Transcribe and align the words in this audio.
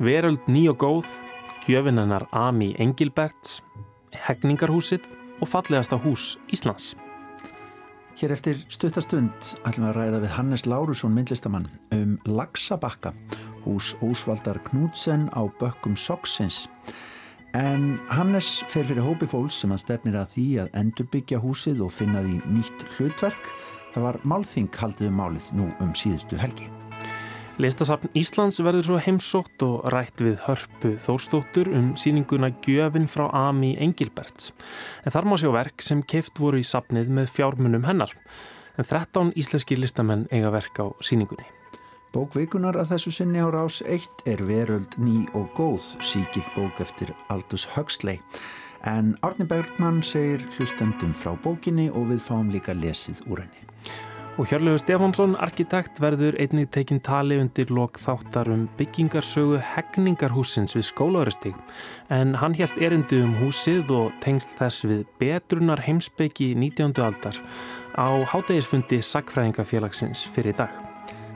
Veröld 0.00 0.46
ný 0.48 0.64
og 0.70 0.78
góð, 0.80 1.08
gjöfinennar 1.66 2.24
Ami 2.32 2.72
Engilberts, 2.80 3.60
Hegningarhúsið 4.16 5.04
og 5.40 5.48
fallegasta 5.48 5.98
hús 6.00 6.38
Íslands. 6.52 6.94
Hér 8.20 8.34
eftir 8.34 8.58
stuttastund 8.68 9.52
ætlum 9.64 9.86
við 9.86 9.90
að 9.90 9.96
ræða 9.96 10.18
við 10.24 10.34
Hannes 10.36 10.66
Lárusson 10.68 11.14
myndlistamann 11.16 11.68
um 11.96 12.18
Laxabakka, 12.28 13.14
hús 13.64 13.94
Ósvaldar 14.04 14.60
Knútsen 14.66 15.28
á 15.32 15.44
bökkum 15.60 15.96
Soksins. 15.96 16.66
En 17.56 17.98
Hannes 18.08 18.60
fer 18.68 18.84
fyrir 18.88 19.04
hópi 19.04 19.28
fólks 19.30 19.62
sem 19.62 19.72
að 19.74 19.84
stefnir 19.84 20.20
að 20.20 20.36
því 20.36 20.48
að 20.64 20.74
endurbyggja 20.82 21.40
húsið 21.42 21.80
og 21.86 21.94
finna 21.96 22.24
því 22.26 22.36
nýtt 22.56 22.84
hlutverk. 22.96 23.54
Það 23.94 24.06
var 24.08 24.20
málþing 24.24 24.68
haldið 24.82 25.10
um 25.10 25.18
málið 25.20 25.54
nú 25.58 25.72
um 25.80 25.96
síðustu 25.98 26.38
helgi. 26.38 26.68
Listasafn 27.60 28.08
Íslands 28.16 28.56
verður 28.64 28.86
svo 28.86 28.98
heimsótt 29.04 29.60
og 29.66 29.82
rætt 29.92 30.22
við 30.24 30.38
hörpu 30.46 30.94
Þórstóttur 31.02 31.68
um 31.76 31.90
síninguna 31.98 32.48
Gjöfin 32.64 33.04
frá 33.10 33.26
Ami 33.36 33.74
Engilberts. 33.76 34.54
En 35.04 35.12
þar 35.12 35.28
má 35.28 35.36
sjá 35.36 35.50
verk 35.52 35.84
sem 35.84 36.00
keift 36.00 36.40
voru 36.40 36.62
í 36.62 36.64
safnið 36.64 37.10
með 37.18 37.34
fjármunum 37.36 37.84
hennar. 37.84 38.14
En 38.80 38.88
13 38.88 39.34
íslenski 39.36 39.76
listamenn 39.76 40.24
eiga 40.32 40.48
verk 40.54 40.80
á 40.80 40.88
síningunni. 41.04 41.44
Bókvikunar 42.14 42.80
að 42.80 42.94
þessu 42.94 43.12
sinni 43.18 43.44
á 43.44 43.52
rás 43.52 43.82
1 43.84 44.24
er 44.32 44.40
Veröld 44.48 44.96
ný 44.96 45.26
og 45.36 45.52
góð, 45.58 45.84
síkild 46.00 46.48
bók 46.56 46.80
eftir 46.80 47.12
Aldous 47.28 47.68
Huxley. 47.76 48.22
En 48.88 49.18
Árni 49.20 49.44
Bergman 49.44 50.00
segir 50.00 50.46
hlustendum 50.56 51.12
frá 51.12 51.36
bókinni 51.44 51.90
og 51.92 52.08
við 52.14 52.24
fáum 52.24 52.48
líka 52.48 52.72
lesið 52.72 53.20
úr 53.28 53.44
henni. 53.44 53.69
Og 54.40 54.46
Hjörlegu 54.48 54.78
Stefánsson, 54.80 55.34
arkitekt, 55.36 55.98
verður 56.00 56.32
einnig 56.40 56.70
tekinn 56.72 57.02
tali 57.04 57.36
undir 57.36 57.68
lok 57.76 57.98
þáttar 58.00 58.48
um 58.48 58.62
byggingarsögu 58.78 59.58
hegningarhúsins 59.74 60.72
við 60.78 60.86
skólaurustík. 60.88 61.58
En 62.08 62.32
hann 62.40 62.56
helt 62.56 62.78
erindi 62.80 63.18
um 63.20 63.34
húsið 63.36 63.92
og 63.92 64.16
tengst 64.24 64.56
þess 64.56 64.86
við 64.88 65.04
betrunar 65.20 65.84
heimsbyggi 65.84 66.54
19. 66.56 66.96
aldar 67.04 67.36
á 68.00 68.08
hátegisfundi 68.32 69.02
Sackfræðingafélagsins 69.04 70.24
fyrir 70.32 70.56
dag. 70.56 70.72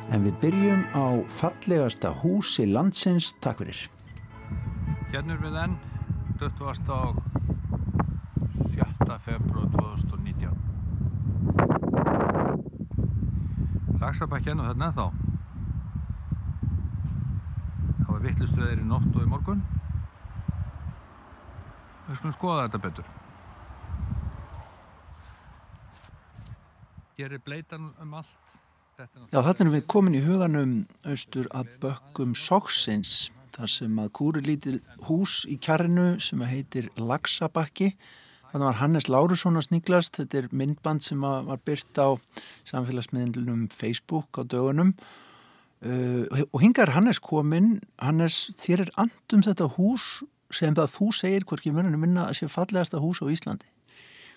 En 0.08 0.24
við 0.24 0.40
byrjum 0.40 0.88
á 0.96 1.20
fallegasta 1.28 2.16
húsi 2.24 2.64
landsins. 2.64 3.34
Takk 3.36 3.60
fyrir. 3.66 3.84
Hérna 5.12 5.36
er 5.36 5.44
við 5.44 5.60
enn 5.66 5.76
20. 6.40 6.88
og 6.88 7.20
7. 8.72 9.20
februar 9.28 9.68
2019. 10.08 11.83
Lagsabæk 14.04 14.50
hérna 14.50 14.66
og 14.66 14.70
þarna 14.70 14.90
þá. 14.92 15.06
Það 17.98 18.12
var 18.12 18.24
vittlustöðir 18.28 18.82
í 18.82 18.88
nótt 18.92 19.10
og 19.16 19.22
í 19.22 19.28
morgun. 19.32 19.66
Við 22.04 22.18
skulum 22.20 22.36
skoða 22.36 22.66
þetta 22.66 22.82
betur. 22.84 23.12
Hér 27.14 27.38
er 27.38 27.44
bleitan 27.46 27.92
um 28.02 28.18
allt 28.20 28.40
Já, 28.94 29.40
þannig 29.42 29.60
erum 29.64 29.72
við 29.74 29.86
komin 29.90 30.14
í 30.14 30.20
huganum 30.22 30.74
austur 31.10 31.48
að 31.50 31.72
bökkum 31.82 32.36
Soksins, 32.38 33.32
þar 33.56 33.70
sem 33.72 33.96
að 33.98 34.12
kúri 34.14 34.42
lítið 34.46 34.76
hús 35.08 35.40
í 35.50 35.56
kjarrinu 35.58 36.20
sem 36.22 36.44
heitir 36.46 36.86
Laxabakki. 36.94 37.88
Þannig 38.54 38.68
var 38.68 38.76
Hannes 38.78 39.08
Lárusson 39.10 39.58
að 39.58 39.64
sníklast, 39.66 40.14
þetta 40.20 40.36
er 40.38 40.44
myndband 40.54 41.02
sem 41.02 41.24
var 41.24 41.58
byrt 41.66 41.98
á 41.98 42.14
samfélagsmiðlunum 42.70 43.64
Facebook 43.74 44.38
á 44.38 44.46
dögunum. 44.46 44.92
Uh, 45.82 46.22
og 46.54 46.62
hingar 46.62 46.92
Hannes 46.94 47.18
komin, 47.18 47.80
Hannes 47.98 48.54
þér 48.62 48.84
er 48.86 48.92
andum 49.02 49.42
þetta 49.42 49.66
hús 49.74 50.22
sem 50.54 50.76
það 50.78 50.94
þú 50.94 51.08
segir 51.18 51.48
hvorki 51.50 51.72
mörgum 51.74 51.98
minna 52.06 52.28
að 52.28 52.38
sé 52.38 52.48
fallegasta 52.52 53.02
hús 53.02 53.18
á 53.20 53.26
Íslandi. 53.26 53.66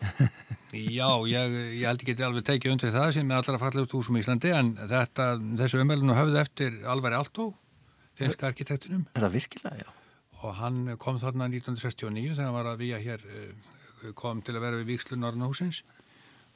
Já, 0.97 1.07
ég, 1.29 1.55
ég 1.77 1.85
held 1.85 2.01
ekki 2.01 2.17
alveg 2.25 2.49
tekið 2.49 2.73
undir 2.73 2.97
það 2.97 3.13
sem 3.19 3.31
er 3.31 3.37
allra 3.39 3.61
fallegust 3.61 3.95
húsum 3.95 4.17
í 4.17 4.25
Íslandi 4.25 4.57
en 4.57 4.73
þetta, 4.81 5.29
þessu 5.61 5.85
umvelinu 5.85 6.17
höfðu 6.17 6.41
eftir 6.41 6.81
Alvari 6.89 7.21
Altó, 7.21 7.51
finska 8.17 8.49
arkitektunum. 8.49 9.05
Er 9.13 9.29
það 9.29 9.37
virkilega, 9.37 9.85
já? 9.85 9.89
Og 10.41 10.53
hann 10.57 10.83
kom 11.01 11.21
þarna 11.21 11.53
1969 11.53 12.33
þegar 12.33 12.45
hann 12.49 12.57
var 12.57 12.73
að 12.73 12.81
við 12.81 12.99
hér, 13.05 13.23
eh, 13.29 13.76
kom 14.15 14.41
til 14.41 14.55
að 14.55 14.63
vera 14.65 14.79
við 14.81 14.93
Víkslu 14.93 15.17
Norrnahúsins 15.17 15.83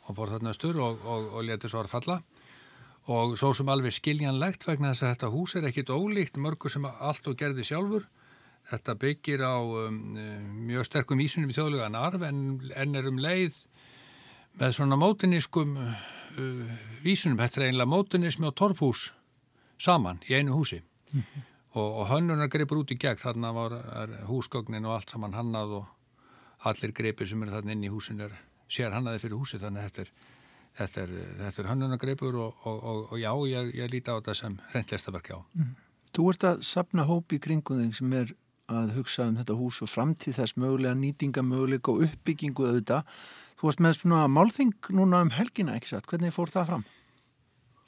og 0.08 0.18
fór 0.18 0.32
þarna 0.34 0.54
stur 0.56 0.80
og, 0.82 1.04
og, 1.06 1.28
og 1.38 1.46
letið 1.46 1.74
svo 1.74 1.84
að 1.84 1.92
falla. 1.92 2.18
Og 3.12 3.34
svo 3.40 3.52
sem 3.58 3.70
alveg 3.70 3.96
skiljanlegt 3.96 4.66
vegna 4.68 4.92
þess 4.92 5.06
að 5.06 5.14
þetta 5.16 5.30
hús 5.34 5.56
er 5.58 5.68
ekkit 5.70 5.94
ólíkt 5.94 6.38
mörgu 6.42 6.70
sem 6.70 6.86
Altó 6.86 7.34
gerði 7.38 7.66
sjálfur. 7.66 8.06
Þetta 8.70 8.96
byggir 9.02 9.42
á 9.42 9.58
um, 9.58 9.98
mjög 10.68 10.86
sterkum 10.86 11.22
vísunum 11.22 11.50
í 11.50 11.56
þjóðlugan 11.58 11.98
arf 11.98 12.22
en, 12.28 12.44
en 12.78 12.98
er 12.98 13.08
um 13.10 13.18
leið 13.22 13.64
með 14.60 14.76
svona 14.78 15.00
mótinískum 15.02 15.80
uh, 15.82 16.76
vísunum, 17.02 17.40
þetta 17.42 17.62
er 17.62 17.72
einlega 17.72 17.90
mótinísmi 17.90 18.52
og 18.52 18.58
torfhús 18.60 19.08
saman 19.82 20.22
í 20.30 20.38
einu 20.38 20.60
húsi. 20.60 20.84
Mm 21.12 21.24
-hmm. 21.24 21.48
og, 21.74 21.90
og 22.02 22.08
hönnunar 22.08 22.52
greipur 22.54 22.84
út 22.84 22.92
í 22.94 23.00
gegn, 23.02 23.18
þarna 23.18 23.52
var 23.52 23.74
húsgögnin 24.30 24.86
og 24.86 24.94
allt 24.94 25.10
saman 25.10 25.34
hannað 25.34 25.74
og 25.82 25.90
allir 26.70 26.94
greipir 26.98 27.30
sem 27.30 27.42
eru 27.44 27.56
þarna 27.56 27.76
inn 27.76 27.88
í 27.88 27.92
húsin 27.94 28.22
er 28.26 28.36
sér 28.72 28.96
hannaði 28.96 29.24
fyrir 29.24 29.40
húsi 29.42 29.60
þannig 29.62 29.84
að 29.84 29.90
þetta 29.90 30.04
er, 30.04 30.12
þetta 30.80 31.02
er, 31.02 31.16
þetta 31.40 31.64
er 31.64 31.72
hönnunar 31.72 32.02
greipur 32.02 32.40
og, 32.46 32.68
og, 32.70 33.02
og 33.12 33.18
já, 33.20 33.32
ég, 33.52 33.74
ég 33.82 33.92
líti 33.92 34.14
á 34.14 34.18
þetta 34.20 34.38
sem 34.38 34.60
reyndlesta 34.76 35.16
verkja 35.16 35.40
á. 35.40 35.42
Mm. 35.58 35.76
Þú 36.12 36.30
ert 36.32 36.48
að 36.48 36.64
sapna 36.68 37.08
hópi 37.08 37.40
í 37.40 37.44
kringum 37.44 37.84
þig 37.86 38.00
sem 38.00 38.18
er 38.20 38.34
að 38.72 38.94
hugsa 38.96 39.28
um 39.28 39.38
þetta 39.40 39.56
hús 39.60 39.82
og 39.84 39.90
framtíð 39.92 40.38
þess 40.40 40.60
mögulega 40.60 40.96
nýtinga, 40.96 41.44
mögulega 41.44 41.92
og 41.92 42.06
uppbyggingu 42.08 42.68
auðvitað 42.70 43.08
Þú 43.62 43.68
varst 43.68 43.82
með 43.86 43.98
svona 44.00 44.20
málþing 44.26 44.88
núna 44.98 45.20
um 45.22 45.30
helgina, 45.38 45.76
ekki 45.78 45.92
satt? 45.92 46.08
Hvernig 46.10 46.32
fór 46.34 46.50
það 46.50 46.64
fram? 46.66 46.86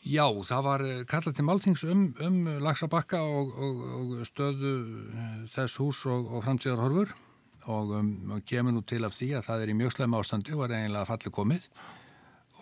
Já, 0.05 0.27
það 0.45 0.65
var 0.67 0.83
eh, 0.85 0.99
kallað 1.09 1.37
til 1.39 1.45
málþings 1.47 1.81
um, 1.89 2.03
um 2.21 2.35
Lagsabakka 2.61 3.23
og, 3.25 3.55
og, 3.57 3.79
og 3.95 4.11
stöðu 4.29 4.73
eh, 5.09 5.31
þess 5.49 5.79
hús 5.81 6.03
og, 6.13 6.27
og 6.29 6.45
framtíðarhorfur 6.45 7.15
og 7.71 7.95
um, 7.99 8.13
kemur 8.45 8.75
nú 8.75 8.83
til 8.87 9.03
af 9.07 9.15
því 9.15 9.33
að 9.37 9.47
það 9.47 9.63
er 9.63 9.71
í 9.71 9.77
mjög 9.79 9.95
sleim 9.95 10.17
ástandi 10.17 10.55
og 10.55 10.63
var 10.63 10.75
eiginlega 10.75 11.09
fallið 11.09 11.35
komið. 11.39 11.67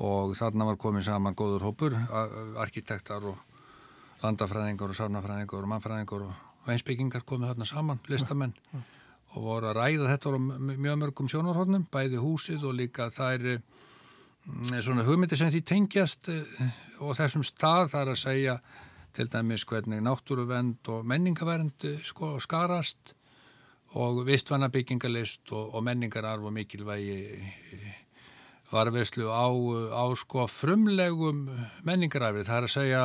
Og 0.02 0.34
þarna 0.38 0.66
var 0.72 0.80
komið 0.82 1.08
saman 1.10 1.36
góður 1.38 1.68
hópur, 1.68 1.96
arkitektar 2.62 3.26
og 3.30 3.38
landafræðingar 4.24 4.94
og 4.94 4.98
sárnafræðingar 4.98 5.66
og 5.66 5.72
mannfræðingar 5.74 6.26
og 6.26 6.72
einsbyggingar 6.72 7.26
komið 7.28 7.52
þarna 7.52 7.68
saman, 7.70 8.02
listamenn. 8.10 8.56
Ja, 8.72 8.80
ja 8.80 9.02
og 9.32 9.46
voru 9.46 9.70
að 9.70 9.80
ræða 9.80 10.10
þetta 10.12 10.34
á 10.36 10.40
mjög 10.42 11.00
mörgum 11.00 11.32
sjónarhóðnum, 11.32 11.88
bæði 11.92 12.20
húsið 12.20 12.66
og 12.68 12.76
líka 12.76 13.08
það 13.14 13.34
er 13.36 13.62
mm, 13.62 14.80
svona 14.84 15.06
hugmyndi 15.08 15.40
sem 15.40 15.52
því 15.54 15.62
tengjast 15.72 16.32
eh, 16.34 16.66
og 17.00 17.16
þessum 17.20 17.46
stað 17.48 17.94
þar 17.94 18.14
að 18.14 18.22
segja 18.26 18.58
til 19.16 19.28
dæmis 19.32 19.66
hvernig 19.68 20.04
náttúruvend 20.04 20.92
og 20.92 21.08
menningavernd 21.08 21.88
eh, 21.88 22.04
sko, 22.08 22.36
skarast 22.44 23.16
og 24.00 24.22
vistvanna 24.28 24.70
byggingalist 24.72 25.52
og, 25.52 25.76
og 25.76 25.84
menningararf 25.84 26.46
og 26.48 26.54
mikilvægi 26.56 27.18
eh, 27.36 28.00
varveðslu 28.72 29.28
á, 29.28 29.48
á 29.92 30.04
sko 30.16 30.48
frumlegum 30.48 31.50
menningararfi. 31.84 32.46
Það 32.48 32.58
er 32.58 32.68
að 32.68 32.76
segja 32.76 33.04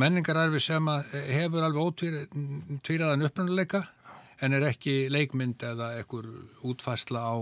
menningararfi 0.00 0.62
sem 0.64 0.90
hefur 1.30 1.66
alveg 1.66 1.86
ótvíraðan 1.86 3.26
upprannuleika 3.28 3.84
en 4.40 4.56
er 4.56 4.66
ekki 4.70 5.04
leikmynd 5.12 5.62
eða 5.62 5.92
ekkur 6.00 6.26
útfæsla 6.66 7.22
á 7.22 7.36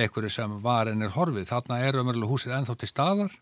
ekkur 0.00 0.28
sem 0.30 0.60
var 0.62 0.90
en 0.90 1.02
er 1.02 1.14
horfið. 1.14 1.48
Þarna 1.50 1.80
er 1.86 1.98
umverulega 2.00 2.30
húsið 2.30 2.56
ennþá 2.58 2.76
til 2.78 2.90
staðar 2.90 3.34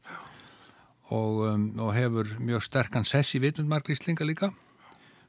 og, 1.11 1.43
um, 1.49 1.69
og 1.81 1.93
hefur 1.97 2.31
mjög 2.39 2.65
sterkan 2.69 3.07
sess 3.09 3.35
í 3.37 3.43
vitundmargríslinga 3.43 4.27
líka, 4.27 4.53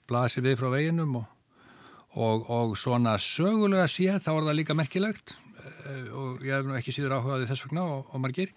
blasir 0.07 0.45
við 0.45 0.59
frá 0.59 0.71
veginum 0.73 1.21
og, 1.21 1.27
og, 2.15 2.49
og 2.49 2.75
svona 2.79 3.17
sögulega 3.21 3.87
séð 3.91 4.21
þá 4.25 4.31
er 4.33 4.49
það 4.49 4.59
líka 4.59 4.77
merkilegt 4.77 5.35
eh, 5.35 6.09
og 6.09 6.43
ég 6.45 6.55
hef 6.55 6.67
nú 6.67 6.77
ekki 6.79 6.95
síður 6.95 7.19
áhugaði 7.19 7.49
þess 7.49 7.65
vegna 7.67 7.87
og 7.99 8.21
margir 8.21 8.53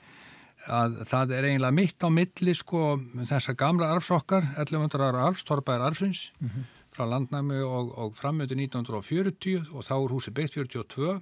að 0.71 1.01
það 1.11 1.33
er 1.37 1.49
eiginlega 1.49 1.75
mitt 1.75 2.05
á 2.07 2.09
milli 2.15 2.53
sko 2.55 3.01
þessa 3.27 3.57
gamla 3.59 3.89
arfsokkar, 3.97 4.45
1100 4.63 5.09
ára 5.09 5.27
arfs, 5.27 5.43
Torbaðar 5.43 5.91
arfsins 5.91 6.31
mm 6.39 6.49
-hmm 6.49 6.71
frá 6.93 7.09
landnæmi 7.09 7.61
og, 7.65 7.93
og 7.99 8.17
framötu 8.17 8.57
1940 8.59 9.73
og 9.73 9.85
þá 9.87 9.95
er 9.97 10.13
húsi 10.13 10.33
beitt 10.35 10.57
42 10.57 11.21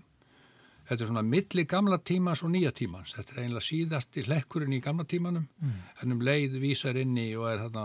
þetta 0.89 1.05
er 1.05 1.11
svona 1.11 1.23
milli 1.23 1.65
gamla 1.71 2.01
tímans 2.03 2.43
og 2.43 2.51
nýja 2.51 2.73
tímans. 2.75 3.15
Þetta 3.15 3.37
er 3.37 3.43
einlega 3.45 3.63
síðast 3.63 4.19
í 4.19 4.25
hlekkurinn 4.27 4.75
í 4.75 4.81
gamla 4.83 5.07
tímanum. 5.07 5.47
Mm. 5.63 5.77
en 6.03 6.17
um 6.17 6.25
leið 6.27 6.59
vísar 6.63 6.99
inni 6.99 7.31
og 7.39 7.47
er 7.53 7.63
þarna 7.63 7.85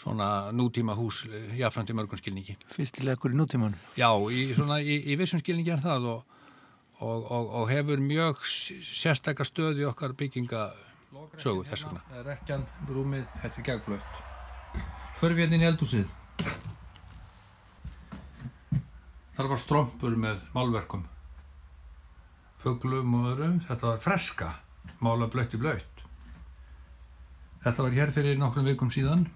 svona 0.00 0.50
nútíma 0.56 0.94
hús 0.96 1.24
jáfnframt 1.56 1.92
í 1.92 1.96
mörgum 1.96 2.20
skilningi. 2.20 2.56
Fyrstilegur 2.72 3.34
í 3.34 3.38
nútímanum? 3.38 3.76
Já, 4.00 4.08
í, 4.32 4.46
svona, 4.56 4.80
í, 4.80 4.96
í 5.12 5.16
vissum 5.20 5.42
skilningi 5.42 5.74
er 5.74 5.82
það 5.84 6.08
og, 6.14 6.38
og, 7.04 7.28
og 7.60 7.68
hefur 7.70 8.00
mjög 8.04 8.40
sérstakar 8.46 9.48
stöð 9.48 9.82
í 9.82 9.86
okkar 9.88 10.16
byggingasögu 10.16 11.66
þess 11.68 11.86
vegna. 11.88 12.02
Það 12.08 12.22
er 12.22 12.28
rekjan, 12.32 12.66
rúmið, 12.88 13.28
þetta 13.42 13.62
er 13.62 13.68
gegblögt 13.70 14.26
Förfjarnin 15.20 15.60
í 15.60 15.68
eldúsið 15.68 16.08
þar 19.36 19.48
var 19.52 19.60
strompur 19.60 20.16
með 20.20 20.42
málverkum. 20.52 21.06
Fugglum 22.60 23.14
og 23.16 23.28
öðrum. 23.30 23.54
Þetta 23.68 23.86
var 23.86 24.02
freska, 24.04 24.50
mála 25.00 25.28
blöytt 25.32 25.56
í 25.56 25.60
blöytt 25.60 26.00
þetta 27.64 27.84
var 27.84 27.96
hér 27.96 28.12
fyrir 28.14 28.38
nokkrum 28.40 28.68
vikum 28.68 28.90
síðan 28.92 29.26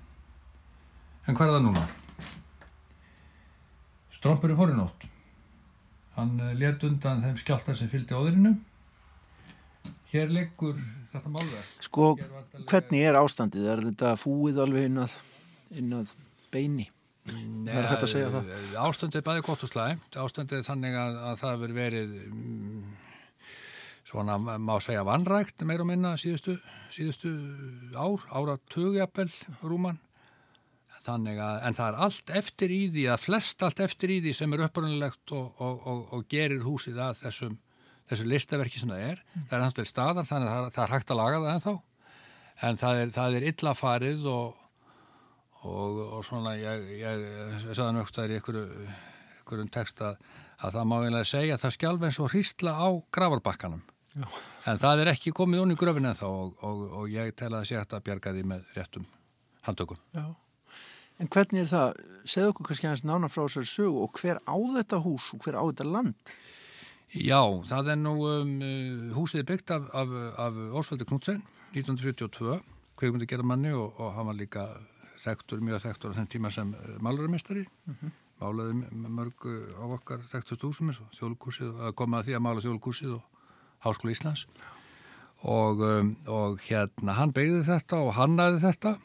en 1.26 1.36
hvað 1.38 1.48
er 1.50 1.54
það 1.56 1.64
núna? 1.66 1.84
Strompur 4.14 4.52
er 4.54 4.58
horinótt 4.60 5.06
hann 6.14 6.36
eh, 6.40 6.52
let 6.58 6.84
undan 6.86 7.22
þeim 7.24 7.38
skjáltar 7.42 7.76
sem 7.78 7.90
fylgdi 7.92 8.14
áðurinu 8.16 8.54
hér 10.12 10.30
liggur 10.32 10.78
þetta 11.12 11.32
málverk 11.34 11.84
Sko, 11.88 12.12
Hér 12.20 12.30
vantarlega- 12.30 12.68
hvernig 12.70 13.06
er 13.08 13.18
ástandið? 13.20 13.70
Er 13.74 13.82
þetta 13.88 14.12
fúið 14.20 14.60
alveg 14.64 14.88
inn 14.90 15.00
að, 15.04 15.16
inn 15.80 15.96
að 15.98 16.12
beini? 16.54 16.86
Það 17.24 17.78
er 17.80 17.86
hægt 17.88 18.02
að 18.04 18.10
segja 18.12 18.30
það. 18.34 18.48
Ástandið 18.84 19.18
er 19.20 19.24
bæði 19.24 19.42
gott 19.46 19.62
og 19.64 19.70
slæmt. 19.70 20.16
Ástandið 20.20 20.58
er 20.58 20.66
þannig 20.66 20.96
að, 21.00 21.14
að 21.30 21.38
það 21.40 21.52
hefur 21.54 21.72
verið 21.78 22.10
mm, 22.26 22.82
svona, 24.10 24.34
má 24.60 24.74
segja, 24.84 25.04
vannrækt 25.08 25.64
meir 25.64 25.80
og 25.80 25.88
minna 25.88 26.10
síðustu, 26.20 26.58
síðustu 26.92 27.32
ár, 27.96 28.26
ára 28.28 28.58
tugjapel 28.74 29.30
rúman. 29.64 29.96
Þannig 31.04 31.40
að, 31.44 31.56
en 31.68 31.76
það 31.76 31.88
er 31.90 32.02
allt 32.06 32.30
eftir 32.40 32.72
í 32.72 32.80
því, 32.88 33.04
að 33.12 33.22
flest 33.26 33.62
allt 33.66 33.80
eftir 33.84 34.12
í 34.14 34.18
því 34.24 34.34
sem 34.38 34.54
er 34.56 34.64
uppröndilegt 34.64 35.32
og, 35.36 35.60
og, 35.60 35.86
og, 35.90 36.02
og 36.16 36.26
gerir 36.32 36.64
húsið 36.64 37.00
að 37.04 37.18
þessum, 37.20 37.56
þessu 38.08 38.28
listaverki 38.30 38.80
sem 38.80 38.92
það 38.92 39.08
er. 39.10 39.24
Það 39.34 39.56
er 39.58 39.64
náttúrulega 39.64 39.90
staðar, 39.90 40.28
þannig 40.30 40.48
að 40.48 40.54
það, 40.56 40.68
það 40.76 40.84
er 40.86 40.94
hægt 40.94 41.12
að 41.12 41.20
laga 41.20 41.40
það 41.42 41.50
ennþá. 41.54 41.74
En 42.64 42.78
það 42.80 43.00
er, 43.02 43.10
það 43.18 43.36
er 43.36 43.48
illa 43.50 43.74
farið 43.76 44.28
og, 44.32 44.62
og, 45.64 45.98
og 46.06 46.22
svona 46.24 46.54
ég, 46.60 46.86
ég, 47.02 47.26
ég 47.50 47.66
sagði 47.66 47.90
nögstæðir 47.98 48.32
í 48.32 48.38
einhverju, 48.38 48.86
einhverjum 49.40 49.72
text 49.74 50.04
að, 50.06 50.22
að 50.60 50.78
það 50.78 50.88
má 50.88 50.96
einlega 51.00 51.28
segja 51.28 51.58
að 51.58 51.66
það 51.66 51.76
skjálf 51.76 52.06
eins 52.08 52.20
og 52.22 52.30
hrísla 52.32 52.76
á 52.78 52.88
gravarbakkanum 53.12 53.82
Já. 54.14 54.28
en 54.70 54.78
það 54.78 55.02
er 55.02 55.10
ekki 55.10 55.34
komið 55.34 55.64
onni 55.64 55.74
í 55.74 55.80
gröfin 55.80 56.06
en 56.06 56.16
þá 56.16 56.28
og, 56.28 56.54
og, 56.62 56.82
og 57.00 57.10
ég 57.10 57.34
tel 57.34 57.50
að 57.50 57.58
það 57.58 57.68
sé 57.72 57.80
hægt 57.80 57.96
að 57.98 58.04
bjarga 58.06 58.34
því 58.36 58.44
með 58.52 58.72
réttum 58.78 59.08
handtökum. 59.66 59.98
Já. 60.14 60.28
En 61.22 61.28
hvernig 61.30 61.62
er 61.62 61.68
það? 61.70 61.98
Segðu 62.26 62.50
okkur 62.54 62.66
kannski 62.70 62.88
aðeins 62.88 63.04
nána 63.06 63.28
frá 63.30 63.44
þessari 63.44 63.68
sögu 63.70 64.00
og 64.06 64.18
hver 64.18 64.40
á 64.42 64.54
þetta 64.78 64.98
hús 65.04 65.28
og 65.36 65.44
hver 65.44 65.58
á 65.60 65.62
þetta 65.68 65.86
land? 65.86 66.32
Já, 67.14 67.38
það 67.68 67.90
er 67.92 67.98
nú 68.00 68.14
um, 68.26 68.54
uh, 68.64 69.12
húsið 69.14 69.44
byggt 69.52 69.70
af, 69.76 69.84
af, 69.94 70.14
af 70.40 70.56
Ósvaldi 70.80 71.06
Knudsen 71.06 71.42
1942, 71.76 72.56
kveikundi 72.98 73.28
gera 73.30 73.46
manni 73.46 73.70
og, 73.76 73.94
og 74.00 74.12
hann 74.16 74.26
var 74.30 74.38
líka 74.40 74.64
þekktur, 75.22 75.62
mjög 75.62 75.84
þekktur 75.84 76.14
á 76.14 76.16
þenn 76.18 76.30
tíma 76.32 76.50
sem 76.54 76.72
málarumestari 77.04 77.62
málaði 78.42 78.74
m- 78.80 79.06
mörg 79.14 79.46
uh, 79.46 79.78
á 79.78 79.84
okkar 79.94 80.24
þekktust 80.32 80.64
húsum 80.66 80.90
eins 80.90 80.98
og 81.04 81.12
þjóðlugúsið 81.14 81.70
og 81.88 81.94
komið 82.00 82.18
að 82.18 82.26
því 82.30 82.34
að 82.40 82.44
mála 82.48 82.64
þjóðlugúsið 82.64 83.12
og 83.14 83.22
Háskóla 83.86 84.14
Íslands 84.16 84.46
og, 85.44 85.84
um, 85.84 86.14
og 86.26 86.58
hérna 86.66 87.14
hann 87.20 87.34
byggði 87.36 87.62
þetta 87.68 88.00
og 88.02 88.14
hannaði 88.18 88.62
þetta 88.64 88.96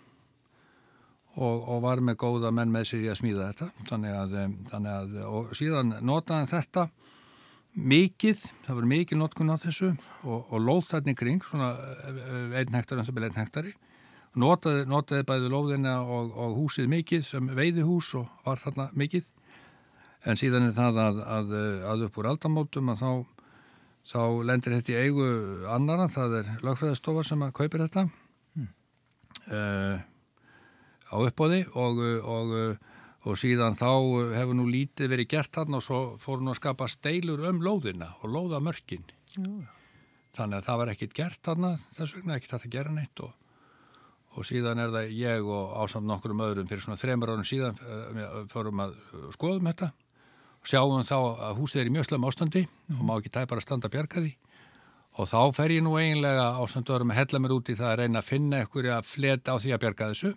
og, 1.37 1.67
og 1.69 1.81
var 1.85 2.01
með 2.03 2.17
góða 2.23 2.51
menn 2.55 2.71
með 2.73 2.89
sér 2.89 3.05
í 3.05 3.11
að 3.11 3.19
smíða 3.21 3.49
þetta. 3.51 3.69
Þannig 3.89 4.17
að, 4.17 4.35
þannig 4.71 4.91
að 4.95 5.17
og 5.29 5.53
síðan 5.57 5.95
notaði 6.05 6.51
þetta 6.53 6.87
mikið, 7.79 8.45
það 8.65 8.79
var 8.79 8.87
mikið 8.91 9.21
notkun 9.21 9.53
á 9.53 9.57
þessu 9.61 9.91
og, 10.25 10.39
og 10.49 10.63
lóð 10.65 10.87
þarna 10.89 11.13
í 11.13 11.19
kring 11.19 11.45
svona 11.45 11.69
eh, 11.77 12.57
einn 12.59 12.75
hektari, 12.75 13.01
eins 13.01 13.11
og 13.11 13.17
byrja 13.17 13.31
einn 13.31 13.41
hektari. 13.43 13.73
Notaði, 14.39 14.85
notaði 14.89 15.25
bæði 15.25 15.49
lóðina 15.53 15.99
og, 16.05 16.31
og 16.37 16.55
húsið 16.59 16.89
mikið 16.91 17.25
sem 17.25 17.49
veiðihús 17.57 18.13
og 18.19 18.29
var 18.45 18.61
þarna 18.61 18.89
mikið. 18.97 19.27
En 20.27 20.37
síðan 20.37 20.67
er 20.67 20.75
það 20.77 20.99
að, 21.01 21.19
að, 21.37 21.53
að 21.93 22.07
upp 22.09 22.17
úr 22.19 22.33
aldamótum 22.33 22.91
að 22.93 23.03
þá 23.03 23.11
þá 24.09 24.21
lendir 24.47 24.75
þetta 24.77 24.93
í 24.93 25.01
eigu 25.05 25.27
annara, 25.69 26.07
það 26.11 26.39
er 26.39 26.53
lögfræðastofa 26.65 27.25
sem 27.27 27.43
að 27.45 27.55
kaupir 27.59 27.83
þetta. 27.85 28.05
Mm. 28.57 28.71
Á 31.09 31.15
uppbóði 31.17 31.63
og, 31.73 31.99
og, 32.23 32.53
og 33.25 33.39
síðan 33.39 33.77
þá 33.79 33.89
hefur 34.37 34.57
nú 34.57 34.67
lítið 34.69 35.11
verið 35.13 35.31
gert 35.33 35.53
þarna 35.57 35.79
og 35.79 35.85
svo 35.85 35.99
fór 36.21 36.43
nú 36.43 36.53
að 36.53 36.61
skapa 36.61 36.89
steilur 36.91 37.43
um 37.49 37.61
lóðina 37.65 38.13
og 38.21 38.33
lóða 38.33 38.61
mörkin 38.63 39.05
þannig 40.37 40.59
að 40.59 40.65
það 40.67 40.81
var 40.81 40.93
ekkit 40.93 41.15
gert 41.17 41.41
þarna 41.45 41.75
þess 41.97 42.17
vegna 42.17 42.37
ekkit 42.37 42.57
að 42.57 42.67
gera 42.75 42.93
neitt 42.93 43.23
og, 43.25 43.33
og 44.35 44.47
síðan 44.47 44.83
er 44.83 44.93
það 44.93 45.15
ég 45.17 45.49
og 45.49 45.73
ásamt 45.83 46.09
nokkurum 46.09 46.45
öðrum 46.45 46.69
fyrir 46.69 46.85
svona 46.85 47.01
þreymur 47.01 47.33
árum 47.33 47.47
síðan 47.47 47.81
uh, 47.81 48.45
fórum 48.51 48.85
að 48.85 48.95
skoðum 49.35 49.71
þetta 49.71 49.91
og 50.59 50.69
sjáum 50.69 51.07
þá 51.07 51.17
að 51.19 51.57
húsið 51.59 51.81
er 51.81 51.89
í 51.89 51.95
mjög 51.95 52.09
slömm 52.09 52.29
ástandi 52.29 52.65
og 52.97 53.03
má 53.07 53.15
ekki 53.17 53.33
tæpar 53.33 53.61
að 53.61 53.67
standa 53.67 53.89
að 53.89 53.95
bjarga 53.97 54.23
því 54.25 54.35
og 55.19 55.27
þá 55.27 55.41
fer 55.57 55.73
ég 55.75 55.83
nú 55.83 55.97
eiginlega 55.99 56.47
ásamt 56.61 56.89
öðrum 56.93 57.11
að 57.11 57.19
hella 57.19 57.43
mér 57.43 57.53
út 57.57 57.69
í 57.69 57.75
það 57.75 57.91
að 57.91 57.99
reyna 57.99 58.21
að 58.21 58.29
finna 58.29 58.63
ekkur 58.63 58.89
að 58.95 59.09
fleta 59.09 59.55
á 59.55 59.57
því 59.59 59.75
að 59.75 59.83
bjarga 59.83 60.09
þessu. 60.13 60.33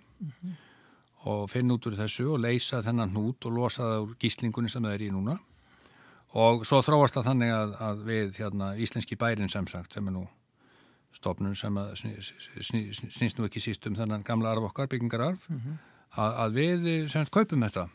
Og 1.32 1.42
finna 1.52 1.76
út 1.76 1.86
úr 1.86 1.96
þessu 2.00 2.26
og 2.34 2.42
leysa 2.42 2.82
þennan 2.82 3.14
hnút 3.14 3.46
og 3.46 3.54
losa 3.54 3.86
það 3.86 4.06
úr 4.08 4.14
gíslingunni 4.24 4.72
sem 4.72 4.82
það 4.82 4.96
er 4.96 5.06
í 5.06 5.10
núna. 5.14 5.38
Og 6.42 6.66
svo 6.66 6.80
þróast 6.82 7.14
það 7.14 7.28
þannig 7.30 7.54
að, 7.54 7.74
að 7.86 8.04
við 8.08 8.38
hérna, 8.40 8.72
íslenski 8.80 9.18
bærin 9.20 9.52
sem 9.52 9.68
sagt 9.70 9.94
sem 9.94 10.08
er 10.08 10.16
nú 10.16 10.26
stofnun 11.12 11.56
sem 11.56 11.76
að 11.78 11.90
sný, 12.00 12.12
sný, 12.64 12.82
sný, 12.96 13.10
snýst 13.12 13.38
nú 13.38 13.46
ekki 13.46 13.60
síst 13.62 13.86
um 13.86 13.96
þennan 13.98 14.24
gamla 14.26 14.54
arf 14.54 14.70
okkar, 14.70 14.88
byggingararf 14.90 15.44
að, 15.52 16.30
að 16.44 16.56
við 16.56 16.86
sem 17.12 17.20
sagt 17.20 17.34
kaupum 17.34 17.62
þetta. 17.66 17.88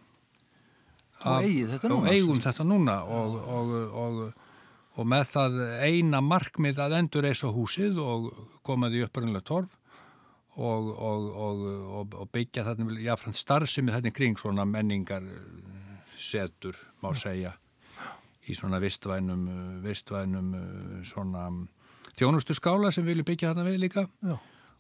Þetta 1.18 1.90
núna, 1.90 1.98
og 1.98 2.12
eigum 2.14 2.38
sem. 2.38 2.44
þetta 2.46 2.66
núna 2.70 2.98
og, 3.10 3.40
og, 3.50 3.72
og, 4.04 4.20
og 4.98 5.06
með 5.06 5.28
það 5.32 5.58
eina 5.86 6.22
markmið 6.26 6.80
að 6.82 6.96
endur 7.00 7.28
eisa 7.30 7.52
húsið 7.54 8.00
og 8.02 8.32
koma 8.66 8.90
því 8.90 9.06
upprænlega 9.06 9.46
torf 9.46 9.78
og, 10.58 10.90
og 10.98 12.30
byggja 12.34 12.66
þarna 12.66 12.98
jáfnframt 13.06 13.38
starfsemi 13.38 13.94
þarna 13.94 14.14
kring 14.16 14.40
svona 14.42 14.66
menningar 14.66 15.26
setur 16.18 16.78
má 17.04 17.12
segja 17.18 17.54
í 18.48 18.56
svona 18.58 18.80
vistvænum 18.82 19.46
vistvænum 19.84 20.54
svona 21.06 21.46
þjónustu 22.18 22.56
skála 22.58 22.92
sem 22.92 23.06
vilju 23.06 23.28
byggja 23.28 23.52
þarna 23.52 23.68
við 23.68 23.82
líka 23.86 24.08
Já. 24.26 24.38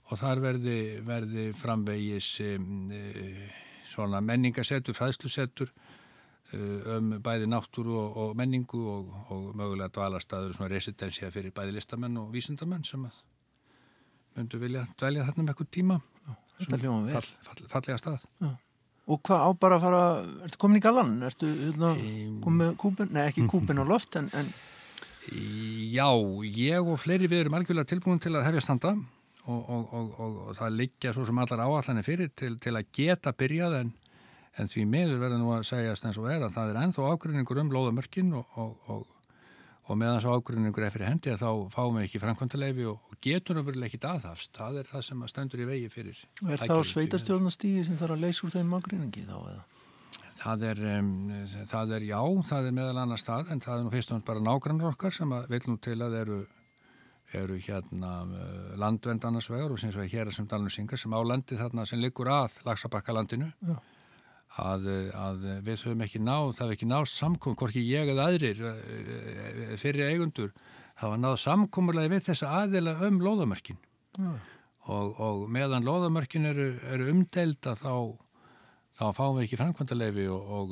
og 0.10 0.22
þar 0.22 0.42
verði, 0.42 0.80
verði 1.06 1.52
framvegis 1.58 2.32
um, 2.48 2.88
svona 3.88 4.22
menningasetur, 4.24 4.98
fræðslusetur 4.98 5.72
um 6.54 7.10
bæði 7.24 7.48
náttúru 7.52 7.96
og, 8.00 8.20
og 8.24 8.36
menningu 8.40 8.80
og, 8.92 9.10
og 9.34 9.50
mögulega 9.58 9.92
dvalarstaður 9.98 10.56
svona 10.56 10.70
residensja 10.72 11.32
fyrir 11.34 11.52
bæði 11.56 11.76
listamenn 11.76 12.16
og 12.22 12.30
vísindamenn 12.32 12.86
sem 12.88 13.04
að 13.08 13.18
myndu 14.38 14.62
vilja 14.62 14.86
dvelja 15.00 15.26
þarna 15.28 15.44
með 15.44 15.54
eitthvað 15.56 15.74
tíma 15.76 16.00
Þetta 16.58 16.80
hljóma 16.82 17.04
vel. 17.06 17.14
fall, 17.20 17.36
fall, 17.46 17.68
fallega 17.74 18.00
stað 18.02 18.24
Og 19.08 19.22
hvað 19.24 19.44
á 19.46 19.50
bara 19.56 19.76
að 19.78 19.84
fara, 19.86 20.00
ertu 20.44 20.58
komin 20.60 20.80
í 20.80 20.84
galan? 20.84 21.12
Ertu 21.24 21.48
hérna, 21.48 21.94
komin 22.44 22.58
með 22.60 22.74
kúpin, 22.82 23.12
nei 23.16 23.22
ekki 23.28 23.46
kúpin 23.48 23.80
á 23.80 23.86
loft 23.88 24.18
en, 24.20 24.28
en 24.36 24.50
Já, 25.28 26.08
ég 26.48 26.88
og 26.88 27.00
fleiri 27.00 27.28
við 27.28 27.46
erum 27.46 27.56
algjörlega 27.60 27.92
tilbúin 27.92 28.20
til 28.24 28.34
að 28.36 28.48
hefja 28.48 28.64
standa 28.64 28.94
og, 29.48 29.62
og, 29.62 29.94
og, 29.96 30.12
og 30.48 30.58
það 30.58 30.78
liggja 30.82 31.14
svo 31.16 31.26
sem 31.28 31.40
allar 31.44 31.64
áallanir 31.66 32.08
fyrir 32.08 32.32
til, 32.36 32.56
til 32.64 32.76
að 32.76 32.88
geta 32.96 33.34
byrjað 33.36 33.78
en, 33.82 33.94
en 34.58 34.72
því 34.72 34.88
miður 34.90 35.22
verður 35.22 35.42
nú 35.42 35.54
að 35.56 35.68
segja 35.70 35.94
og 35.94 36.28
er 36.32 36.48
að 36.48 36.58
það 36.58 36.74
er 36.74 36.82
ennþá 36.82 37.12
ágrinningur 37.14 37.62
um 37.62 37.72
lóðamörkin 37.76 38.34
og, 38.38 38.58
og 39.88 40.00
meðan 40.00 40.20
svo 40.24 40.36
ágrinningur 40.36 40.84
er 40.84 40.92
fyrir 40.92 41.08
hendi 41.08 41.32
að 41.32 41.44
þá 41.46 41.52
fáum 41.72 41.96
við 41.98 42.08
ekki 42.08 42.22
framkvæmtaleifi 42.24 42.88
og 42.92 43.16
getur 43.24 43.58
náttúrulega 43.58 43.88
ekki 43.88 44.02
aðhafst. 44.10 44.52
Það 44.58 44.82
er 44.82 44.92
það 44.92 45.06
sem 45.08 45.24
að 45.24 45.32
stendur 45.32 45.64
í 45.64 45.68
vegi 45.70 45.92
fyrir. 45.94 46.20
er 46.44 46.64
það 46.64 46.82
á 46.84 46.90
sveitastjórnastígi 46.92 47.86
sem 47.88 48.00
þarf 48.00 48.18
að 48.18 48.26
leysa 48.26 48.48
úr 48.48 48.56
þeim 48.58 48.76
ágreiningi 48.78 49.26
þá 49.30 49.38
eða? 49.38 49.64
Það 50.38 50.68
er, 50.68 50.84
um, 51.00 51.14
það 51.72 51.96
er 51.96 52.04
já, 52.12 52.20
það 52.52 52.68
er 52.68 52.78
meðal 52.78 53.02
annars 53.02 53.26
það, 53.26 53.50
en 53.54 53.64
það 53.64 53.78
er 53.78 53.86
nú 53.86 53.94
fyrst 53.96 54.12
og 54.12 54.20
náttúrulega 54.20 54.28
bara 54.28 54.46
nágrannar 54.46 54.92
okkar 54.92 55.16
sem 55.16 55.34
að 55.34 55.48
vil 55.56 55.64
nú 55.66 55.78
til 55.88 55.98
að 56.06 56.18
eru, 56.20 56.40
eru 57.40 57.58
hérna 57.66 58.12
uh, 58.28 58.74
landvend 58.84 59.26
annars 59.26 59.50
vegar 59.50 59.74
og 59.74 59.82
sem 59.82 59.96
hér 59.96 60.34
sem 60.36 60.50
dalnum 60.52 60.74
syngar 60.74 61.02
sem 61.02 61.16
á 61.16 61.20
landi 61.26 61.58
þarna 61.58 61.88
sem 61.90 62.04
liggur 62.04 62.30
að 62.30 62.60
Lagsabakkalandinu 62.68 63.50
að, 64.56 64.88
að 65.14 65.48
við 65.66 65.86
höfum 65.86 66.04
ekki 66.06 66.22
náð, 66.24 66.52
það 66.58 66.64
hefur 66.64 66.76
ekki 66.78 66.90
náðst 66.90 67.20
samkom, 67.20 67.58
hvorki 67.60 67.84
ég 67.86 68.12
eða 68.14 68.30
aðrir 68.32 68.62
uh, 68.64 69.74
fyrir 69.82 70.14
eigundur, 70.14 70.54
það 70.98 71.14
var 71.14 71.24
náð 71.24 71.40
samkomurlega 71.44 72.14
við 72.16 72.30
þessa 72.30 72.54
aðila 72.62 72.96
um 73.08 73.20
lóðamörkin 73.22 73.82
og, 74.88 75.20
og 75.20 75.44
meðan 75.54 75.86
lóðamörkin 75.86 76.48
eru, 76.50 76.72
eru 76.88 77.12
umdelda 77.12 77.76
þá 77.78 78.16
þá 78.98 79.06
fáum 79.14 79.38
við 79.38 79.46
ekki 79.46 79.60
framkvæmdaleifi 79.62 80.26
og, 80.34 80.52
og, 80.58 80.72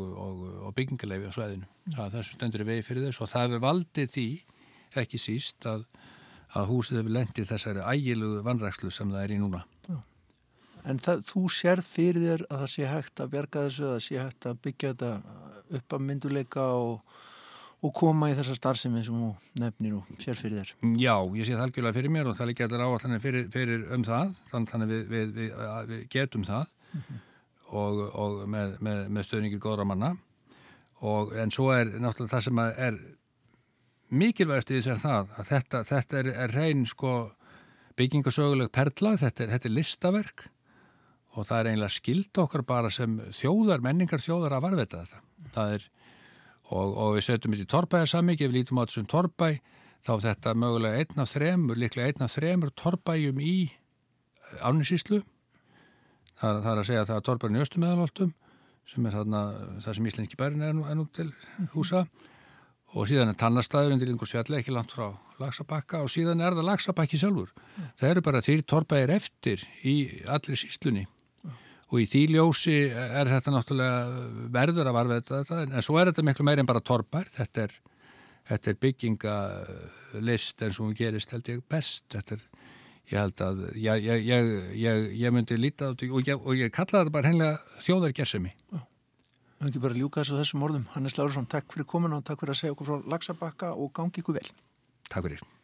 og, 0.65 0.69
byggingaleifi 0.77 1.29
á 1.29 1.35
sveðinu. 1.35 1.67
Það 1.93 2.05
er 2.05 2.13
þessu 2.15 2.37
stendur 2.39 2.63
í 2.63 2.67
vegi 2.71 2.85
fyrir 2.87 3.05
þess 3.05 3.21
og 3.21 3.31
það 3.31 3.45
hefur 3.45 3.63
valdið 3.67 4.11
því, 4.15 4.27
ekki 5.01 5.21
síst, 5.21 5.67
að, 5.69 5.85
að 6.57 6.71
húsið 6.71 7.01
hefur 7.01 7.15
lendið 7.19 7.49
þessari 7.51 7.85
ægilugu 7.93 8.41
vannrækslu 8.47 8.93
sem 8.93 9.13
það 9.13 9.27
er 9.27 9.35
í 9.35 9.39
núna. 9.43 9.61
En 10.85 10.99
það, 11.01 11.23
þú 11.25 11.45
sérð 11.49 11.87
fyrir 11.89 12.21
þér 12.21 12.43
að 12.49 12.59
það 12.61 12.71
sé 12.75 12.89
hægt 12.89 13.21
að 13.23 13.31
bjarga 13.33 13.63
þessu, 13.65 13.85
að 13.85 13.95
það 13.95 14.03
sé 14.05 14.19
hægt 14.21 14.47
að 14.49 14.59
byggja 14.65 14.91
þetta 14.93 15.11
upp 15.79 15.95
að 15.97 16.03
mynduleika 16.05 16.65
og, 16.77 17.15
og 17.81 17.93
koma 17.97 18.29
í 18.29 18.35
þessa 18.37 18.57
starfsemi 18.59 19.01
sem 19.05 19.17
þú 19.17 19.31
nefnir 19.63 19.95
og 19.97 20.11
sér 20.21 20.37
fyrir 20.37 20.61
þér? 20.61 20.73
Já, 21.01 21.15
ég 21.39 21.47
sé 21.47 21.55
það 21.55 21.65
algjörlega 21.67 21.97
fyrir 21.97 22.13
mér 22.13 22.29
og 22.29 22.37
það 22.37 22.45
er 22.45 22.53
ekki 22.53 22.67
allir 22.67 22.85
áallanir 22.85 23.23
fyrir, 23.23 23.49
fyrir 23.55 23.87
um 23.95 24.05
það, 24.05 24.35
þannig 24.51 24.77
að 24.77 24.93
við, 24.93 25.03
við, 25.15 25.33
við, 25.39 25.57
við 25.89 26.05
getum 26.13 26.45
það 26.45 26.69
mm 26.69 27.01
-hmm. 27.01 27.25
og, 27.81 28.05
og 28.13 28.39
með, 28.55 28.77
með, 28.79 29.03
með 29.09 29.29
stöðningi 29.29 29.61
góðra 29.65 29.89
manna 29.89 30.15
og 31.01 31.33
en 31.37 31.51
svo 31.51 31.71
er 31.73 31.91
náttúrulega 31.97 32.35
það 32.37 32.45
sem 32.45 32.59
er 32.65 32.99
mikilvægast 34.09 34.71
í 34.71 34.79
þess 34.79 34.93
að 34.93 35.01
það 35.01 35.39
að 35.39 35.47
þetta, 35.49 35.83
þetta 35.83 36.19
er, 36.19 36.27
er 36.45 36.53
reyn 36.53 36.85
sko 36.85 37.13
byggingasöguleg 37.97 38.71
perla, 38.71 39.15
þetta 39.17 39.43
er, 39.43 39.49
þetta 39.55 39.69
er 39.69 39.73
listaverk 39.73 40.49
og 41.35 41.47
það 41.47 41.59
er 41.59 41.69
einlega 41.73 41.93
skild 41.93 42.39
okkar 42.39 42.63
bara 42.67 42.91
sem 42.93 43.17
þjóðar, 43.35 43.83
menningar 43.83 44.23
þjóðar 44.23 44.57
að 44.57 44.65
varveta 44.69 45.01
þetta. 45.03 45.21
Það 45.55 45.73
er, 45.77 45.87
og, 46.71 46.91
og 46.91 47.15
við 47.17 47.25
setjum 47.27 47.55
þetta 47.55 47.65
í 47.67 47.71
torrbæðarsamík, 47.73 48.43
ef 48.43 48.51
við 48.51 48.57
lítum 48.59 48.79
á 48.79 48.83
þessum 48.85 49.09
torrbæ, 49.11 49.49
þá 50.05 50.13
þetta 50.27 50.53
mögulega 50.61 51.01
einn 51.01 51.23
af 51.23 51.31
þremur, 51.33 51.81
líklega 51.81 52.13
einn 52.13 52.27
af 52.27 52.35
þremur 52.37 52.71
torrbæjum 52.79 53.41
í 53.43 53.55
áninsíslu. 54.61 55.23
Það, 56.35 56.61
það 56.61 56.71
er 56.71 56.79
að 56.79 56.87
segja 56.89 57.01
að 57.03 57.11
það 57.11 57.19
er 57.19 57.27
torrbærin 57.29 57.57
í 57.57 57.65
östumeðaloltum, 57.65 58.31
sem 58.85 59.09
er 59.09 59.17
þarna 59.19 59.43
það 59.83 59.97
sem 59.97 60.07
íslenski 60.11 60.39
bærin 60.39 60.63
er 60.63 60.73
nú, 60.77 60.85
er 60.87 60.97
nú 60.99 61.07
til 61.15 61.29
húsa. 61.75 62.05
Og 62.95 63.09
síðan 63.09 63.33
er 63.33 63.35
tannastæður 63.35 63.95
undir 63.95 64.07
Lingusfjalli, 64.07 64.61
ekki 64.61 64.71
langt 64.71 64.93
frá 64.93 65.09
Lagsabakka 65.41 65.99
og 66.05 66.11
síðan 66.13 66.39
er 66.45 66.55
það 66.55 66.69
Lagsabakki 66.69 67.19
sjálfur. 67.19 67.49
Mm. 67.51 67.89
Það 67.99 68.11
eru 68.13 68.23
bara 68.23 68.43
þrjir 68.45 68.61
torrbæðir 68.71 69.13
eftir 69.17 69.65
í 69.83 69.95
allir 70.31 70.61
síslunni 70.61 71.03
og 71.91 72.01
í 72.01 72.05
því 72.09 72.21
ljósi 72.33 72.77
er 72.89 73.29
þetta 73.29 73.53
náttúrulega 73.53 74.23
verður 74.53 74.89
að 74.89 74.97
varveita 74.97 75.41
þetta 75.41 75.59
en 75.65 75.85
svo 75.85 75.99
er 76.01 76.09
þetta 76.09 76.25
miklu 76.25 76.47
meir 76.47 76.61
en 76.61 76.69
bara 76.69 76.81
torpar 76.81 77.29
þetta 77.35 77.67
er, 77.67 77.75
þetta 78.49 78.71
er 78.71 78.81
byggingalist 78.85 80.65
eins 80.65 80.79
og 80.79 80.87
hún 80.87 80.97
gerist 80.97 81.33
held 81.35 81.51
ég 81.51 81.63
best. 81.69 82.07
Þetta 82.13 82.39
er, 82.39 82.43
ég 83.13 83.21
held 83.21 83.45
að 83.45 83.63
ég, 83.77 84.09
ég, 84.25 84.51
ég, 84.81 85.07
ég 85.21 85.35
myndi 85.35 85.59
líta 85.61 85.93
og, 85.93 86.05
og 86.35 86.51
ég 86.57 86.73
kalla 86.73 87.03
þetta 87.03 87.15
bara 87.15 87.31
hennilega 87.31 87.81
þjóðargersemi. 87.85 88.53
Það 89.55 89.71
ekki 89.71 89.81
bara 89.85 89.97
ljúka 89.97 90.21
þessu 90.21 90.39
þessum 90.41 90.65
orðum. 90.67 90.87
Hannes 90.93 91.17
Láruðsson, 91.17 91.49
takk 91.49 91.69
fyrir 91.73 91.89
komin 91.89 92.17
og 92.17 92.25
takk 92.27 92.43
fyrir 92.43 92.57
að 92.57 92.63
segja 92.63 92.75
okkur 92.75 92.91
frá 92.91 93.11
Lagsabakka 93.15 93.75
og 93.77 93.93
gangi 93.95 94.25
ykkur 94.25 94.41
vel. 94.41 94.49
Takk 95.07 95.29
fyrir 95.29 95.54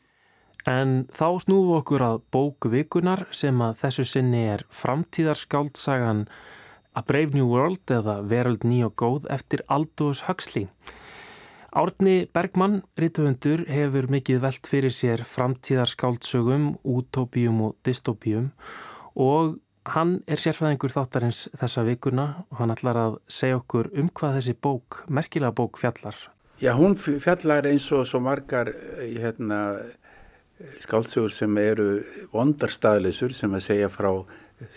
En 0.69 1.05
þá 1.09 1.27
snúfu 1.41 1.77
okkur 1.79 2.03
að 2.05 2.23
bókvikunar 2.33 3.25
sem 3.33 3.61
að 3.65 3.79
þessu 3.81 4.05
sinni 4.05 4.43
er 4.53 4.65
framtíðarskáltsagan 4.69 6.27
A 6.93 7.01
Brave 7.07 7.33
New 7.33 7.47
World 7.47 7.87
eða 7.89 8.19
Veröld 8.27 8.65
ný 8.67 8.81
og 8.85 8.97
góð 8.99 9.29
eftir 9.31 9.63
Aldous 9.71 10.25
Huxley. 10.27 10.67
Árni 11.71 12.27
Bergmann, 12.27 12.81
rítufundur, 12.99 13.63
hefur 13.71 14.09
mikið 14.11 14.41
velt 14.43 14.67
fyrir 14.67 14.91
sér 14.91 15.23
framtíðarskáltsögum, 15.23 16.73
útópíum 16.83 17.61
og 17.69 17.77
dystópíum 17.87 18.51
og 19.15 19.55
hann 19.95 20.19
er 20.27 20.37
sérfæðingur 20.37 20.91
þáttarins 20.93 21.45
þessa 21.57 21.85
vikuna 21.87 22.25
og 22.51 22.59
hann 22.59 22.75
ætlar 22.75 22.99
að 22.99 23.17
segja 23.31 23.61
okkur 23.61 23.89
um 23.97 24.11
hvað 24.11 24.37
þessi 24.37 24.57
bók, 24.59 25.01
merkilega 25.07 25.55
bók 25.55 25.79
fjallar. 25.79 26.19
Já, 26.61 26.75
hún 26.77 26.93
fjallar 26.99 27.65
eins 27.65 27.87
og 27.95 28.03
svo 28.05 28.19
margar 28.21 28.69
hérna 28.99 29.61
skáldsögur 30.83 31.33
sem 31.35 31.57
eru 31.61 31.87
vondarstaðleysur 32.33 33.35
sem 33.37 33.53
að 33.57 33.65
segja 33.67 33.89
frá 33.91 34.11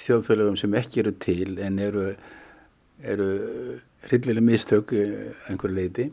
þjóðfélögum 0.05 0.57
sem 0.59 0.77
ekki 0.79 1.03
eru 1.05 1.13
til 1.21 1.59
en 1.63 1.79
eru, 1.83 2.07
eru 3.03 3.29
hryllilega 4.09 4.45
mistök 4.45 4.95
einhver 4.95 5.75
leiti. 5.75 6.09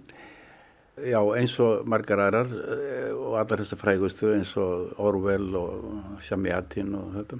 Já, 1.02 1.22
eins 1.38 1.54
og 1.64 1.88
margar 1.90 2.20
aðrar 2.20 2.52
eh, 2.52 3.12
og 3.16 3.38
allar 3.40 3.64
þessar 3.64 3.80
frægustu 3.80 4.34
eins 4.36 4.52
og 4.60 4.92
Orwell 5.02 5.56
og 5.58 6.20
Samjatin 6.28 6.92
og 7.00 7.16
þetta 7.16 7.40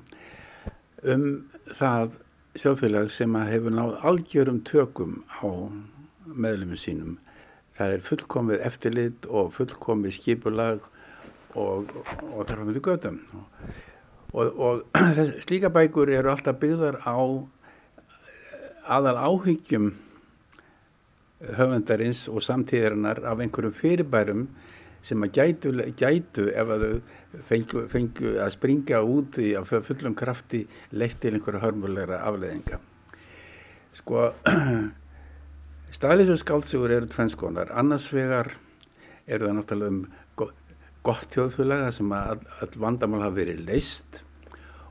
um 1.12 1.26
það 1.78 2.16
þjóðfélag 2.62 3.12
sem 3.14 3.36
að 3.38 3.52
hefur 3.56 3.76
náð 3.76 3.94
algjörum 4.08 4.62
tökum 4.68 5.20
á 5.42 5.50
meðlumum 6.26 6.80
sínum. 6.80 7.18
Það 7.78 7.94
er 7.96 8.04
fullkomið 8.06 8.66
eftirlit 8.68 9.28
og 9.30 9.54
fullkomið 9.56 10.18
skipulag 10.18 10.84
og, 11.56 11.92
og 12.32 12.46
þarf 12.48 12.60
að 12.60 12.68
mynda 12.68 12.84
gödum 12.86 13.20
og, 14.32 14.60
og 14.60 15.02
slíka 15.46 15.72
bækur 15.74 16.12
eru 16.14 16.32
alltaf 16.32 16.60
byggðar 16.62 17.02
á 17.04 17.18
aðal 18.92 19.18
áhyggjum 19.20 19.92
höfundarins 21.58 22.28
og 22.30 22.44
samtíðarinnar 22.46 23.24
af 23.26 23.42
einhverjum 23.42 23.74
fyrirbærum 23.74 24.46
sem 25.02 25.24
að 25.26 25.34
gætu, 25.38 25.72
gætu 25.98 26.48
ef 26.54 26.70
að 26.76 26.86
þau 26.86 27.44
fengu, 27.50 27.84
fengu 27.90 28.34
að 28.44 28.54
springa 28.56 29.02
út 29.02 29.40
í 29.42 29.54
að 29.58 29.72
fullum 29.88 30.16
krafti 30.18 30.62
leitt 30.94 31.18
til 31.24 31.34
einhverja 31.34 31.64
hörmulegra 31.64 32.22
afleðinga. 32.28 32.78
Sko, 33.98 34.28
staðlýsum 35.98 36.40
skálsugur 36.40 36.94
eru 36.94 37.10
tvennskonar. 37.10 37.74
Annars 37.74 38.12
vegar 38.14 38.54
eru 39.26 39.48
það 39.48 39.58
náttúrulega 39.58 39.96
um 39.96 40.04
gott 41.06 41.34
þjóðfélag 41.34 41.88
sem 41.96 42.12
að 42.14 42.44
all 42.62 42.76
vandamál 42.84 43.24
hafa 43.26 43.38
verið 43.40 43.64
leist 43.66 44.22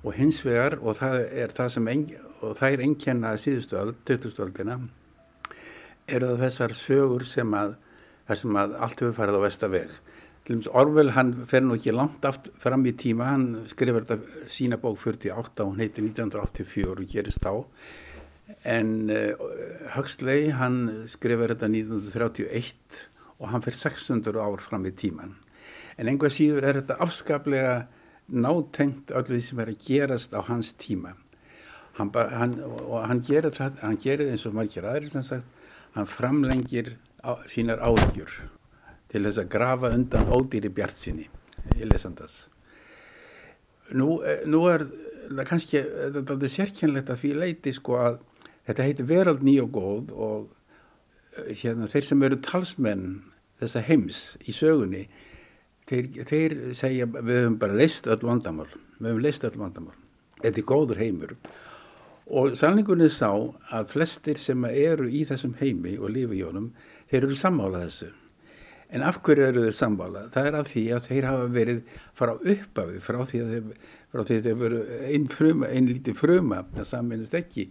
og 0.03 0.15
hins 0.17 0.41
vegar 0.47 0.79
og 0.81 0.97
það 0.99 1.21
er 1.43 1.53
það 1.55 1.73
sem 1.77 1.91
en, 1.93 2.07
og 2.41 2.57
það 2.59 2.75
er 2.75 2.85
enkenna 2.87 3.35
síðustu 3.39 3.79
öll, 3.79 3.95
20. 4.09 4.35
öldina 4.43 4.79
eru 6.11 6.33
það 6.33 6.45
þessar 6.47 6.77
sögur 6.79 7.27
sem 7.29 7.55
að 7.55 7.77
þar 8.27 8.41
sem 8.43 8.61
að 8.63 8.79
allt 8.87 9.03
hefur 9.03 9.19
farið 9.19 9.39
á 9.39 9.47
vestaveg 9.47 9.99
Orvel 10.51 11.13
hann 11.15 11.29
fer 11.47 11.63
nú 11.63 11.77
ekki 11.77 11.93
langt 11.95 12.25
aft 12.27 12.49
fram 12.59 12.83
í 12.89 12.95
tíma, 12.99 13.29
hann 13.29 13.69
skrifur 13.71 14.03
þetta 14.09 14.49
sína 14.51 14.81
bók 14.83 14.97
48 14.99 15.63
og 15.63 15.69
hún 15.69 15.83
heiti 15.85 16.03
1984 16.03 16.89
og 16.97 17.05
gerist 17.13 17.47
á 17.47 17.55
en 18.67 18.91
uh, 19.15 19.45
Huxley 19.95 20.49
hann 20.59 21.05
skrifur 21.13 21.55
þetta 21.55 21.71
1931 21.71 23.05
og 23.39 23.53
hann 23.53 23.63
fer 23.63 23.79
600 23.79 24.43
ár 24.43 24.65
fram 24.65 24.89
í 24.91 24.95
tíman 24.97 25.37
en 26.01 26.09
einhvað 26.09 26.37
síður 26.37 26.67
er 26.67 26.81
þetta 26.81 26.99
afskaplega 27.05 27.75
nátengt 28.31 29.13
öllu 29.13 29.37
því 29.37 29.43
sem 29.45 29.61
er 29.61 29.73
að 29.73 29.85
gerast 29.85 30.33
á 30.33 30.41
hans 30.47 30.73
tíma. 30.81 31.17
Hann, 31.99 32.13
hann, 32.15 32.55
og 32.65 33.03
hann 33.05 33.21
gerir 33.27 33.53
það 33.53 33.81
hann 33.83 33.99
gerir 34.01 34.31
eins 34.33 34.47
og 34.49 34.55
margir 34.57 34.87
sem 35.13 35.27
sagt 35.27 35.45
hann 35.97 36.07
framlengir 36.09 36.95
á, 37.21 37.37
sínar 37.51 37.83
áðgjur 37.83 38.31
til 39.11 39.25
þess 39.27 39.43
að 39.43 39.51
grafa 39.53 39.91
undan 39.95 40.31
ódýri 40.31 40.71
bjart 40.73 40.97
sinni 40.97 41.27
í 41.77 41.89
lesandas 41.89 42.47
nú, 43.93 44.21
eh, 44.23 44.45
nú 44.47 44.63
er 44.71 44.87
það 45.31 45.47
kannski 45.51 45.83
þetta 46.17 46.37
er 46.39 46.55
sérkjænlegt 46.55 47.11
að 47.11 47.23
því 47.25 47.33
leiti 47.39 47.75
sko 47.75 47.99
að 47.99 48.21
þetta 48.69 48.87
heitir 48.87 49.11
verald 49.11 49.45
ný 49.47 49.57
og 49.63 49.73
góð 49.75 50.15
og 50.15 50.47
eh, 51.37 51.53
hérna 51.63 51.91
þeir 51.91 52.07
sem 52.07 52.23
eru 52.29 52.41
talsmenn 52.47 53.09
þessa 53.61 53.85
heims 53.85 54.23
í 54.47 54.55
sögunni 54.57 55.09
þeir, 55.91 56.07
þeir 56.29 56.55
segja 56.79 57.09
við 57.11 57.43
höfum 57.43 57.59
bara 57.61 57.77
leist 57.79 58.07
öll 58.11 58.21
vandamál. 58.23 58.69
Við 59.01 59.11
höfum 59.11 59.25
leist 59.25 59.45
öll 59.49 59.59
vandamál. 59.59 59.99
Þetta 60.41 60.63
er 60.63 60.69
góður 60.71 61.03
heimur. 61.03 61.35
Og 62.31 62.55
sannleikunni 62.59 63.11
sá 63.11 63.33
að 63.75 63.91
flestir 63.91 64.39
sem 64.39 64.65
eru 64.71 65.11
í 65.11 65.25
þessum 65.27 65.57
heimi 65.59 65.97
og 65.99 66.13
lifi 66.15 66.39
í 66.39 66.47
honum 66.47 66.71
þeir 67.11 67.25
eru 67.27 67.39
sammálað 67.39 67.87
þessu. 67.89 68.11
En 68.91 69.05
af 69.07 69.21
hverju 69.23 69.47
eru 69.47 69.65
þeir 69.67 69.77
sammálað? 69.77 70.31
það 70.35 70.49
er 70.51 70.59
af 70.59 70.69
því 70.71 70.85
að 70.95 71.09
þeir 71.09 71.27
hafa 71.29 71.49
verið 71.55 71.81
frá 72.19 72.33
uppafi 72.35 73.03
frá 73.03 73.19
því 73.27 73.43
að 73.43 73.53
þeir, 73.55 73.67
því 74.13 74.21
að 74.39 74.47
þeir 74.47 74.61
veru 74.63 74.81
einn 75.11 75.27
fruma, 75.31 75.71
einn 75.71 75.91
lítið 75.91 76.19
fruma 76.19 76.65
það 76.75 76.89
saminist 76.91 77.37
ekki 77.39 77.69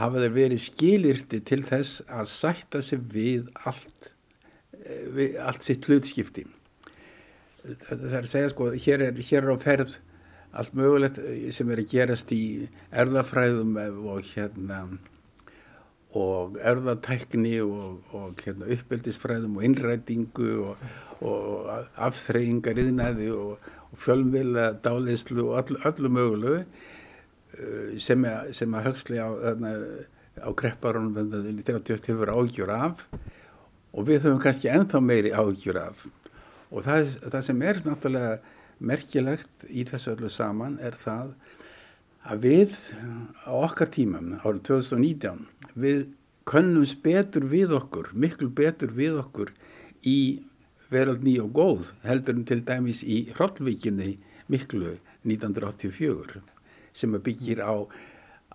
hafa 0.00 0.22
þeir 0.24 0.34
verið 0.36 0.64
skilirti 0.64 1.42
til 1.48 1.60
þess 1.68 2.00
að 2.08 2.32
sætta 2.32 2.80
sig 2.84 3.04
við 3.12 3.50
allt 3.68 4.12
eh, 4.72 5.04
við 5.12 5.38
allt 5.44 5.68
sitt 5.68 5.88
hlutskipti 5.88 6.46
það 7.62 8.08
er 8.08 8.24
að 8.24 8.32
segja 8.32 8.50
sko, 8.52 8.70
hér 8.74 9.06
er, 9.08 9.22
hér 9.22 9.46
er 9.46 9.54
á 9.54 9.58
ferð 9.62 9.96
allt 10.52 10.74
mögulegt 10.76 11.20
sem 11.56 11.70
er 11.72 11.80
að 11.80 11.92
gerast 11.94 12.32
í 12.34 12.42
erðafræðum 12.90 13.76
og 13.80 14.26
hérna 14.34 14.82
og 16.18 16.58
erðatækni 16.60 17.54
og, 17.64 18.02
og 18.12 18.42
hérna, 18.44 18.68
uppeldisfræðum 18.74 19.56
og 19.56 19.64
innrætingu 19.64 20.50
og, 20.66 20.82
og 21.24 21.70
afþreyingar 21.96 22.82
yðnaði 22.82 23.30
og, 23.32 23.70
og 23.88 24.02
fjölmvila 24.04 24.72
dálislu 24.84 25.46
og 25.46 25.62
all, 25.62 25.78
allu 25.88 26.12
mögulegu 26.12 26.60
sem, 28.00 28.24
að, 28.28 28.52
sem 28.56 28.76
að 28.76 28.90
högsli 28.90 29.20
á, 29.20 29.28
á 30.42 30.48
krepparunum 30.56 31.32
þegar 31.64 31.80
þetta 31.80 32.12
hefur 32.12 32.32
ágjur 32.36 32.72
af. 32.76 33.06
Og 33.92 34.08
við 34.08 34.26
höfum 34.26 34.40
kannski 34.40 34.70
ennþá 34.72 35.00
meiri 35.04 35.32
ágjur 35.36 35.80
af 35.80 36.04
og 36.72 36.86
það, 36.86 37.12
það 37.28 37.44
sem 37.48 37.64
er 37.68 37.80
náttúrulega 37.86 38.36
merkilegt 38.82 39.66
í 39.68 39.84
þessu 39.86 40.16
öllu 40.16 40.30
saman 40.32 40.78
er 40.82 40.96
það 40.98 41.34
að 42.32 42.46
við 42.46 42.78
á 43.46 43.52
okkar 43.52 43.90
tímum 43.94 44.36
árið 44.40 44.62
2019 44.70 45.44
við 45.84 46.02
könnums 46.48 46.94
betur 46.98 47.46
við 47.50 47.74
okkur, 47.76 48.10
miklu 48.14 48.48
betur 48.50 48.94
við 48.94 49.18
okkur 49.20 49.52
í 50.06 50.42
verald 50.92 51.22
ný 51.24 51.36
og 51.42 51.52
góð 51.56 51.92
heldur 52.06 52.36
en 52.38 52.46
til 52.48 52.60
dæmis 52.66 53.02
í 53.06 53.24
Hrollvíkinni 53.36 54.16
miklu 54.52 54.96
1984 55.24 56.42
sem 56.92 57.14
byggir 57.24 57.62
á, 57.62 57.86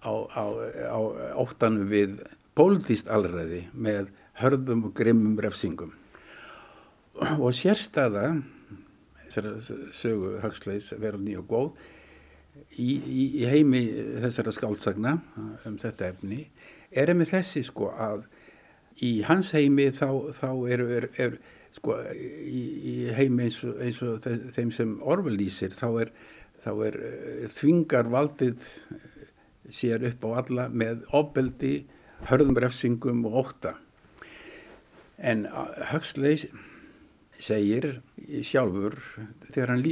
á, 0.03 0.13
á, 0.13 0.45
á 0.93 0.99
óttanum 1.39 1.87
við 1.89 2.19
pólitíst 2.57 3.09
alræði 3.09 3.65
með 3.73 4.11
hörðum 4.41 4.89
og 4.89 4.93
grimmum 4.97 5.39
refsingum 5.41 5.95
og 7.17 7.53
sérstaða 7.55 8.41
sögu 9.93 10.37
högsleis 10.41 10.93
verald 10.97 11.25
ný 11.25 11.37
og 11.39 11.47
góð 11.49 11.69
í, 12.77 12.93
í, 12.95 13.23
í 13.41 13.45
heimi 13.49 13.83
þessara 14.23 14.53
skáldsagna 14.55 15.17
um 15.67 15.77
þetta 15.81 16.11
efni 16.13 16.45
er 16.91 17.13
með 17.17 17.33
þessi 17.35 17.63
sko 17.67 17.91
að 17.91 18.25
í 19.03 19.21
hans 19.27 19.51
heimi 19.53 19.89
þá, 19.93 20.09
þá 20.33 20.49
er, 20.71 20.83
er, 20.97 21.09
er 21.17 21.37
sko 21.75 21.97
í, 22.13 22.63
í 22.91 22.95
heimi 23.17 23.47
eins 23.47 23.59
og, 23.65 23.81
eins 23.83 24.01
og 24.05 24.29
þeim 24.55 24.71
sem 24.73 24.95
Orwell 25.01 25.37
lýsir 25.37 25.75
þá 25.77 25.87
er, 26.05 26.13
þá 26.63 26.71
er 26.87 27.01
eh, 27.09 27.43
þvingar 27.59 28.09
valdið 28.13 28.71
sér 29.73 30.05
upp 30.07 30.23
á 30.23 30.29
alla 30.41 30.69
með 30.71 31.03
ofbeldi, 31.17 31.81
hörðum 32.29 32.57
refsingum 32.63 33.25
og 33.27 33.43
óta 33.43 33.75
en 35.17 35.45
Huxley 35.91 36.47
segir 37.39 38.01
sjálfur 38.45 38.97
þegar 39.51 39.73
hann 39.73 39.85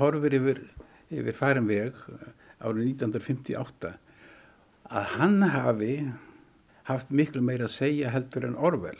horfir 0.00 0.36
yfir 0.38 0.62
yfir 1.12 1.36
færum 1.36 1.68
veg 1.70 1.98
árið 2.64 2.88
1958 2.96 3.92
að 4.86 5.12
hann 5.16 5.42
hafi 5.50 5.92
haft 6.86 7.10
miklu 7.10 7.42
meira 7.42 7.66
að 7.66 7.76
segja 7.76 8.10
heldur 8.14 8.46
en 8.46 8.56
Orwell. 8.56 8.98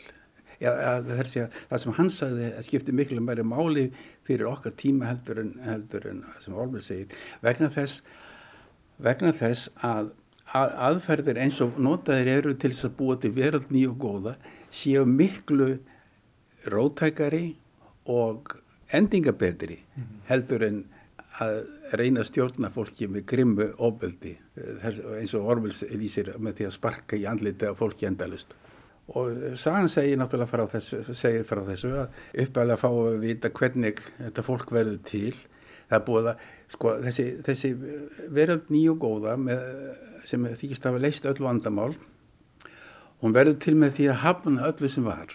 Ja, 0.59 0.73
það 1.05 1.81
sem 1.83 1.95
hann 1.99 2.09
sagði 2.11 2.49
skipti 2.65 2.95
miklu 2.95 3.21
meira 3.23 3.45
máli 3.45 3.87
fyrir 4.27 4.49
okkar 4.49 4.73
tíma 4.79 5.11
heldur 5.11 5.43
en, 5.43 5.51
heldur 5.63 6.07
en 6.09 6.23
sem 6.43 6.55
Orwell 6.57 6.83
segir 6.83 7.13
vegna 7.45 7.69
þess, 7.73 8.01
vegna 8.97 9.33
þess 9.37 9.69
að, 9.85 10.11
að 10.57 10.73
aðferðir 10.89 11.39
eins 11.43 11.61
og 11.63 11.77
notaðir 11.77 12.33
eru 12.39 12.55
til 12.57 12.73
þess 12.73 12.89
að 12.89 12.97
búa 12.99 13.19
til 13.21 13.33
veröld 13.37 13.69
nýju 13.71 13.93
og 13.93 14.01
góða 14.01 14.35
séu 14.73 15.05
miklu 15.07 15.77
rótækari 16.67 17.45
og 18.11 18.53
endingabetri 18.95 19.81
heldur 20.29 20.63
en 20.67 20.83
að 21.43 21.57
reyna 21.99 22.23
að 22.23 22.29
stjórna 22.31 22.69
fólki 22.73 23.07
með 23.11 23.25
grimmu 23.29 23.67
ofbeldi 23.83 24.33
eins 24.57 25.35
og 25.37 25.49
Orwells 25.51 25.83
lýsir 25.91 26.31
með 26.39 26.59
því 26.59 26.69
að 26.69 26.77
sparka 26.77 27.19
í 27.19 27.27
andliti 27.29 27.67
af 27.67 27.77
fólki 27.77 28.07
endalust 28.09 28.55
og 29.07 29.55
Sagan 29.55 29.87
segir 29.91 30.17
náttúrulega 30.19 30.51
frá 30.51 30.65
þessu, 30.71 31.03
frá 31.47 31.61
þessu 31.69 31.93
að 31.95 32.17
uppæðilega 32.43 32.81
fá 32.81 32.89
að 32.89 33.19
vita 33.23 33.51
hvernig 33.55 34.01
þetta 34.17 34.43
fólk 34.43 34.73
verður 34.75 34.97
til. 35.07 35.35
Það 35.87 36.03
búið 36.09 36.27
að 36.33 36.41
sko, 36.73 36.93
þessi, 37.05 37.25
þessi 37.47 37.71
veröld 38.35 38.73
nýju 38.73 38.97
góða 38.99 39.37
með, 39.39 39.61
sem 40.27 40.43
þykist 40.59 40.83
að 40.83 40.91
hafa 40.91 41.03
leist 41.05 41.29
öll 41.31 41.39
vandamál 41.39 41.93
hún 43.21 43.33
verður 43.33 43.59
til 43.63 43.75
með 43.79 43.95
því 43.97 44.09
að 44.11 44.21
hafna 44.25 44.67
öllu 44.67 44.91
sem 44.91 45.07
var 45.07 45.31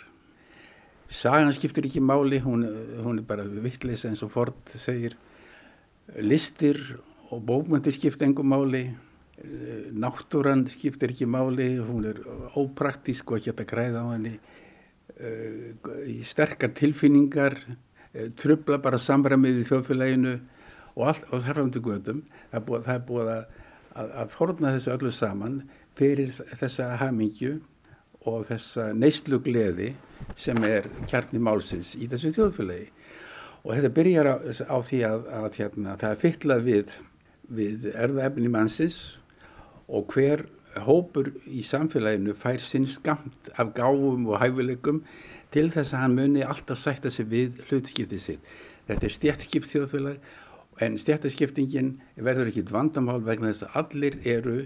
Sagan 1.13 1.53
skiptir 1.53 1.87
ekki 1.87 2.01
máli 2.01 2.41
hún, 2.41 2.65
hún 3.05 3.21
er 3.21 3.27
bara 3.29 3.45
vittlis 3.45 4.07
eins 4.09 4.23
og 4.25 4.33
Ford 4.33 4.77
segir. 4.81 5.17
Listir 6.17 6.81
og 7.31 7.43
bókmyndir 7.45 7.93
skipta 7.93 8.25
engum 8.25 8.49
máli 8.49 8.87
náttúran 9.93 10.67
skiptir 10.71 11.13
ekki 11.13 11.27
máli 11.27 11.77
hún 11.83 12.07
er 12.09 12.21
ópraktísk 12.57 13.33
og 13.33 13.41
ekki 13.41 13.53
að 13.53 13.69
græða 13.73 14.05
á 14.05 14.09
henni. 14.15 14.39
Eh, 15.21 16.23
sterkar 16.25 16.73
tilfinningar 16.75 17.59
eh, 18.15 18.31
trubla 18.39 18.79
bara 18.83 18.99
samræmið 18.99 19.61
í 19.61 19.67
þjóðfélaginu 19.69 20.33
og, 20.97 21.03
all, 21.11 21.21
og 21.31 21.43
þarfandi 21.45 21.83
gödum 21.85 22.23
það 22.51 22.57
er 22.57 22.65
búið, 22.67 22.87
það 22.87 22.95
er 22.95 23.05
búið 23.11 23.31
að, 23.35 23.43
að, 23.93 24.15
að 24.23 24.33
forna 24.33 24.73
þessu 24.77 24.93
öllu 24.95 25.13
saman 25.13 25.59
fyrir 25.99 26.33
þessa 26.61 26.89
hamingju 27.03 27.59
og 28.29 28.47
þessa 28.49 28.91
neyslu 28.95 29.41
gleði 29.43 29.93
sem 30.39 30.59
er 30.67 30.89
kjarni 31.11 31.41
málsins 31.43 31.97
í 31.99 32.09
þessu 32.11 32.33
þjóðfélagi 32.37 32.89
og 33.63 33.75
þetta 33.75 33.93
byrjar 33.97 34.31
á, 34.31 34.37
á 34.43 34.79
því 34.83 35.01
að, 35.07 35.27
að 35.39 35.59
hérna, 35.59 35.97
það 36.01 36.15
er 36.15 36.21
fyllað 36.23 36.65
við, 36.67 36.97
við 37.59 37.89
erðaefni 37.93 38.51
mannsins 38.53 39.01
og 39.93 40.11
hver 40.15 40.47
hópur 40.87 41.33
í 41.47 41.63
samfélaginu 41.67 42.35
fær 42.39 42.63
sinn 42.65 42.87
skamt 42.89 43.51
af 43.61 43.75
gáfum 43.77 44.29
og 44.31 44.41
hæfileikum 44.41 45.03
til 45.53 45.69
þess 45.73 45.93
að 45.93 46.05
hann 46.05 46.17
muni 46.17 46.45
alltaf 46.47 46.81
sætta 46.81 47.11
sig 47.13 47.29
við 47.29 47.61
hlutskiptið 47.69 48.23
sitt. 48.25 48.47
Þetta 48.89 49.07
er 49.07 49.17
stjættskipt 49.17 49.69
þjóðfélag 49.69 50.81
en 50.83 50.97
stjættaskiptingin 50.99 51.93
verður 52.17 52.51
ekki 52.51 52.65
vandamál 52.73 53.21
vegna 53.27 53.53
þess 53.53 53.69
að 53.69 53.77
allir 53.83 54.19
eru 54.37 54.57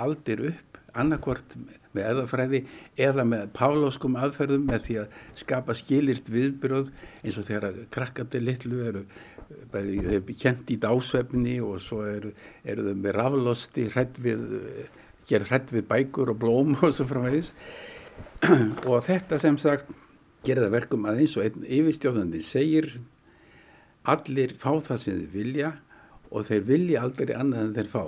aldir 0.00 0.46
upp 0.54 0.80
annarkvort 0.96 1.54
með 1.96 2.06
erðafræði 2.12 2.60
eða 3.08 3.24
með 3.26 3.50
páláskum 3.56 4.16
aðferðum 4.20 4.66
með 4.70 4.86
því 4.86 4.96
að 5.02 5.18
skapa 5.42 5.76
skilirt 5.78 6.30
viðbröð 6.30 6.90
eins 7.24 7.38
og 7.40 7.46
þegar 7.48 7.80
krakkandi 7.94 8.42
litlu 8.42 8.82
eru 8.86 9.04
kent 10.38 10.70
í 10.70 10.78
dásvefni 10.80 11.56
og 11.64 11.80
svo 11.82 12.04
eru, 12.06 12.30
eru 12.64 12.86
þau 12.86 12.98
með 13.02 13.16
raflosti 13.16 13.88
ger 15.30 15.46
hrætt 15.46 15.72
við 15.74 15.86
bækur 15.90 16.32
og 16.32 16.38
blóm 16.42 16.76
og 16.80 16.94
svo 16.94 17.06
framvegis. 17.10 17.52
Og 18.88 19.04
þetta 19.04 19.38
sem 19.40 19.56
sagt 19.60 19.90
gerða 20.46 20.70
verkum 20.72 21.04
að 21.08 21.22
eins 21.22 21.36
og 21.36 21.44
einn 21.44 21.66
yfirstjóðandi 21.66 22.40
segir 22.44 22.88
allir 24.08 24.54
fá 24.60 24.72
það 24.80 25.02
sem 25.02 25.20
þeir 25.20 25.30
vilja 25.34 25.70
og 26.30 26.46
þeir 26.48 26.66
vilja 26.68 27.04
aldrei 27.04 27.34
annað 27.36 27.66
en 27.66 27.74
þeir 27.76 27.90
fá 27.92 28.02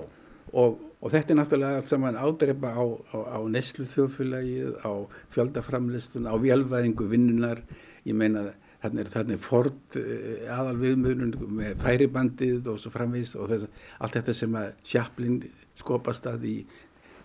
og 0.53 0.81
Og 1.03 1.11
þetta 1.11 1.33
er 1.35 1.39
náttúrulega 1.41 1.79
allt 1.81 1.89
saman 1.91 2.15
ádreipa 2.15 2.71
á, 2.79 2.85
á, 3.11 3.19
á 3.35 3.39
neslu 3.51 3.89
þjóðfélagið, 3.91 4.77
á 4.87 4.93
fjöldaframlistun, 5.35 6.29
á 6.31 6.35
vélvæðingu 6.39 7.09
vinnunar. 7.11 7.65
Ég 8.07 8.15
meina 8.15 8.53
þarna 8.85 9.03
er, 9.03 9.11
þarna 9.11 9.35
er 9.35 9.43
Ford 9.43 9.99
eh, 9.99 10.47
aðal 10.47 10.77
viðmjörnum 10.79 11.59
með 11.59 11.83
færibandið 11.83 12.71
og 12.71 12.79
svo 12.79 12.95
framvís 12.95 13.35
og 13.35 13.51
þess, 13.51 13.83
allt 13.99 14.19
þetta 14.21 14.37
sem 14.39 14.57
að 14.59 14.71
Chaplin 14.93 15.41
skopast 15.83 16.29
að 16.31 16.47
í, 16.53 16.57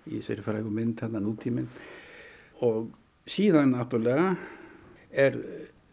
í 0.09 0.23
sér 0.25 0.41
frægum 0.45 0.73
mynd, 0.73 0.97
þarna 0.97 1.21
nútíminn. 1.21 1.69
Og 2.65 2.89
síðan 3.29 3.75
náttúrulega 3.75 4.33
er 5.13 5.37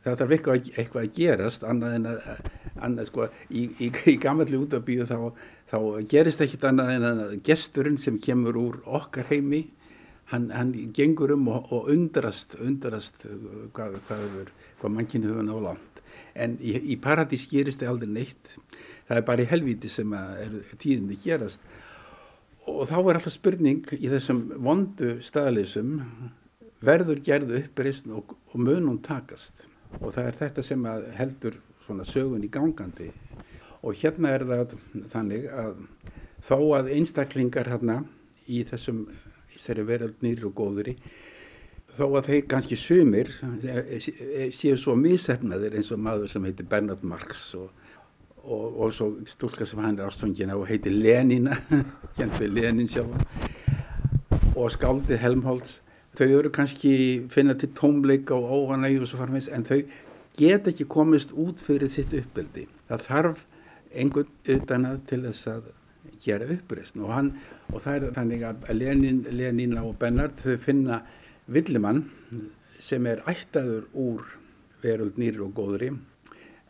það 0.05 0.21
þarf 0.23 0.35
eitthvað, 0.39 0.73
eitthvað 0.73 1.05
að 1.05 1.19
gerast 1.19 1.69
annað 1.69 1.99
en 1.99 2.09
að, 2.15 2.25
annað 2.89 3.13
sko, 3.13 3.29
í, 3.53 3.69
í, 3.77 3.93
í 4.13 4.17
gammalli 4.21 4.61
útabíu 4.61 5.05
þá 5.09 5.19
þá 5.71 5.79
gerist 6.11 6.43
ekkit 6.45 6.69
annað 6.69 6.93
en 6.97 7.09
að 7.09 7.39
gesturinn 7.47 7.99
sem 8.01 8.19
kemur 8.21 8.59
úr 8.61 8.77
okkar 8.85 9.31
heimi 9.31 9.65
hann, 10.33 10.51
hann 10.51 10.73
gengur 10.97 11.35
um 11.37 11.49
og, 11.53 11.73
og 11.73 11.91
undrast, 11.93 12.57
undrast 12.61 13.27
hvað, 13.77 13.99
hvað, 14.09 14.39
hvað 14.81 14.97
mannkynni 14.99 15.31
höfum 15.31 15.53
á 15.53 15.59
land 15.71 15.95
en 16.35 16.57
í, 16.61 16.75
í 16.95 16.97
paradís 17.01 17.47
gerist 17.51 17.83
það 17.83 17.93
aldrei 17.95 18.13
neitt. 18.19 18.55
Það 19.09 19.21
er 19.21 19.27
bara 19.29 19.45
í 19.45 19.51
helvíti 19.51 19.91
sem 19.93 20.15
er 20.17 20.55
tíðinni 20.81 21.19
gerast. 21.23 21.63
Og 22.71 22.87
þá 22.89 22.97
er 22.99 23.19
alltaf 23.19 23.35
spurning 23.35 23.85
í 23.99 24.09
þessum 24.09 24.47
vondu 24.65 25.19
staðleysum 25.25 25.99
verður 26.85 27.21
gerðu 27.25 27.61
uppreysn 27.61 28.15
og, 28.17 28.35
og 28.53 28.57
munum 28.61 28.99
takast? 29.05 29.67
Og 30.01 30.11
það 30.15 30.31
er 30.31 30.41
þetta 30.41 30.65
sem 30.67 30.89
heldur 31.19 31.61
sögun 32.09 32.47
í 32.47 32.51
gangandi 32.51 33.11
og 33.85 34.01
hérna 34.01 34.33
er 34.35 34.47
það 34.49 34.75
þannig 35.13 35.47
að 35.53 35.77
þó 36.45 36.59
að 36.79 36.91
einstaklingar 36.97 37.69
hérna 37.73 38.01
í 38.49 38.65
þessum 38.69 39.07
þessari 39.55 39.87
veröld 39.89 40.25
nýri 40.25 40.49
og 40.49 40.57
góðri 40.57 40.97
þó 41.95 42.09
að 42.19 42.29
þeir 42.31 42.45
kannski 42.51 42.79
sumir 42.79 43.31
eh, 43.63 43.95
eh, 43.95 44.49
séu 44.55 44.77
svo 44.81 44.97
mísefnaðir 44.99 45.79
eins 45.79 45.93
og 45.95 46.03
maður 46.03 46.33
sem 46.33 46.47
heitir 46.49 46.67
Bernhard 46.71 47.05
Marx 47.07 47.47
og, 47.59 47.71
og, 48.43 48.65
og 48.65 48.95
svo 48.97 49.11
stúlka 49.31 49.67
sem 49.69 49.83
hann 49.85 50.01
er 50.01 50.09
ástfangin 50.09 50.51
á 50.51 50.57
og 50.57 50.67
heitir 50.71 50.97
Lenina 50.97 51.61
kjent 52.17 52.41
við 52.41 52.59
Lenin 52.59 52.91
sjálf 52.91 53.15
og 54.55 54.71
skáldið 54.75 55.23
Helmholtz 55.23 55.79
þau 56.19 56.27
eru 56.27 56.51
kannski 56.55 56.95
finna 57.31 57.57
til 57.59 57.73
tómleika 57.79 58.37
og 58.37 58.51
óhanæg 58.59 59.01
og 59.03 59.11
svo 59.11 59.23
farmis 59.23 59.49
en 59.51 59.67
þau 59.67 59.81
get 60.39 60.67
ekki 60.71 60.87
komist 60.91 61.35
út 61.39 61.63
fyrir 61.63 61.91
sitt 61.91 62.15
uppbyldi 62.15 62.67
það 62.91 63.07
þarf 63.09 63.45
einhvern 63.95 64.31
utan 64.57 64.87
að 64.89 65.01
til 65.11 65.21
þess 65.27 65.51
að 65.51 65.69
gera 66.25 66.49
uppreysn 66.55 67.03
og, 67.03 67.11
hann, 67.13 67.31
og 67.73 67.83
það 67.85 67.97
er 67.97 68.17
þannig 68.19 68.47
að 68.49 68.73
Lenin, 68.77 69.21
Lenín 69.31 69.77
og 69.81 69.95
Bennard 70.01 70.41
þau 70.41 70.57
finna 70.63 71.03
villimann 71.47 72.05
sem 72.85 73.07
er 73.09 73.23
ættaður 73.31 73.87
úr 73.93 74.25
veröld 74.85 75.21
nýri 75.21 75.41
og 75.45 75.55
góðri 75.57 75.93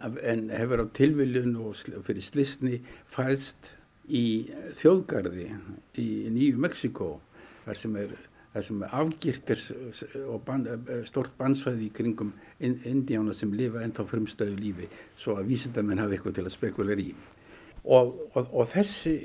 en 0.04 0.48
hefur 0.52 0.84
á 0.84 0.86
tilviljun 0.96 1.56
og 1.62 1.78
fyrir 2.06 2.24
slisni 2.24 2.80
fæðst 3.10 3.72
í 4.04 4.50
þjóðgarði 4.80 5.48
í 6.00 6.08
Nýju 6.34 6.60
Mexiko 6.60 7.16
þar 7.64 7.80
sem 7.80 7.96
er 8.02 8.14
það 8.54 8.66
sem 8.68 8.82
afgýrtir 8.86 9.62
og 10.30 10.42
ban, 10.46 10.66
stort 11.08 11.34
bansvæði 11.38 11.88
í 11.88 11.94
kringum 11.94 12.30
indíána 12.62 13.34
sem 13.34 13.52
lifa 13.56 13.82
ennþá 13.82 14.06
frumstöðu 14.10 14.58
lífi 14.60 14.90
svo 15.18 15.34
að 15.40 15.50
vísindamenn 15.50 16.02
hafi 16.02 16.18
eitthvað 16.18 16.36
til 16.38 16.44
að 16.46 16.54
spekulega 16.54 17.02
í. 17.02 17.14
Og, 17.84 18.14
og, 18.32 18.46
og, 18.46 18.68
þessi, 18.70 19.16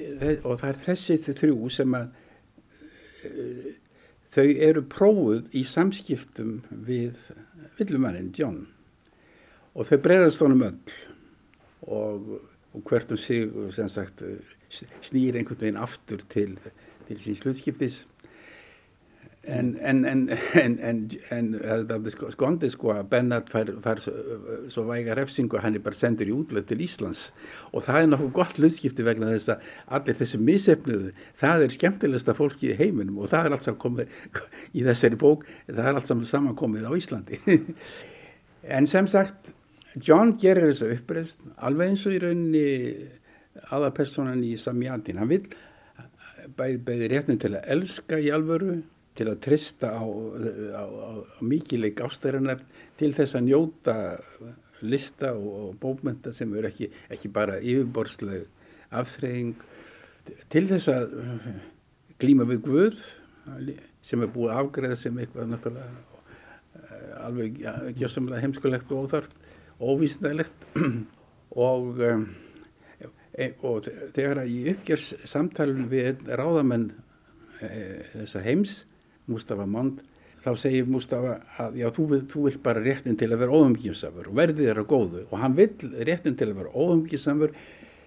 og 0.44 0.58
það 0.60 0.70
er 0.72 0.82
þessi 0.88 1.20
þrjú 1.28 1.70
sem 1.72 1.94
að 1.96 2.10
uh, 3.30 3.70
þau 4.34 4.48
eru 4.70 4.84
prófuð 4.90 5.56
í 5.56 5.64
samskiptum 5.68 6.60
við 6.90 7.22
villumannin 7.78 8.34
John. 8.36 8.64
Og 9.78 9.88
þau 9.88 10.00
breyðast 10.04 10.42
honum 10.44 10.66
öll. 10.68 10.96
Og 11.90 12.82
hvert 12.86 13.12
um 13.14 13.18
sig 13.18 13.50
sagt, 13.90 14.22
snýr 15.06 15.38
einhvern 15.40 15.62
veginn 15.62 15.80
aftur 15.82 16.22
til, 16.30 16.58
til 17.08 17.22
sín 17.22 17.38
slutskiptis 17.40 18.04
En, 19.48 19.70
það 19.80 21.94
er 21.96 22.12
sko, 22.12 22.28
skondið 22.34 22.74
sko 22.74 22.90
að 22.92 23.06
Bennett 23.14 23.48
fær, 23.50 23.70
fær 23.86 24.02
svo 24.70 24.84
væga 24.90 25.16
refsingu 25.16 25.56
að 25.56 25.64
hann 25.64 25.78
er 25.80 25.84
bara 25.86 25.96
sendur 25.96 26.28
í 26.28 26.34
útlæð 26.36 26.66
til 26.70 26.84
Íslands. 26.84 27.22
Og 27.72 27.86
það 27.86 28.02
er 28.02 28.10
nokkuð 28.12 28.34
gott 28.36 28.60
hlutskipti 28.60 29.06
vegna 29.08 29.30
þess 29.32 29.54
að 29.54 29.70
allir 29.96 30.18
þessi 30.20 30.42
missefnuðu, 30.44 31.14
það 31.40 31.64
er 31.66 31.76
skemmtilegsta 31.78 32.36
fólki 32.36 32.74
í 32.74 32.76
heiminum. 32.82 33.22
Og 33.24 33.32
það 33.32 33.48
er 33.48 33.56
allt 33.56 33.70
saman 33.70 33.82
komið 33.86 34.12
í 34.78 34.84
þessari 34.90 35.22
bók, 35.24 35.48
það 35.72 35.86
er 35.86 36.02
allt 36.02 36.12
saman 36.34 36.60
komið 36.60 36.92
á 36.92 36.94
Íslandi. 37.00 37.42
en 38.76 38.92
sem 38.92 39.08
sagt, 39.08 39.54
John 39.96 40.36
gerir 40.38 40.68
þessu 40.68 40.92
uppreist 40.98 41.40
alveg 41.64 41.96
eins 41.96 42.06
og 42.06 42.14
í 42.14 42.22
rauninni 42.22 42.68
aðapersonan 43.72 44.44
í 44.46 44.58
Samjatin, 44.60 45.24
hann 45.24 45.32
vil 45.32 45.46
bæði 46.60 46.80
bæði 46.86 47.10
réttin 47.12 47.42
til 47.42 47.56
að 47.56 47.68
elska 47.76 48.20
í 48.22 48.30
alvöru 48.34 48.80
til 49.20 49.28
að 49.28 49.42
trista 49.44 49.92
á, 49.92 50.04
á, 50.04 50.84
á, 50.84 50.86
á 50.88 51.42
mikileik 51.44 52.00
ástæðarinnar 52.06 52.64
til 53.00 53.12
þess 53.18 53.36
að 53.36 53.50
njóta 53.50 53.98
lista 54.82 55.34
og, 55.36 55.50
og 55.64 55.74
bókmynda 55.82 56.32
sem 56.36 56.54
eru 56.56 56.70
ekki, 56.70 56.90
ekki 57.12 57.32
bara 57.36 57.60
yfirborðsleg 57.60 58.48
afþreying. 58.96 59.58
Til 60.52 60.66
þess 60.70 60.92
að 60.94 61.18
glíma 62.22 62.48
við 62.50 62.64
Guð 62.68 63.02
sem 64.06 64.24
er 64.24 64.32
búið 64.34 64.56
afgreða 64.56 64.98
sem 65.00 65.18
eitthvað 65.20 65.52
náttúrulega 65.54 65.90
eh, 66.80 67.14
alveg 67.26 67.60
gjössamlega 68.00 68.44
heimskulegt 68.44 68.94
og 68.94 69.08
óþart 69.08 69.36
og 69.80 69.96
óvísindælegt 69.96 70.66
og, 71.56 72.00
um, 72.04 72.26
og 73.64 73.88
þegar 74.16 74.44
ég 74.46 74.74
uppgjör 74.74 75.06
samtalun 75.30 75.88
við 75.92 76.26
ráðamenn 76.28 76.90
e, 77.64 77.70
þessa 78.12 78.44
heims 78.44 78.74
Mustafa 79.30 79.68
Mond 79.70 80.02
þá 80.44 80.50
segir 80.60 80.88
Mustafa 80.88 81.38
að 81.60 81.80
já, 81.82 81.90
þú, 81.96 82.08
þú 82.32 82.46
vilt 82.48 82.64
bara 82.64 82.84
réttin 82.84 83.18
til 83.20 83.30
að 83.32 83.44
vera 83.44 83.60
óumgjímsamur 83.60 84.32
og 84.32 84.40
verðið 84.40 84.72
er 84.72 84.82
að 84.82 84.90
góðu. 84.94 85.24
Og 85.30 85.42
hann 85.42 85.58
vill 85.58 85.94
réttin 86.08 86.38
til 86.40 86.50
að 86.52 86.62
vera 86.62 86.74
óumgjímsamur 86.74 87.56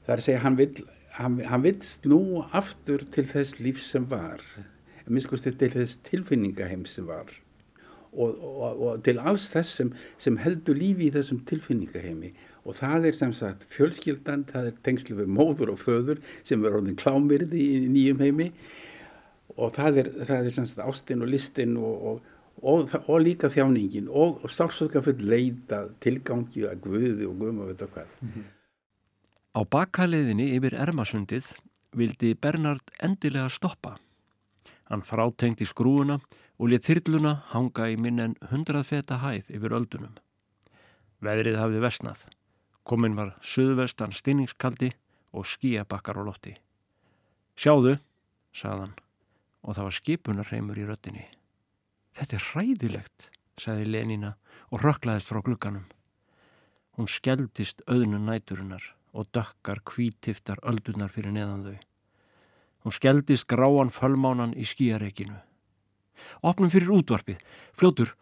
þar 0.06 0.24
segja 0.24 0.42
hann 0.46 0.58
vill, 0.58 0.84
hann, 1.18 1.40
hann 1.48 1.64
vill 1.66 1.78
snú 1.86 2.22
aftur 2.50 3.04
til 3.14 3.26
þess 3.28 3.60
líf 3.60 3.82
sem 3.84 4.08
var 4.08 4.42
miskusti 5.12 5.52
til 5.58 5.72
þess 5.72 5.98
tilfinningaheim 6.08 6.86
sem 6.88 7.06
var. 7.08 7.30
Og, 8.12 8.36
og, 8.36 8.80
og 8.84 9.04
til 9.04 9.18
alls 9.24 9.48
þess 9.52 9.78
sem, 9.78 9.92
sem 10.20 10.36
heldur 10.40 10.76
lífi 10.76 11.08
í 11.08 11.14
þessum 11.14 11.40
tilfinningaheimi. 11.48 12.32
Og 12.68 12.76
það 12.78 13.08
er 13.08 13.16
sem 13.18 13.32
sagt 13.34 13.64
fjölskyldan, 13.72 14.44
það 14.50 14.68
er 14.68 14.76
tengslu 14.86 15.16
við 15.18 15.32
móður 15.32 15.72
og 15.74 15.80
föður 15.82 16.20
sem 16.46 16.62
er 16.62 16.76
orðin 16.78 16.98
klámirði 17.00 17.64
í 17.64 17.80
nýjum 17.90 18.22
heimi 18.22 18.52
og 19.56 19.74
það 19.76 19.98
er, 20.02 20.10
það 20.26 20.46
er 20.46 20.54
semst 20.54 20.80
ástinn 20.82 21.24
og 21.24 21.30
listin 21.30 21.76
og, 21.76 22.06
og, 22.10 22.30
og, 22.62 22.94
og 23.06 23.20
líka 23.22 23.50
þjáningin 23.52 24.08
og 24.08 24.44
sársökafull 24.48 25.20
leita 25.28 25.84
tilgangi 26.02 26.66
að 26.68 26.80
guði 26.86 27.28
og 27.28 27.36
guðum 27.40 27.62
að 27.64 27.72
vita 27.72 27.88
hvað. 27.92 28.14
Mm 28.20 28.32
-hmm. 28.34 28.50
Á 29.52 29.60
bakkaliðinni 29.68 30.54
yfir 30.56 30.74
Ermasundið 30.74 31.52
vildi 31.92 32.34
Bernhard 32.34 32.90
endilega 33.02 33.48
stoppa. 33.48 33.98
Hann 34.88 35.02
frátengdi 35.02 35.64
skrúuna 35.64 36.20
og 36.58 36.68
lit 36.68 36.84
þyrluna 36.84 37.34
hanga 37.52 37.88
í 37.90 37.96
minn 37.96 38.20
en 38.20 38.36
hundrað 38.50 38.86
feta 38.86 39.18
hæð 39.18 39.50
yfir 39.50 39.76
öldunum. 39.76 40.16
Veðrið 41.20 41.58
hafði 41.60 41.80
vesnað. 41.80 42.18
Komin 42.82 43.14
var 43.14 43.36
söðvestan 43.42 44.12
stinningskaldi 44.12 44.90
og 45.32 45.46
skíabakkar 45.46 46.18
á 46.18 46.22
lotti. 46.24 46.56
Sjáðu, 47.56 47.98
sagðan 48.52 48.96
og 49.62 49.76
það 49.76 49.86
var 49.88 49.96
skipunarreimur 49.98 50.80
í 50.80 50.86
röttinni. 50.88 51.24
Þetta 52.18 52.36
er 52.36 52.46
hræðilegt, 52.50 53.28
sagði 53.60 53.86
Lenina 53.88 54.34
og 54.72 54.82
röklaðist 54.82 55.30
frá 55.30 55.40
glugganum. 55.44 55.86
Hún 56.98 57.08
skjeldist 57.08 57.80
auðnun 57.86 58.26
næturinnar 58.28 58.84
og 59.16 59.30
dökkar 59.32 59.80
kvítiftar 59.88 60.60
öldunar 60.66 61.12
fyrir 61.12 61.32
neðan 61.32 61.64
þau. 61.66 61.78
Hún 62.82 62.96
skjeldist 62.96 63.46
gráan 63.48 63.92
fölmánan 63.94 64.56
í 64.58 64.66
skíareikinu. 64.66 65.38
Opnum 66.42 66.70
fyrir 66.72 66.92
útvarpið, 66.92 67.38
fljótur. 67.72 68.12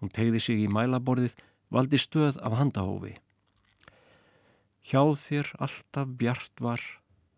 Hún 0.00 0.12
tegði 0.12 0.40
sig 0.42 0.62
í 0.62 0.70
mælaborðið, 0.70 1.34
valdi 1.72 1.98
stöð 1.98 2.38
af 2.44 2.58
handahófi. 2.58 3.16
Hjáð 4.84 5.14
þér 5.22 5.52
alltaf 5.64 6.10
bjart 6.20 6.60
var, 6.60 6.82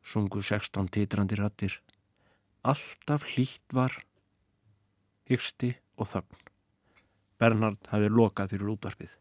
sungu 0.02 0.42
16 0.42 0.90
titrandi 0.90 1.38
rattir 1.38 1.78
alltaf 2.72 3.26
hlýtt 3.32 3.74
var 3.74 3.94
hyggsti 5.30 5.74
og 5.96 6.10
þögn. 6.10 6.42
Bernhard 7.36 7.90
hafi 7.92 8.08
lokað 8.10 8.54
fyrir 8.54 8.72
útvarpið. 8.74 9.12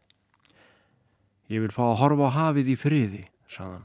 Ég 1.52 1.62
vil 1.62 1.74
fá 1.74 1.84
að 1.86 1.98
horfa 2.00 2.30
á 2.32 2.36
hafið 2.36 2.72
í 2.72 2.76
friði, 2.80 3.24
sagðan. 3.50 3.84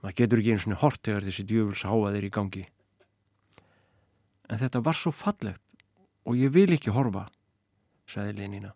Maður 0.00 0.16
getur 0.16 0.40
ekki 0.40 0.52
eins 0.54 0.66
og 0.68 0.78
hort 0.80 1.02
þegar 1.04 1.26
þessi 1.26 1.44
djöfuls 1.48 1.82
háaðir 1.84 2.28
í 2.28 2.32
gangi. 2.32 2.62
En 4.48 4.60
þetta 4.60 4.80
var 4.84 4.96
svo 4.96 5.12
fallegt 5.12 5.66
og 6.24 6.38
ég 6.38 6.52
vil 6.54 6.70
ekki 6.72 6.94
horfa, 6.94 7.26
sagði 8.08 8.38
Lenina. 8.38 8.72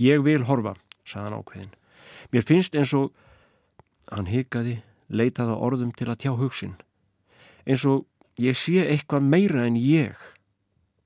Ég 0.00 0.20
vil 0.24 0.44
horfa, 0.48 0.74
sagðan 1.08 1.38
ákveðin. 1.40 1.72
Mér 2.32 2.44
finnst 2.44 2.76
eins 2.76 2.92
og, 2.96 3.12
hann 4.12 4.28
hikaði, 4.28 4.78
leitaði 5.08 5.56
orðum 5.56 5.94
til 5.96 6.10
að 6.10 6.20
tjá 6.24 6.32
hugsin. 6.36 6.76
Eins 7.64 7.84
og 7.88 8.04
ég 8.38 8.56
sé 8.56 8.84
eitthvað 8.86 9.28
meira 9.34 9.66
en 9.66 9.76
ég 9.80 10.16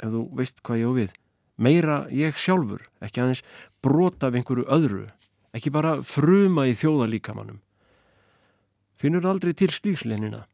ef 0.02 0.12
þú 0.12 0.22
veist 0.36 0.62
hvað 0.66 0.82
ég 0.82 0.88
á 0.88 0.92
við. 1.00 1.18
Meira 1.62 1.96
ég 2.10 2.38
sjálfur, 2.38 2.86
ekki 3.04 3.22
aðeins 3.22 3.42
brota 3.84 4.28
af 4.28 4.38
einhverju 4.38 4.64
öðru 4.72 5.04
ekki 5.52 5.70
bara 5.72 5.98
fruma 6.00 6.64
í 6.70 6.74
þjóðalíkamannum 6.76 7.60
finnur 9.02 9.26
aldrei 9.26 9.52
til 9.58 9.70
slíks 9.74 10.04
Lenina? 10.06 10.44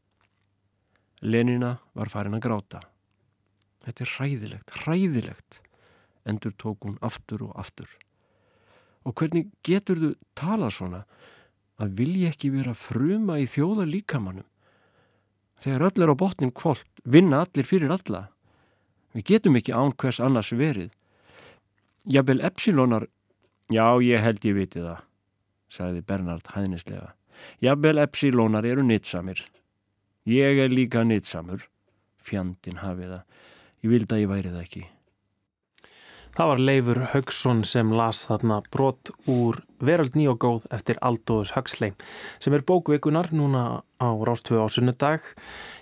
Lenina 1.20 1.74
var 1.98 2.08
farin 2.08 2.36
að 2.38 2.44
gráta. 2.46 2.80
Þetta 3.84 4.04
er 4.04 4.12
hræðilegt, 4.14 4.74
hræðilegt 4.84 5.58
endur 6.28 6.54
tók 6.60 6.86
hún 6.86 6.96
aftur 7.04 7.44
og 7.48 7.56
aftur. 7.60 7.88
Og 9.04 9.14
hvernig 9.16 9.50
getur 9.64 10.00
þú 10.00 10.10
tala 10.38 10.70
svona? 10.72 11.04
Að 11.78 11.92
vilja 12.00 12.32
ekki 12.32 12.50
vera 12.50 12.74
fruma 12.74 13.36
í 13.38 13.46
þjóðalíkamannum 13.46 14.46
Þegar 15.62 15.88
öll 15.88 16.02
er 16.04 16.12
á 16.12 16.16
botnin 16.18 16.54
kvólt, 16.54 16.86
vinna 17.04 17.42
allir 17.42 17.66
fyrir 17.66 17.92
alla. 17.94 18.28
Við 19.14 19.24
getum 19.32 19.58
ekki 19.58 19.74
án 19.74 19.94
hvers 19.98 20.20
annars 20.22 20.52
verið. 20.54 20.90
Jafnvel 22.06 22.44
Epsilónar, 22.46 23.08
já 23.72 23.86
ég 24.04 24.22
held 24.22 24.44
ég 24.46 24.54
viti 24.56 24.84
það, 24.84 25.00
sagði 25.68 26.04
Bernhard 26.06 26.52
hæðnislega. 26.54 27.14
Jafnvel 27.64 27.98
Epsilónar 28.04 28.66
eru 28.66 28.84
nýtsamir. 28.86 29.42
Ég 30.28 30.62
er 30.62 30.70
líka 30.70 31.02
nýtsamur. 31.04 31.64
Fjandin 32.22 32.82
hafið 32.82 33.16
það. 33.16 33.42
Ég 33.82 33.92
vildi 33.94 34.14
að 34.14 34.22
ég 34.22 34.30
væri 34.32 34.52
það 34.52 34.64
ekki. 34.64 34.84
Það 36.38 36.50
var 36.52 36.60
Leifur 36.62 36.98
Haugsson 37.10 37.60
sem 37.66 37.88
las 37.98 38.20
þarna 38.28 38.60
brot 38.70 39.10
úr 39.26 39.56
Veröld 39.82 40.14
ný 40.14 40.28
og 40.30 40.36
góð 40.44 40.68
eftir 40.76 41.00
Aldóðs 41.02 41.50
Haugsleim 41.56 41.96
sem 42.38 42.54
er 42.54 42.62
bókvikunar 42.62 43.32
núna 43.34 43.82
á 43.98 44.08
Rástvö 44.14 44.62
á 44.62 44.70
sunnudag. 44.70 45.26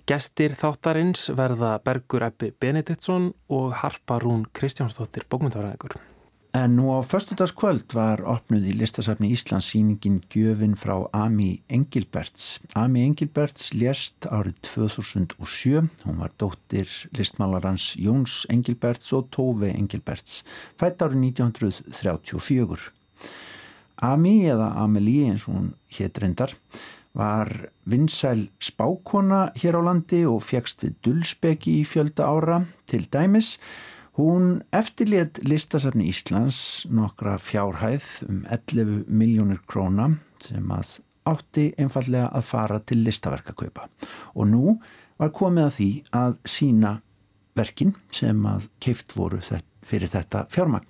Gestir 0.08 0.56
þáttarins 0.56 1.28
verða 1.36 1.76
Bergur 1.84 2.24
Eppi 2.30 2.54
Benediktsson 2.56 3.34
og 3.52 3.76
Harpa 3.84 4.16
Rún 4.24 4.48
Kristjánsdóttir 4.56 5.28
bókmyndafræðigur. 5.28 6.00
En 6.56 6.72
nú 6.72 6.88
á 6.88 7.04
förstudagskvöld 7.04 7.92
var 7.92 8.22
opnuð 8.24 8.70
í 8.70 8.74
listasafni 8.80 9.28
Íslands 9.34 9.66
síningin 9.68 10.22
Gjöfin 10.32 10.72
frá 10.80 10.94
Ami 11.12 11.58
Engilberts. 11.68 12.62
Ami 12.72 13.02
Engilberts 13.04 13.74
lést 13.76 14.24
árið 14.24 14.54
2007. 14.64 15.90
Hún 16.06 16.16
var 16.22 16.32
dóttir 16.40 16.88
listmálarans 17.12 17.90
Jóns 18.00 18.46
Engilberts 18.48 19.12
og 19.12 19.28
Tófi 19.36 19.68
Engilberts. 19.74 20.46
Fætt 20.80 21.04
árið 21.04 21.26
1934. 21.36 22.88
Ami 24.00 24.36
eða 24.48 24.70
Amelie 24.80 25.34
eins 25.34 25.44
og 25.50 25.58
hún 25.58 25.68
hétt 25.92 26.22
reyndar 26.24 26.56
var 27.12 27.68
vinsæl 27.84 28.48
spákona 28.64 29.50
hér 29.60 29.76
á 29.76 29.82
landi 29.84 30.24
og 30.24 30.40
fjækst 30.48 30.86
við 30.86 30.96
Dulsbeki 31.04 31.82
í 31.82 31.84
fjölda 31.84 32.32
ára 32.32 32.62
til 32.88 33.04
dæmis 33.12 33.58
og 33.60 33.95
Hún 34.16 34.62
eftirlétt 34.72 35.42
listasafni 35.44 36.06
Íslands 36.08 36.86
nokkra 36.88 37.34
fjárhæð 37.36 38.06
um 38.24 38.38
11 38.48 39.04
miljónir 39.12 39.58
króna 39.68 40.06
sem 40.40 40.72
að 40.72 40.94
átti 41.28 41.66
einfallega 41.76 42.30
að 42.32 42.46
fara 42.48 42.78
til 42.80 43.02
listaverkakaupa 43.04 43.90
og 44.32 44.48
nú 44.48 44.78
var 45.20 45.34
komið 45.36 45.66
að 45.66 45.76
því 45.76 45.90
að 46.22 46.40
sína 46.48 46.94
verkin 47.60 47.92
sem 48.08 48.40
að 48.48 48.70
keift 48.80 49.12
voru 49.20 49.42
fyrir 49.84 50.12
þetta 50.16 50.46
fjármagn. 50.48 50.88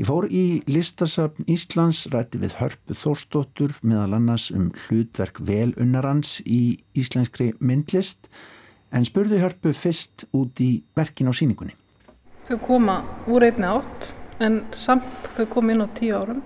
Ég 0.00 0.08
fór 0.08 0.24
í 0.32 0.62
listasafn 0.64 1.44
Íslands, 1.52 2.06
rætti 2.08 2.40
við 2.40 2.56
Hörpu 2.56 2.96
Þórstóttur 2.96 3.76
meðal 3.84 4.16
annars 4.16 4.48
um 4.48 4.70
hlutverk 4.86 5.44
velunnarans 5.44 6.38
í 6.48 6.78
íslenskri 6.96 7.52
myndlist 7.60 8.30
en 8.96 9.04
spurði 9.04 9.44
Hörpu 9.44 9.76
fyrst 9.76 10.24
út 10.32 10.56
í 10.64 10.86
verkin 10.96 11.28
á 11.28 11.36
síningunni. 11.36 11.76
Þau 12.46 12.58
koma 12.62 13.00
úr 13.26 13.42
einni 13.42 13.66
átt 13.66 14.12
en 14.38 14.60
samt 14.78 15.26
þau 15.34 15.48
koma 15.50 15.74
inn 15.74 15.82
á 15.82 15.88
tíu 15.96 16.14
árum. 16.14 16.44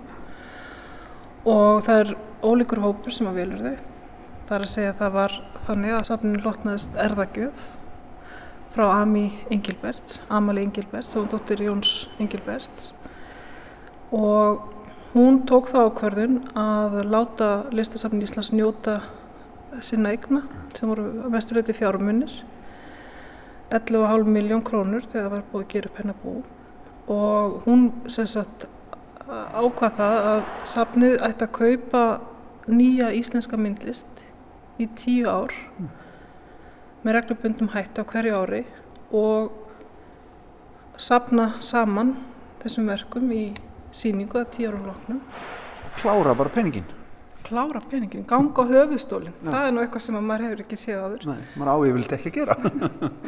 Og 1.45 1.83
það 1.85 1.99
er 1.99 2.13
ólíkur 2.41 2.81
hópur 2.81 3.13
sem 3.13 3.29
að 3.29 3.37
velur 3.41 3.61
þau. 3.61 3.75
Það 4.47 4.55
er 4.57 4.65
að 4.65 4.71
segja 4.71 4.93
að 4.93 5.01
það 5.03 5.13
var 5.19 5.35
þannig 5.67 5.93
að 5.93 6.07
safninu 6.09 6.41
lotnaðist 6.41 6.97
erðagjöf 7.05 7.67
frá 8.71 8.85
Ami 8.95 9.25
Engilberts, 9.53 10.21
Amali 10.31 10.63
Engilberts, 10.65 11.13
þá 11.13 11.29
dottir 11.35 11.61
Jóns 11.67 11.91
Engilberts. 12.23 12.91
Og 14.15 14.63
hún 15.13 15.41
tók 15.45 15.69
þá 15.69 15.83
ákverðun 15.83 16.39
að 16.57 17.01
láta 17.11 17.51
listasafnin 17.75 18.25
Íslands 18.25 18.49
njóta 18.55 19.01
sinna 19.85 20.15
eigna 20.15 20.47
sem 20.73 20.89
voru 20.89 21.29
mestuleiti 21.29 21.75
fjárumunir 21.77 22.41
11,5 23.71 24.27
miljón 24.27 24.63
krónur 24.67 25.05
þegar 25.05 25.29
það 25.29 25.33
var 25.35 25.47
búið 25.51 25.63
að 25.65 25.71
gera 25.73 25.91
upp 25.91 26.01
hennar 26.01 26.19
bú 26.23 26.35
og 27.11 27.55
hún 27.65 27.87
sem 28.11 28.27
sagt 28.27 28.67
ákvað 29.31 29.97
það 29.99 30.27
að 30.33 30.43
safnið 30.73 31.15
ætti 31.27 31.47
að 31.47 31.55
kaupa 31.57 32.03
nýja 32.71 33.09
íslenska 33.15 33.57
myndlist 33.57 34.25
í 34.81 34.87
tíu 34.99 35.29
ár 35.31 35.55
mm. 35.55 35.89
með 37.05 37.17
reglubundum 37.17 37.71
hætti 37.73 38.03
á 38.03 38.09
hverju 38.11 38.37
ári 38.37 38.63
og 39.15 39.51
safna 41.01 41.53
saman 41.63 42.15
þessum 42.61 42.89
verkum 42.91 43.31
í 43.33 43.43
síningu 43.91 44.39
að 44.41 44.51
tíu 44.55 44.71
árum 44.71 44.89
loknum. 44.89 45.21
Klára 45.99 46.35
bara 46.37 46.53
peningin? 46.53 46.85
Klára 47.51 47.81
peningin, 47.91 48.25
ganga 48.27 48.63
á 48.63 48.71
höfuðstólinn. 48.71 49.37
Það 49.43 49.67
er 49.67 49.75
nú 49.75 49.83
eitthvað 49.83 50.05
sem 50.07 50.17
maður 50.17 50.47
hefur 50.47 50.63
ekki 50.65 50.79
séð 50.79 51.05
aður 51.05 51.27
Nei, 51.29 51.41
maður 51.59 51.73
ávífild 51.75 52.15
ekki 52.17 52.31
að 52.31 52.37
gera. 52.39 52.57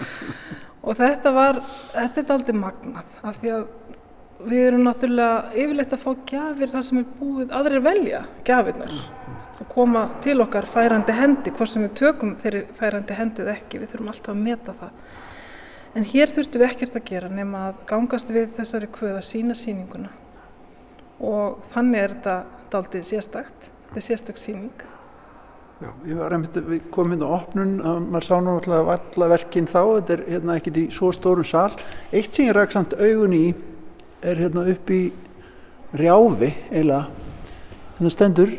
Og 0.87 0.97
þetta 0.99 1.31
var 1.31 1.61
þetta 1.93 2.23
er 2.23 2.33
aldrei 2.37 2.57
magnað 2.59 3.19
af 3.23 3.37
því 3.39 3.53
að 3.57 3.67
við 4.43 4.65
erum 4.67 4.83
náttúrulega 4.83 5.53
yfirleitt 5.55 5.93
að 5.95 6.01
fá 6.03 6.09
gafir 6.27 6.71
þar 6.73 6.85
sem 6.87 6.99
er 6.99 7.11
búið 7.19 7.53
aðrir 7.55 7.83
velja 7.85 8.23
gafirnar 8.47 8.95
og 9.63 9.69
koma 9.71 10.01
til 10.23 10.35
okkar 10.43 10.65
færandi 10.67 11.13
hendi 11.15 11.53
hvort 11.55 11.71
sem 11.71 11.85
við 11.85 11.93
tökum 12.01 12.33
þeirri 12.41 12.63
færandi 12.75 13.15
hendið 13.15 13.51
ekki 13.53 13.79
við 13.79 13.93
þurfum 13.93 14.09
alltaf 14.11 14.33
að 14.33 14.41
meta 14.41 14.75
það. 14.79 14.97
En 15.93 16.07
hér 16.09 16.33
þurftum 16.33 16.63
við 16.63 16.71
ekkert 16.71 16.97
að 16.97 17.07
gera 17.11 17.29
nema 17.31 17.67
að 17.69 17.79
gangast 17.93 18.33
við 18.33 18.49
þessari 18.57 18.89
kvöð 18.91 19.19
að 19.19 19.27
sína 19.29 19.55
síninguna 19.55 20.11
og 21.23 21.61
þannig 21.71 22.01
er 22.01 22.15
þetta 22.17 22.79
aldrei 22.79 23.05
sérstakt 23.05 23.69
þetta 23.93 24.01
er 24.01 24.07
sérstök 24.09 24.41
síning 24.41 24.83
Já, 25.83 25.89
ég 26.07 26.15
var 26.15 26.31
einmitt, 26.31 26.55
við 26.55 26.83
komum 26.93 27.11
hérna 27.11 27.27
á 27.27 27.35
opnun 27.35 27.71
og 27.83 28.03
maður 28.07 28.25
sá 28.25 28.35
nú 28.39 28.51
alltaf 28.55 28.85
vallaverkin 28.87 29.65
þá 29.67 29.79
þetta 29.81 30.13
er 30.15 30.21
hérna 30.29 30.55
ekkert 30.55 30.77
í 30.79 30.83
svo 30.95 31.09
stórum 31.11 31.43
sal. 31.43 31.73
Eitt 32.13 32.31
sem 32.31 32.47
ég 32.47 32.55
ræk 32.55 32.71
samt 32.71 32.93
augun 32.95 33.35
í 33.35 33.41
er 34.23 34.39
hérna 34.39 34.63
upp 34.71 34.93
í 34.93 35.01
rjáfi 35.97 36.53
eiginlega. 36.71 37.09
Hérna 37.97 38.13
stendur 38.15 38.55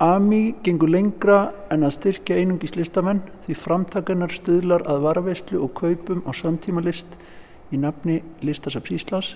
Ami 0.00 0.54
gengur 0.64 0.88
lengra 0.88 1.50
en 1.74 1.82
að 1.84 1.96
styrkja 1.98 2.38
einungis 2.38 2.72
listamenn 2.78 3.24
því 3.44 3.58
framtakarnar 3.58 4.32
stuðlar 4.32 4.86
að 4.88 5.02
varveistlu 5.04 5.60
og 5.66 5.74
kaupum 5.76 6.22
á 6.24 6.32
samtíma 6.32 6.80
list 6.86 7.18
í 7.68 7.82
nafni 7.82 8.22
Listasaps 8.40 8.94
Íslands 8.94 9.34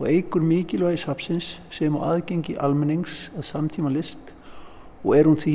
og 0.00 0.08
eigur 0.08 0.42
mikilvægi 0.42 1.04
sapsins 1.04 1.52
sem 1.70 1.94
á 1.94 2.16
aðgengi 2.16 2.56
almennings 2.58 3.28
að 3.36 3.46
samtíma 3.52 3.92
list 3.94 4.31
og 5.02 5.14
er 5.16 5.28
hún 5.28 5.38
því 5.40 5.54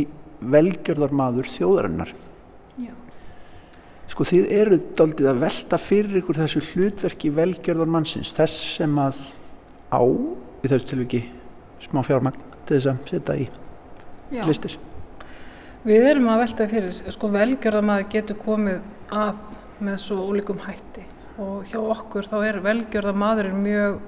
velgjörðar 0.54 1.14
maður 1.18 1.50
þjóðarinnar 1.56 2.12
Já. 2.78 2.92
sko 4.12 4.28
þið 4.28 4.52
eru 4.60 4.80
daldið 5.00 5.30
að 5.32 5.44
velta 5.46 5.80
fyrir 5.82 6.20
ykkur 6.22 6.42
þessu 6.44 6.64
hlutverki 6.72 7.32
velgjörðar 7.34 7.94
mannsins 7.96 8.36
þess 8.38 8.76
sem 8.78 9.00
að 9.02 9.24
á 9.90 10.02
í 10.04 10.70
þessu 10.70 10.92
tilviki 10.92 11.24
smá 11.88 12.04
fjármagn 12.06 12.44
til 12.68 12.78
þess 12.78 12.92
að 12.92 13.02
setja 13.14 13.40
í 13.40 13.48
Já. 14.36 14.44
listir 14.46 14.78
Við 15.88 16.04
erum 16.10 16.28
að 16.28 16.42
velta 16.42 16.66
fyrir 16.68 17.14
sko 17.16 17.30
velgjörðar 17.32 17.86
maður 17.86 18.10
getur 18.12 18.40
komið 18.42 19.14
að 19.16 19.38
með 19.80 20.02
svo 20.02 20.18
ólíkum 20.26 20.60
hætti 20.66 21.06
og 21.40 21.70
hjá 21.70 21.78
okkur 21.80 22.28
þá 22.28 22.38
er 22.48 22.60
velgjörðar 22.66 23.18
maðurinn 23.22 23.62
mjög 23.64 24.00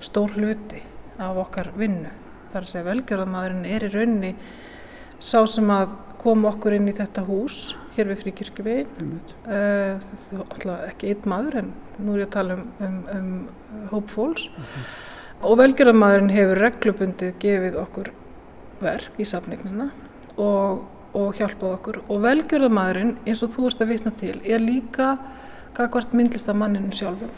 stór 0.00 0.32
hluti 0.38 0.80
af 1.20 1.38
okkar 1.42 1.72
vinnu 1.76 2.12
þar 2.50 2.64
að 2.64 2.70
segja 2.72 2.86
velgjörðar 2.86 3.32
maðurinn 3.34 3.66
er 3.68 3.86
í 3.86 3.90
raunni 3.92 4.32
sá 5.20 5.44
sem 5.48 5.70
að 5.72 5.94
kom 6.20 6.44
okkur 6.48 6.76
inn 6.76 6.88
í 6.90 6.96
þetta 6.96 7.24
hús 7.28 7.74
hér 7.96 8.10
við 8.10 8.22
fríkirkjuvegin 8.24 9.14
uh, 9.48 10.00
alltaf 10.44 10.86
ekki 10.90 11.12
einn 11.12 11.28
maður 11.32 11.60
en 11.62 11.72
nú 12.00 12.14
er 12.14 12.24
ég 12.24 12.28
að 12.28 12.34
tala 12.36 12.56
um, 12.58 12.66
um, 12.86 13.00
um 13.16 13.88
hópfóls 13.92 14.48
uh 14.48 14.58
mhm. 14.58 14.64
-huh. 14.66 15.48
og 15.48 15.58
velgjörðarmadurinn 15.58 16.36
hefur 16.36 16.62
reglubundið 16.66 17.34
gefið 17.40 17.76
okkur 17.84 18.12
verk 18.80 19.18
í 19.18 19.24
safningnina 19.24 19.90
og, 20.36 20.84
og 21.12 21.34
hjálpað 21.36 21.76
okkur 21.76 22.00
og 22.08 22.22
velgjörðarmadurinn 22.24 23.16
eins 23.26 23.42
og 23.42 23.52
þú 23.56 23.66
ert 23.66 23.80
að 23.80 23.92
vitna 23.94 24.10
til 24.10 24.40
er 24.44 24.60
líka 24.60 25.18
kakvart 25.74 26.12
myndlistamanninu 26.12 26.92
sjálfum 26.92 27.30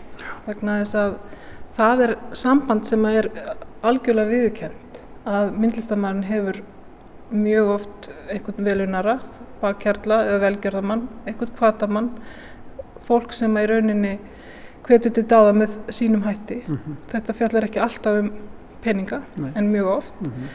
vegna 0.46 0.78
þess 0.82 0.94
að 0.94 1.16
það 1.76 2.04
er 2.06 2.16
samband 2.32 2.86
sem 2.86 3.04
er 3.04 3.28
algjörlega 3.82 4.30
viðkjönd 4.30 5.02
að 5.24 5.52
myndlistamannin 5.56 6.28
hefur 6.28 6.62
mjög 7.32 7.68
oft 7.76 8.10
einhvern 8.30 8.64
velunara, 8.66 9.18
bakkjarla 9.62 10.18
eða 10.26 10.40
velgjörðamann, 10.46 11.06
einhvern 11.26 11.54
kvatamann, 11.58 12.10
fólk 13.06 13.34
sem 13.36 13.56
er 13.60 13.72
rauninni 13.72 14.18
hvetur 14.86 15.14
til 15.14 15.24
dáða 15.30 15.54
með 15.56 15.78
sínum 15.94 16.24
hætti. 16.26 16.62
Mm 16.66 16.78
-hmm. 16.78 16.96
Þetta 17.12 17.32
fjallar 17.38 17.64
ekki 17.64 17.80
alltaf 17.80 18.18
um 18.18 18.32
peninga 18.82 19.22
Nei. 19.36 19.52
en 19.54 19.72
mjög 19.72 19.86
oft. 19.86 20.20
Mm 20.20 20.30
-hmm. 20.30 20.48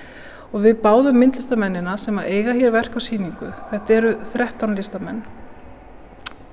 Og 0.53 0.61
við 0.61 0.81
báðum 0.81 1.17
myndlistamennina 1.19 1.97
sem 1.97 2.17
að 2.17 2.25
eiga 2.25 2.53
hér 2.53 2.71
verk 2.71 2.95
á 2.95 2.99
síningu, 2.99 3.53
þetta 3.71 3.93
eru 3.93 4.15
13 4.23 4.75
listamenn, 4.75 5.23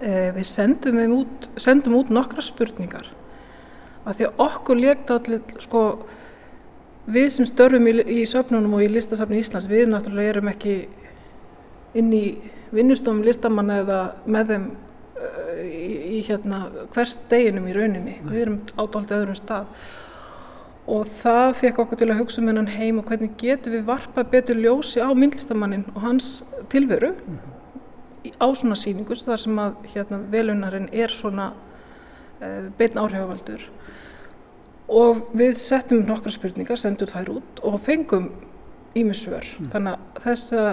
eh, 0.00 0.32
við 0.34 0.44
sendum 0.44 1.12
út, 1.12 1.48
sendum 1.56 1.94
út 1.94 2.10
nokkra 2.10 2.42
spurningar. 2.42 3.06
Af 4.04 4.16
því 4.16 4.26
að 4.26 4.34
okkur 4.36 4.76
legt 4.76 5.10
allir, 5.10 5.40
sko, 5.58 6.06
Við 7.04 7.26
sem 7.34 7.46
störfum 7.48 7.86
í, 7.90 7.98
í 8.00 8.22
söfnunum 8.28 8.78
og 8.78 8.84
í 8.84 8.88
listasafni 8.88 9.42
Íslands, 9.42 9.68
við 9.68 9.90
náttúrulega 9.92 10.36
erum 10.36 10.48
ekki 10.54 10.76
inn 12.00 12.12
í 12.16 12.24
vinnustofum 12.74 13.20
listamanna 13.24 13.82
eða 13.82 13.98
með 14.24 14.52
þeim 14.52 14.64
uh, 14.70 15.50
í, 15.64 16.22
hérna 16.24 16.62
hvers 16.94 17.18
deginum 17.28 17.68
í 17.68 17.76
rauninni. 17.76 18.16
Nei. 18.22 18.30
Við 18.30 18.40
erum 18.46 18.56
ádáltið 18.78 19.18
öðrum 19.18 19.38
stað. 19.38 19.68
Og 20.94 21.12
það 21.20 21.50
fekk 21.60 21.82
okkur 21.84 22.00
til 22.00 22.10
að 22.10 22.18
hugsa 22.22 22.40
um 22.40 22.48
hennan 22.50 22.72
heim 22.72 23.00
og 23.00 23.08
hvernig 23.08 23.36
getur 23.40 23.76
við 23.76 23.86
varpa 23.88 24.24
betur 24.28 24.58
ljósi 24.60 25.04
á 25.04 25.08
myndlistamannin 25.16 25.86
og 25.94 26.02
hans 26.04 26.42
tilveru 26.72 27.12
mm 27.12 27.36
-hmm. 27.36 28.32
á 28.40 28.46
svona 28.54 28.76
síningus 28.76 29.24
þar 29.24 29.40
sem 29.40 29.58
að 29.58 29.72
hérna, 29.94 30.18
velunarinn 30.30 30.88
er 30.92 31.08
svona 31.08 31.52
uh, 32.40 32.68
bein 32.78 32.98
áhrifavaldur 32.98 33.60
og 34.88 35.28
við 35.36 35.56
settum 35.58 36.04
nokkra 36.08 36.32
spurningar, 36.34 36.80
sendum 36.80 37.08
þær 37.08 37.36
út 37.38 37.62
og 37.64 37.78
fengum 37.84 38.30
ímissver 38.94 39.46
mm. 39.58 39.70
þannig 39.72 39.96
að 39.96 40.22
þessa, 40.26 40.64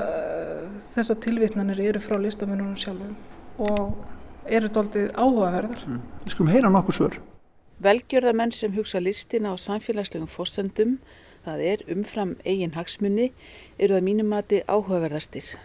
þessa 0.96 1.18
tilvitnanir 1.24 1.82
eru 1.90 2.02
frá 2.04 2.18
listamennunum 2.22 2.78
sjálfum 2.80 3.16
og 3.62 4.52
eru 4.52 4.70
doldið 4.74 5.10
áhugaverðar. 5.16 5.84
Mm. 5.88 6.00
Við 6.26 6.36
skulum 6.36 6.54
heyra 6.54 6.72
nokkur 6.74 6.98
svör. 6.98 7.18
Velgjörðamenn 7.82 8.54
sem 8.54 8.74
hugsa 8.76 9.02
listina 9.02 9.54
á 9.54 9.56
samfélagslegum 9.58 10.30
fórsendum, 10.30 11.00
það 11.46 11.66
er 11.72 11.84
umfram 11.90 12.36
eigin 12.46 12.76
hagsmunni, 12.76 13.32
eru 13.82 13.98
það 13.98 14.06
mínum 14.06 14.30
mati 14.34 14.62
áhugaverðastir. 14.68 15.56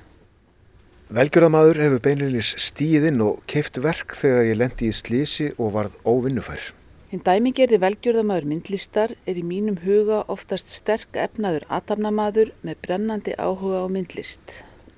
Velgjörðamadur 1.16 1.78
hefur 1.84 2.02
beinleginis 2.02 2.54
stíðinn 2.58 3.20
og 3.22 3.44
keift 3.50 3.78
verk 3.84 4.16
þegar 4.18 4.48
ég 4.48 4.58
lendi 4.58 4.88
í 4.90 4.96
slísi 4.96 5.52
og 5.54 5.76
varð 5.76 6.00
óvinnufær. 6.08 6.72
Hinn 7.06 7.22
dæmingerði 7.22 7.78
velgjörðamaður 7.78 8.46
myndlistar 8.50 9.12
er 9.30 9.36
í 9.38 9.42
mínum 9.46 9.76
huga 9.84 10.24
oftast 10.32 10.72
sterk 10.74 11.14
efnaður 11.22 11.62
atamnamaður 11.70 12.48
með 12.66 12.80
brennandi 12.82 13.34
áhuga 13.38 13.84
á 13.84 13.86
myndlist. 13.86 14.42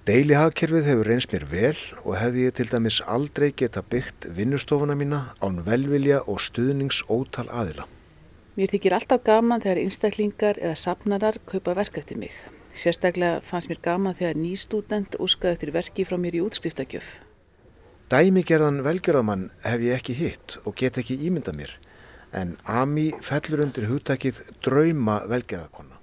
Deilihagkerfið 0.08 0.86
hefur 0.88 1.10
reynst 1.10 1.34
mér 1.34 1.42
vel 1.50 1.74
og 2.00 2.14
hefði 2.16 2.46
ég 2.46 2.54
til 2.56 2.64
dæmis 2.70 3.02
aldrei 3.04 3.50
geta 3.52 3.82
byggt 3.84 4.24
vinnustofuna 4.38 4.96
mína 4.96 5.18
án 5.44 5.58
velvilja 5.66 6.22
og 6.24 6.40
stuðnings 6.40 7.02
ótal 7.12 7.44
aðila. 7.52 7.84
Mér 8.56 8.72
þykir 8.72 8.96
alltaf 8.96 9.20
gaman 9.26 9.60
þegar 9.60 9.80
einstaklingar 9.82 10.60
eða 10.62 10.78
sapnarar 10.80 11.36
kaupa 11.50 11.74
verk 11.76 11.98
eftir 12.00 12.16
mig. 12.16 12.32
Sérstaklega 12.72 13.42
fannst 13.44 13.68
mér 13.68 13.82
gaman 13.84 14.16
þegar 14.16 14.40
nýstúdent 14.40 15.18
úskaði 15.20 15.58
eftir 15.58 15.74
verki 15.76 16.08
frá 16.08 16.16
mér 16.16 16.40
í 16.40 16.42
útskriftakjöf. 16.46 17.18
Dæmigerðan 18.08 18.80
velgjörðamann 18.86 19.50
hef 19.66 19.84
ég 19.84 20.00
ekki 20.00 20.16
hitt 20.16 20.56
og 20.64 20.72
get 20.80 20.96
ekki 20.96 21.18
ímynda 21.28 21.52
mér 21.52 21.76
en 22.36 22.56
Ami 22.68 23.10
fellur 23.24 23.64
undir 23.64 23.88
hugtakið 23.88 24.42
drauma 24.64 25.22
velgjörðakonna. 25.30 25.96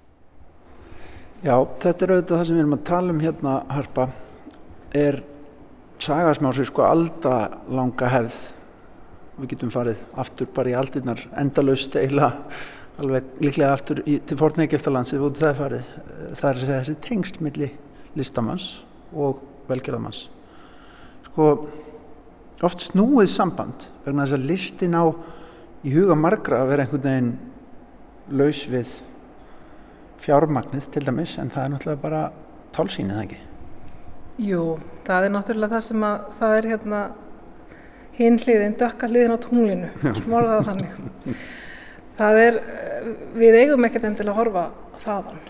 Já, 1.44 1.56
þetta 1.82 2.06
er 2.06 2.12
auðvitað 2.14 2.38
það 2.38 2.46
sem 2.48 2.56
við 2.56 2.62
erum 2.62 2.76
að 2.76 2.86
tala 2.88 3.12
um 3.12 3.22
hérna, 3.22 3.56
Harpa, 3.70 4.06
er 4.96 5.20
sagasmási 6.02 6.66
sko 6.66 6.86
alda 6.86 7.36
langa 7.68 8.08
hefð. 8.10 8.38
Við 9.36 9.50
getum 9.52 9.72
farið 9.74 10.00
aftur 10.16 10.48
bara 10.56 10.72
í 10.72 10.76
aldirnar 10.78 11.20
endalaust 11.36 11.96
eila 12.00 12.30
alveg 12.96 13.26
líklega 13.44 13.74
aftur 13.76 14.00
í, 14.08 14.16
til 14.24 14.38
fornækjeftalandsið 14.40 15.26
út 15.26 15.40
það 15.40 15.58
farið. 15.60 15.90
Það 16.40 16.48
er 16.50 16.62
þessi 16.70 16.96
tengst 17.04 17.42
milli 17.44 17.68
listamanns 18.16 18.70
og 19.12 19.42
velgerðamanns. 19.68 20.22
Sko, 21.28 21.50
oft 22.64 22.86
snúið 22.88 23.28
samband 23.34 23.90
vegna 24.06 24.24
þess 24.24 24.38
að 24.38 24.48
listin 24.48 24.96
á 24.96 25.04
í 25.84 25.92
huga 25.94 26.16
margra 26.18 26.62
að 26.62 26.72
vera 26.72 26.86
einhvern 26.86 27.04
veginn 27.04 27.34
laus 28.40 28.62
við 28.70 28.94
fjármagnið 30.22 30.88
til 30.94 31.04
dæmis 31.06 31.36
en 31.40 31.52
það 31.52 31.64
er 31.66 31.72
náttúrulega 31.74 32.02
bara 32.02 32.22
tálsýnið 32.76 33.20
ekki. 33.22 33.38
Jú, 34.46 34.62
það 35.06 35.26
er 35.26 35.34
náttúrulega 35.34 35.76
það 35.76 35.84
sem 35.88 36.06
að 36.06 36.24
það 36.40 36.56
er 36.56 36.68
hérna 36.72 37.02
hinn 38.16 38.40
hliðin, 38.40 38.76
dökka 38.80 39.10
hliðin 39.10 39.36
á 39.36 39.38
tunglinu, 39.44 39.92
smorðaða 40.22 40.66
þannig. 40.70 41.36
Það 42.16 42.40
er, 42.40 42.58
við 43.36 43.58
eigum 43.60 43.86
ekkert 43.88 44.08
endilega 44.08 44.32
að 44.32 44.40
horfa 44.40 44.66
þaðan, 45.02 45.40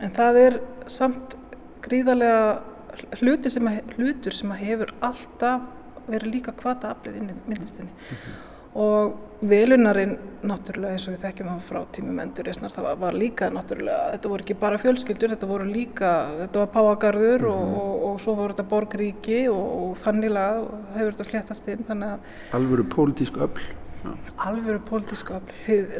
en 0.00 0.14
það 0.16 0.40
er 0.42 0.60
samt 0.88 1.36
gríðarlega 1.84 3.18
hluti 3.20 3.52
sem 3.52 3.68
að, 3.68 3.94
hlutur 3.98 4.34
sem 4.34 4.52
að 4.54 4.62
hefur 4.64 4.94
alltaf 5.04 5.68
verið 6.08 6.38
líka 6.38 6.54
hvata 6.56 6.94
aflið 6.94 7.20
inn 7.20 7.32
í 7.34 7.40
myndistinni. 7.44 7.92
Mm 7.92 8.20
-hmm 8.22 8.44
og 8.74 9.16
velunarinn 9.48 10.16
náttúrulega 10.42 10.96
eins 10.96 11.06
og 11.08 11.14
við 11.14 11.24
þekkjum 11.24 11.48
það 11.50 11.64
frá 11.68 11.78
tímum 11.94 12.20
endurreysnar 12.22 12.72
það 12.74 12.88
var 13.00 13.16
líka 13.18 13.48
náttúrulega, 13.54 14.12
þetta 14.14 14.30
voru 14.32 14.44
ekki 14.44 14.56
bara 14.58 14.80
fjölskyldur, 14.82 15.32
þetta 15.34 15.48
voru 15.50 15.66
líka, 15.68 16.12
þetta 16.42 16.62
var 16.62 16.70
Páagarður 16.74 17.44
mm 17.46 17.52
-hmm. 17.52 17.74
og, 17.74 17.82
og, 17.82 18.06
og 18.08 18.20
svo 18.20 18.34
voru 18.38 18.54
þetta 18.54 18.68
Borgríki 18.72 19.40
og, 19.48 19.66
og 19.82 19.98
þanniglega 20.02 20.64
hefur 20.96 21.12
þetta 21.12 21.28
fléttast 21.30 21.68
inn 21.68 21.84
þannig 21.88 22.08
að 22.08 22.18
Alvöru 22.58 22.84
pólitísk 22.94 23.36
öll 23.36 23.62
ja. 24.04 24.16
Alvöru 24.36 24.80
pólitísk 24.90 25.30
öll, 25.30 25.52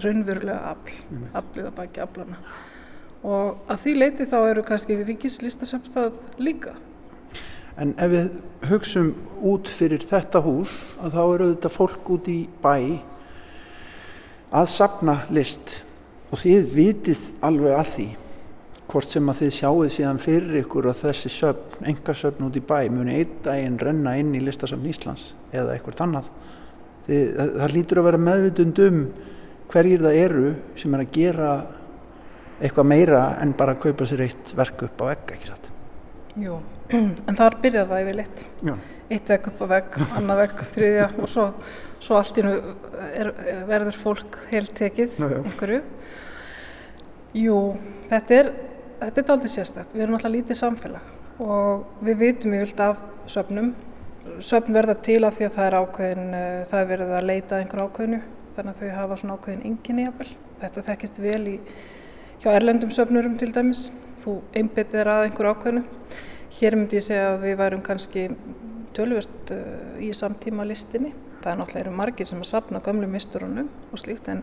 raunverulega 0.05 0.75
öll, 0.75 1.23
öllið 1.35 1.67
að 1.67 1.75
baki 1.77 2.01
öllana 2.01 2.43
og 3.23 3.57
að 3.69 3.81
því 3.83 3.95
leiti 3.99 4.27
þá 4.27 4.39
eru 4.51 4.63
kannski 4.63 4.99
ríkislistasöfn 5.05 6.13
líka 6.39 6.75
En 7.79 7.95
ef 7.95 8.11
við 8.11 8.31
hugsum 8.73 9.13
út 9.47 9.69
fyrir 9.71 10.03
þetta 10.07 10.43
hús 10.43 10.73
að 10.99 11.15
þá 11.15 11.21
eru 11.25 11.51
þetta 11.53 11.71
fólk 11.71 12.09
út 12.17 12.31
í 12.31 12.39
bæ 12.63 12.75
að 14.49 14.71
sapna 14.73 15.21
list 15.31 15.83
og 16.33 16.43
þið 16.43 16.73
vitið 16.75 17.23
alveg 17.45 17.77
að 17.79 17.93
því 17.95 18.09
hvort 18.89 19.13
sem 19.13 19.29
að 19.29 19.41
þið 19.43 19.55
sjáuð 19.59 19.91
síðan 19.93 20.21
fyrir 20.23 20.59
ykkur 20.63 20.89
að 20.89 21.01
þessi 21.03 21.31
söfn, 21.33 21.79
engasöfn 21.93 22.47
út 22.47 22.57
í 22.57 22.65
bæ 22.65 22.89
muni 22.93 23.19
einn 23.21 23.39
daginn 23.45 23.81
renna 23.81 24.15
inn 24.17 24.35
í 24.37 24.43
listasöfn 24.43 24.89
Íslands 24.89 25.33
eða 25.53 25.75
eitthvað 25.75 26.05
annað. 26.07 26.31
Þið, 27.09 27.25
það, 27.37 27.53
það 27.61 27.75
lítur 27.77 28.01
að 28.01 28.09
vera 28.09 28.23
meðvitund 28.25 28.85
um 28.87 29.03
hverjir 29.69 30.05
það 30.05 30.21
eru 30.25 30.55
sem 30.81 30.97
er 30.97 31.05
að 31.05 31.17
gera 31.19 31.51
eitthvað 32.59 32.91
meira 32.91 33.25
en 33.43 33.53
bara 33.59 33.77
að 33.77 33.83
kaupa 33.87 34.09
sér 34.09 34.25
eitt 34.25 34.55
verk 34.57 34.89
upp 34.89 35.05
á 35.05 35.13
egg, 35.13 35.35
ekki 35.37 35.53
satt? 35.53 35.69
Jú. 36.39 36.61
En 36.93 37.37
þar 37.37 37.59
byrjar 37.63 37.91
það 37.91 38.05
yfirleitt. 38.05 38.45
Eitt 39.09 39.31
vegg 39.33 39.51
upp 39.51 39.61
á 39.65 39.67
vegg, 39.73 39.99
annað 40.19 40.41
vegg, 40.43 40.63
þriðja 40.75 41.11
og 41.17 41.29
svo, 41.33 41.45
svo 42.05 42.17
allt 42.19 42.41
nú 42.45 42.55
verður 43.69 43.97
fólk 43.97 44.41
helt 44.53 44.75
tekið 44.77 45.21
einhverju. 45.25 45.83
Jú, 47.37 47.59
þetta 48.09 48.37
er 48.39 48.51
þetta 48.99 49.23
er 49.23 49.35
aldrei 49.35 49.53
sérstækt, 49.53 49.95
við 49.95 50.05
erum 50.05 50.17
alltaf 50.19 50.33
lítið 50.35 50.59
samfélag 50.59 51.43
og 51.45 52.03
við 52.05 52.19
vitum 52.23 52.57
yfirleitt 52.57 52.83
af 52.83 53.31
söfnum. 53.31 53.71
Söfn 54.45 54.75
verða 54.77 54.97
til 55.05 55.21
af 55.25 55.39
því 55.39 55.47
að 55.47 55.55
það 55.55 55.69
er 55.69 55.77
ákveðin 55.79 56.35
uh, 56.35 56.65
það 56.69 56.81
er 56.81 56.91
verið 56.91 57.15
að 57.17 57.29
leita 57.31 57.61
einhver 57.63 57.85
ákveðinu 57.87 58.19
þannig 58.57 58.75
að 58.75 58.83
þau 58.83 58.99
hafa 58.99 59.19
svona 59.21 59.37
ákveðin 59.39 59.65
engin 59.71 60.01
í 60.03 60.05
jafnvel. 60.05 60.29
Þetta 60.59 60.85
þekkist 60.89 61.21
vel 61.23 61.43
í 61.47 61.55
hjá 62.43 62.51
erlendum 62.53 62.93
söfnurum 62.95 63.39
til 63.41 63.53
dæmis 63.55 63.87
þú 64.25 64.41
einbetið 64.57 65.13
að 65.13 65.25
einhver 65.27 65.51
ákveðinu 65.53 65.85
Hér 66.59 66.75
myndi 66.75 66.97
ég 66.99 67.05
segja 67.05 67.35
að 67.35 67.45
við 67.45 67.57
værum 67.61 67.83
kannski 67.87 68.25
tölvört 68.97 69.51
uh, 69.55 69.99
í 70.03 70.09
samtíma 70.17 70.65
listinni. 70.67 71.13
Það 71.43 71.51
er 71.53 71.59
náttúrulega 71.61 71.95
margir 71.95 72.27
sem 72.27 72.41
að 72.43 72.49
sapna 72.51 72.81
gamlu 72.83 73.07
misturunum 73.11 73.69
og 73.93 74.01
slíkt 74.01 74.31
en, 74.33 74.41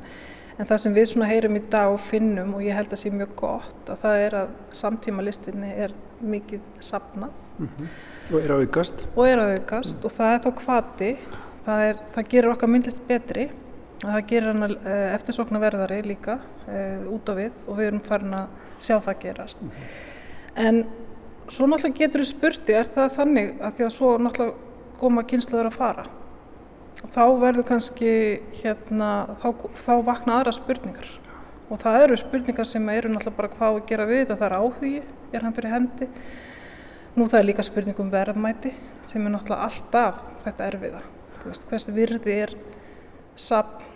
en 0.56 0.70
það 0.70 0.82
sem 0.86 0.96
við 0.96 1.10
svona 1.12 1.28
heyrum 1.28 1.58
í 1.60 1.64
dag 1.74 1.92
og 1.92 2.00
finnum 2.00 2.54
og 2.56 2.64
ég 2.64 2.78
held 2.78 2.94
að 2.94 3.02
sé 3.02 3.12
mjög 3.12 3.34
gott 3.42 3.92
að 3.92 4.06
það 4.06 4.22
er 4.22 4.38
að 4.44 4.54
samtíma 4.80 5.26
listinni 5.26 5.74
er 5.74 5.98
mikið 6.22 6.64
sapnað. 6.80 7.36
Mm 7.58 7.68
-hmm. 7.68 7.92
Og 8.32 8.40
er 8.40 8.54
að 8.56 8.64
aukast. 8.64 9.08
Og 9.16 9.28
er 9.28 9.38
að 9.44 9.58
aukast 9.58 9.98
mm. 9.98 10.06
og 10.06 10.12
það 10.12 10.34
er 10.36 10.40
þá 10.46 10.52
hvati, 10.64 11.12
það, 11.66 11.86
er, 11.90 12.02
það 12.16 12.30
gerir 12.30 12.52
okkar 12.54 12.70
myndlist 12.70 13.08
betri 13.08 13.50
og 14.04 14.10
það 14.10 14.28
gerir 14.30 14.52
hann 14.52 14.68
uh, 14.68 15.16
eftirsokna 15.16 15.62
verðari 15.64 16.02
líka 16.06 16.40
uh, 16.68 17.08
út 17.16 17.32
á 17.32 17.34
við 17.38 17.66
og 17.66 17.80
við 17.80 17.88
erum 17.88 18.04
farin 18.06 18.38
að 18.42 18.48
sjá 18.80 19.00
það 19.00 19.20
gerast. 19.24 19.62
Mm 19.62 19.72
-hmm. 19.72 20.14
En 20.56 20.86
Svo 21.46 21.68
náttúrulega 21.70 22.00
getur 22.00 22.24
þú 22.24 22.26
spurti, 22.26 22.74
er 22.74 22.88
það 22.90 23.12
þannig 23.20 23.50
að 23.62 23.76
því 23.78 23.84
að 23.86 23.92
svo 23.94 24.12
náttúrulega 24.18 24.94
koma 24.98 25.24
kynsluður 25.30 25.68
að 25.70 25.76
fara 25.76 26.06
og 27.04 27.12
þá 27.14 27.24
verður 27.44 27.68
kannski 27.68 28.14
hérna, 28.64 29.10
þá, 29.44 29.50
þá 29.78 29.92
vakna 30.08 30.40
aðra 30.40 30.54
spurningar 30.56 31.12
og 31.70 31.82
það 31.84 31.98
eru 32.00 32.18
spurningar 32.18 32.70
sem 32.70 32.90
eru 32.90 33.12
náttúrulega 33.14 33.38
bara 33.38 33.52
hvað 33.54 33.78
að 33.78 33.86
gera 33.92 34.08
við 34.10 34.22
þetta, 34.24 34.40
það 34.40 34.48
er 34.48 34.58
áhugi, 34.58 35.04
er 35.36 35.46
hann 35.46 35.56
fyrir 35.60 35.76
hendi. 35.76 36.08
Nú 37.16 37.28
það 37.30 37.40
er 37.40 37.48
líka 37.52 37.68
spurningum 37.68 38.10
verðmæti 38.14 38.74
sem 39.06 39.22
er 39.22 39.36
náttúrulega 39.36 39.70
alltaf 39.70 40.24
þetta 40.48 40.70
erfiða, 40.72 41.04
veist, 41.44 41.70
hvers 41.70 41.90
virði 41.94 42.40
er 42.48 42.56
sapn 43.36 43.92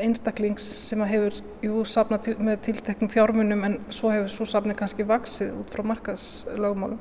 einstaklings 0.00 0.64
sem 0.82 1.02
hefur 1.06 1.38
jú, 1.62 1.82
sapnað 1.88 2.28
til, 2.28 2.34
með 2.42 2.60
tilteknum 2.68 3.10
fjármunum 3.12 3.64
en 3.66 3.76
svo 3.94 4.12
hefur 4.12 4.30
svo 4.32 4.46
sapnið 4.48 4.78
kannski 4.80 5.06
vaksið 5.08 5.52
út 5.60 5.72
frá 5.74 5.84
markaðslögumálum. 5.90 7.00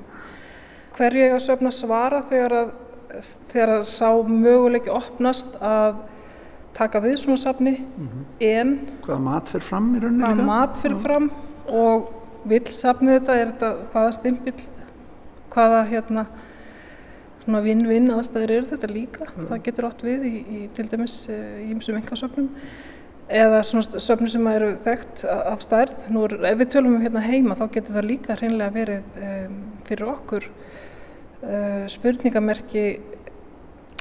Hverju 0.97 1.23
ég 1.23 1.36
að 1.36 1.45
söfna 1.47 1.71
svara 1.73 2.21
þegar 2.29 2.58
að, 2.60 2.73
þegar 3.53 3.75
að 3.79 3.86
sá 3.89 4.10
möguleiki 4.29 4.93
opnast 4.93 5.56
að 5.62 6.03
taka 6.77 7.01
við 7.03 7.17
svona 7.21 7.41
sapni 7.41 7.77
mm 7.79 8.08
-hmm. 8.10 8.25
en 8.39 8.75
hvaða 9.06 9.19
mat 9.21 9.49
fyrir 9.49 9.65
fram 9.69 9.95
í 9.95 9.99
rauninni 9.99 10.23
hvaða 10.25 10.45
mat 10.45 10.77
fyrir 10.77 11.01
fram 11.01 11.32
og 11.67 12.13
vil 12.45 12.65
sapnið 12.65 13.19
þetta, 13.19 13.36
er 13.36 13.51
þetta 13.51 13.75
hvaða 13.93 14.12
stimpill? 14.12 14.62
Hvaða 15.53 15.84
hérna 15.89 16.25
vinn-vinn 17.45 18.12
aðstæður 18.13 18.51
eru 18.58 18.67
þetta 18.69 18.89
líka. 18.91 19.27
Mm. 19.36 19.47
það 19.51 19.63
getur 19.67 19.88
átt 19.89 20.03
við 20.06 20.25
í, 20.27 20.34
í 20.39 20.60
til 20.75 20.88
dæmis 20.91 21.15
í 21.29 21.69
ymsum 21.73 21.99
engasöfnum 21.99 22.49
eða 23.34 23.62
svona 23.65 24.01
söfnum 24.03 24.29
sem 24.32 24.47
eru 24.51 24.73
þekkt 24.84 25.23
af 25.25 25.63
stærð. 25.63 26.08
Nú 26.13 26.25
er, 26.27 26.38
ef 26.51 26.62
við 26.62 26.71
tölum 26.75 26.97
um 26.97 27.03
hérna 27.03 27.23
heima 27.23 27.58
þá 27.60 27.65
getur 27.75 27.97
það 27.97 28.10
líka 28.10 28.38
hreinlega 28.39 28.75
verið 28.75 29.19
um, 29.27 29.60
fyrir 29.87 30.10
okkur 30.13 30.48
uh, 30.48 31.85
spurningamerki 31.91 32.87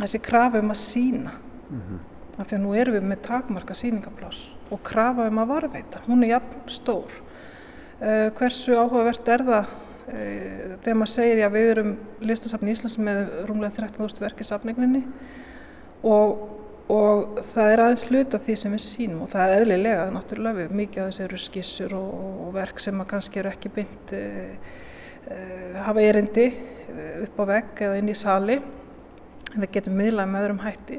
þessi 0.02 0.22
krafa 0.22 0.62
um 0.62 0.72
að 0.74 0.80
sína 0.82 1.34
mm 1.34 1.82
-hmm. 1.82 2.00
af 2.38 2.46
því 2.46 2.56
að 2.56 2.62
nú 2.62 2.74
erum 2.74 2.94
við 2.94 3.06
með 3.10 3.22
takmarka 3.22 3.74
síningaplás 3.74 4.48
og 4.70 4.82
krafa 4.82 5.28
um 5.28 5.38
að 5.38 5.48
varveita 5.48 6.02
hún 6.06 6.24
er 6.24 6.28
jafn 6.28 6.68
stór. 6.68 7.10
Uh, 8.02 8.30
hversu 8.34 8.74
áhugavert 8.74 9.28
er 9.28 9.42
það 9.42 9.66
Eh, 9.66 9.81
þegar 10.06 10.98
maður 10.98 11.12
segir 11.12 11.44
að 11.46 11.54
við 11.56 11.68
erum 11.74 11.92
listasafn 12.26 12.68
í 12.68 12.74
Íslands 12.74 12.98
með 12.98 13.22
rúmlega 13.48 13.76
13.000 13.84 14.24
verk 14.24 14.42
í 14.42 14.46
safningunni 14.48 15.02
og, 16.08 16.42
og 16.90 17.40
það 17.52 17.72
er 17.72 17.82
aðeins 17.84 18.04
hlut 18.08 18.36
af 18.36 18.44
því 18.46 18.56
sem 18.58 18.74
við 18.74 18.84
sínum 18.86 19.24
og 19.26 19.32
það 19.32 19.44
er 19.44 19.56
eðlilega 19.60 20.08
náttúrulega 20.14 20.58
við 20.58 20.76
mikið 20.80 21.04
af 21.04 21.12
þessu 21.12 21.26
eru 21.28 21.42
skissur 21.44 21.96
og, 21.98 22.12
og 22.46 22.54
verk 22.56 22.82
sem 22.82 22.98
maður 22.98 23.12
kannski 23.14 23.42
eru 23.42 23.52
ekki 23.52 23.72
beint 23.78 24.14
e, 24.18 24.22
e, 25.30 25.38
hafa 25.86 26.06
erindi 26.08 26.48
upp 27.22 27.38
á 27.38 27.44
vegg 27.54 27.84
eða 27.86 28.00
inn 28.00 28.10
í 28.12 28.18
sali. 28.18 28.58
Við 29.52 29.70
getum 29.76 29.96
miðlað 29.96 30.30
með 30.32 30.44
öðrum 30.46 30.62
hætti. 30.64 30.98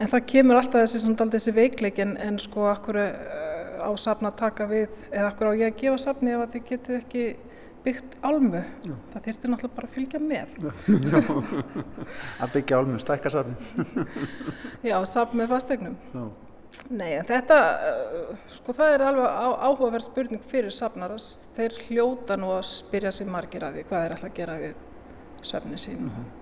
En 0.00 0.10
það 0.10 0.26
kemur 0.32 0.58
alltaf 0.58 0.82
þessi, 0.82 1.00
svona, 1.04 1.26
þessi 1.32 1.54
veikleik 1.54 1.98
en, 2.02 2.14
en 2.20 2.38
sko 2.42 2.66
akkur 2.70 2.98
á 2.98 3.90
safna 4.00 4.32
að 4.32 4.38
taka 4.40 4.66
við 4.68 4.94
eða 5.10 5.28
akkur 5.30 5.52
á 5.52 5.58
ég 5.60 5.70
að 5.70 5.80
gefa 5.82 6.00
safni 6.02 6.34
ef 6.34 6.46
þið 6.54 6.64
getið 6.70 6.96
ekki 6.98 7.26
byggt 7.84 8.16
álmu. 8.24 8.62
Já. 8.84 8.94
Það 9.12 9.26
þurfti 9.26 9.50
náttúrulega 9.50 9.76
bara 9.76 9.88
að 9.88 9.94
fylgja 9.94 10.20
með. 10.22 10.48
að 12.42 12.54
byggja 12.56 12.80
álmu, 12.80 12.98
stækka 13.02 13.32
safni. 13.34 13.86
Já, 14.90 14.96
safn 15.08 15.40
með 15.40 15.52
fastegnum. 15.54 15.96
Já. 16.14 16.24
Nei, 16.90 17.10
en 17.14 17.26
þetta, 17.28 17.58
uh, 17.86 18.30
sko 18.50 18.74
það 18.74 18.94
er 18.96 19.04
alveg 19.06 19.36
áhugaverð 19.62 20.06
spurning 20.08 20.46
fyrir 20.50 20.74
safnarast. 20.74 21.46
Þeir 21.56 21.76
hljóta 21.86 22.38
nú 22.40 22.50
að 22.56 22.64
spyrja 22.72 23.12
sér 23.14 23.30
margir 23.30 23.64
að 23.64 23.78
því 23.78 23.84
hvað 23.90 24.06
er 24.06 24.14
alltaf 24.16 24.30
að 24.30 24.38
gera 24.40 24.56
við 24.60 24.74
safni 25.44 25.78
sín. 25.78 26.00
Mm 26.00 26.10
-hmm. 26.10 26.32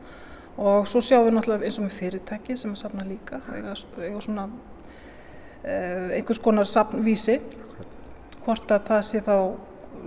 Og 0.62 0.88
svo 0.88 1.00
sjáum 1.00 1.26
við 1.26 1.34
náttúrulega 1.34 1.64
eins 1.64 1.78
og 1.78 1.84
með 1.84 1.98
fyrirtæki 1.98 2.56
sem 2.56 2.72
að 2.72 2.76
safna 2.76 3.04
líka, 3.04 3.40
eða 3.56 4.20
svona 4.20 4.48
uh, 5.64 6.08
einhvers 6.12 6.38
konar 6.38 6.66
safnvísi, 6.66 7.40
hvort 8.44 8.70
að 8.70 8.82
það 8.88 9.02
sé 9.02 9.20
þá 9.20 9.36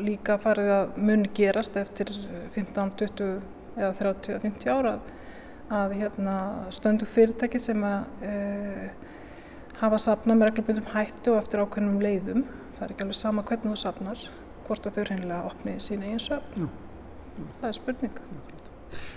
líka 0.01 0.37
farið 0.41 0.71
að 0.75 0.95
muni 0.97 1.29
gerast 1.35 1.77
eftir 1.79 2.11
15, 2.55 2.95
20 2.99 3.35
eða 3.75 3.91
30 3.99 4.33
eða 4.33 4.43
50 4.45 4.73
ára 4.73 4.95
að 5.75 5.95
hérna, 5.97 6.35
stöndu 6.73 7.07
fyrirtæki 7.09 7.59
sem 7.61 7.81
að 7.85 8.25
uh, 8.29 8.89
hafa 9.81 9.99
sapnað 10.01 10.39
með 10.39 10.51
reglubundum 10.51 10.91
hættu 10.93 11.33
og 11.33 11.39
eftir 11.41 11.63
ákveðnum 11.63 12.01
leiðum. 12.03 12.43
Það 12.75 12.85
er 12.85 12.93
ekki 12.93 13.05
alveg 13.05 13.17
sama 13.19 13.45
hvernig 13.47 13.73
þú 13.73 13.79
sapnar, 13.81 14.25
hvort 14.67 14.85
að 14.85 14.99
þau 14.99 15.07
reynilega 15.09 15.49
opni 15.49 15.75
sín 15.81 16.05
eigin 16.05 16.21
söfn. 16.21 16.69
Það 17.59 17.69
er 17.69 17.77
spurning. 17.79 18.19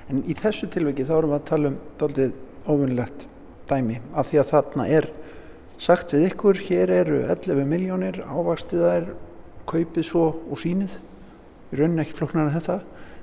En 0.08 0.22
í 0.24 0.36
þessu 0.38 0.70
tilviki 0.72 1.06
þá 1.06 1.14
erum 1.18 1.34
við 1.34 1.38
að 1.38 1.48
tala 1.52 1.72
um 1.72 1.80
doldið 2.00 2.36
óvinnlegt 2.68 3.28
dæmi 3.68 4.00
af 4.16 4.30
því 4.30 4.40
að 4.40 4.52
þarna 4.54 4.88
er 4.98 5.08
sagt 5.78 6.14
við 6.14 6.30
ykkur, 6.32 6.58
hér 6.66 6.92
eru 7.02 7.18
11 7.28 7.68
miljónir, 7.68 8.22
ávakstið 8.24 8.82
það 8.82 8.94
er 8.96 9.10
kaupið 9.68 10.06
svo 10.06 10.24
og 10.48 10.60
sínið, 10.62 10.94
í 11.72 11.80
rauninni 11.80 12.04
ekki 12.04 12.16
flokknar 12.18 12.48
en 12.48 12.56
þetta, 12.56 12.78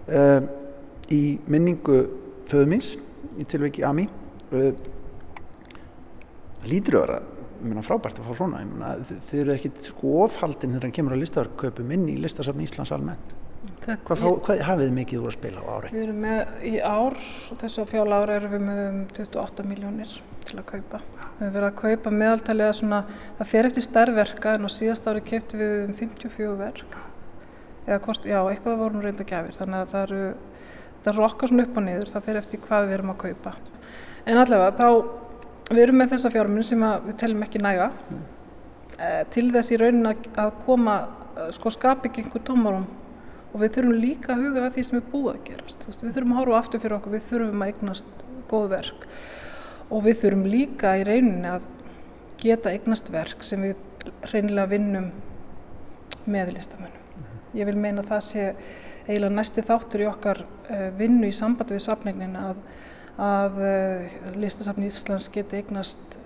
uh, 0.09 0.41
í 1.13 1.21
minningu 1.51 2.01
föðumins, 2.49 2.95
í 3.41 3.47
tilviki 3.49 3.85
AMI, 3.87 4.07
uh, 4.55 4.69
lítur 6.65 7.01
að 7.03 7.15
vera 7.65 7.85
frábært 7.85 8.19
að 8.19 8.29
fá 8.29 8.37
svona. 8.37 8.61
Myna, 8.67 8.93
þið 9.29 9.41
eru 9.41 9.55
ekkit 9.55 9.89
sko 9.89 10.13
ofhaldin 10.25 10.75
þegar 10.75 10.87
það 10.87 10.95
kemur 10.99 11.15
að 11.15 11.23
listaverköpum 11.23 11.95
inn 11.95 12.05
í 12.11 12.19
listasafn 12.21 12.63
Íslands 12.65 12.93
almennt. 12.95 13.33
Hvað, 13.85 14.19
fá, 14.19 14.27
hvað 14.45 14.61
hafið 14.65 14.87
þið 14.87 14.95
mikið 14.99 15.21
úr 15.21 15.29
að 15.31 15.35
spila 15.37 15.61
á 15.61 15.69
ári? 15.75 15.91
Við 15.93 16.03
erum 16.03 16.21
með 16.25 16.65
í 16.69 16.73
ár 16.81 17.17
þessu 17.61 17.85
á 17.85 17.85
fjála 17.89 18.21
ári 18.21 18.35
erum 18.39 18.53
við 18.53 18.63
með 18.65 18.81
um 18.85 18.99
28 19.13 19.65
miljónir 19.69 20.15
til 20.45 20.59
að 20.61 20.67
kaupa 20.69 21.01
við 21.36 21.43
hefum 21.43 21.55
verið 21.57 21.67
að 21.69 21.79
kaupa 21.81 22.13
meðaltaliða 22.15 22.77
svona 22.77 23.01
það 23.39 23.51
fer 23.51 23.69
eftir 23.69 23.86
stærverka 23.86 24.55
en 24.55 24.67
á 24.67 24.69
síðast 24.71 25.09
ári 25.09 25.25
keftu 25.25 25.59
við 25.59 25.75
um 25.83 25.93
54 25.99 26.55
verk. 26.61 26.97
Eða 27.86 27.99
hvort, 28.07 28.25
já, 28.25 28.39
eitthvað 28.49 28.79
voru 28.81 28.97
nú 28.97 29.03
reynda 29.03 29.27
gafir 29.27 29.59
þannig 29.59 29.83
að 29.83 29.91
það 29.91 30.07
eru 30.07 30.23
það 31.05 31.19
rokkar 31.19 31.51
svona 31.51 31.67
upp 31.67 31.77
og 31.77 31.86
niður, 31.86 32.09
það 32.13 32.25
fer 32.29 32.39
eftir 32.39 32.63
hvað 32.63 32.88
við 32.88 32.97
erum 32.97 33.13
að 33.13 33.21
kaupa. 33.27 33.55
En 34.25 34.41
allavega 34.41 34.73
þá 34.79 34.89
Við 35.65 35.81
erum 35.81 35.97
með 35.97 36.11
þessa 36.11 36.29
fjármunni 36.29 36.63
sem 36.67 36.83
við 37.07 37.15
telum 37.17 37.41
ekki 37.41 37.59
næga. 37.63 37.88
Mm. 38.13 38.25
eh, 39.01 39.21
til 39.33 39.47
þess 39.51 39.71
í 39.73 39.79
raunin 39.81 40.11
að 40.13 40.51
koma, 40.65 41.07
eh, 41.36 41.49
sko 41.51 41.71
skap 41.73 42.05
ekki 42.05 42.21
einhver 42.21 42.43
tómarum 42.45 42.86
og 43.51 43.59
við 43.59 43.73
þurfum 43.73 43.97
líka 43.97 44.36
að 44.36 44.43
huga 44.45 44.65
að 44.67 44.75
því 44.75 44.83
sem 44.86 44.97
er 44.99 45.09
búið 45.11 45.31
að 45.31 45.41
gerast. 45.49 45.88
Við 46.03 46.13
þurfum 46.13 46.36
að 46.36 46.39
horfa 46.39 46.59
aftur 46.59 46.79
fyrir 46.79 46.97
okkur, 46.99 47.11
við 47.11 47.25
þurfum 47.31 47.63
að 47.65 47.71
eignast 47.73 48.25
góð 48.47 48.67
verk 48.69 49.07
og 49.89 50.05
við 50.05 50.21
þurfum 50.23 50.47
líka 50.49 50.95
í 50.99 51.05
rauninni 51.07 51.51
að 51.51 51.67
geta 52.41 52.73
eignast 52.73 53.11
verk 53.13 53.45
sem 53.45 53.61
við 53.63 54.09
reynilega 54.31 54.71
vinnum 54.73 55.11
með 56.29 56.55
listamönnum. 56.57 57.05
Mm. 57.15 57.38
Ég 57.59 57.69
vil 57.69 57.77
meina 57.77 58.03
að 58.03 58.11
það 58.13 58.25
sé 58.29 58.47
eiginlega 59.05 59.36
næsti 59.38 59.63
þáttur 59.65 60.03
í 60.03 60.09
okkar 60.09 60.41
eh, 60.69 60.89
vinnu 60.97 61.29
í 61.29 61.36
sambandi 61.36 61.77
við 61.77 61.86
safningin 61.86 62.38
að 62.39 62.61
að 63.21 63.59
uh, 63.63 64.15
Listasafn 64.36 64.83
Íslands 64.83 65.29
geti 65.31 65.61
eignast 65.61 66.17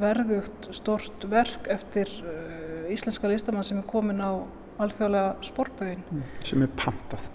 verðugt 0.00 0.68
stort 0.76 1.24
verk 1.30 1.70
eftir 1.72 2.10
uh, 2.20 2.84
íslenska 2.92 3.30
listamann 3.30 3.64
sem 3.64 3.80
er 3.80 3.86
komin 3.88 4.20
á 4.20 4.44
alþjóðlega 4.82 5.36
sportbögin. 5.46 6.02
Mm. 6.10 6.28
Sem 6.44 6.66
er 6.66 6.72
pantað. 6.76 7.30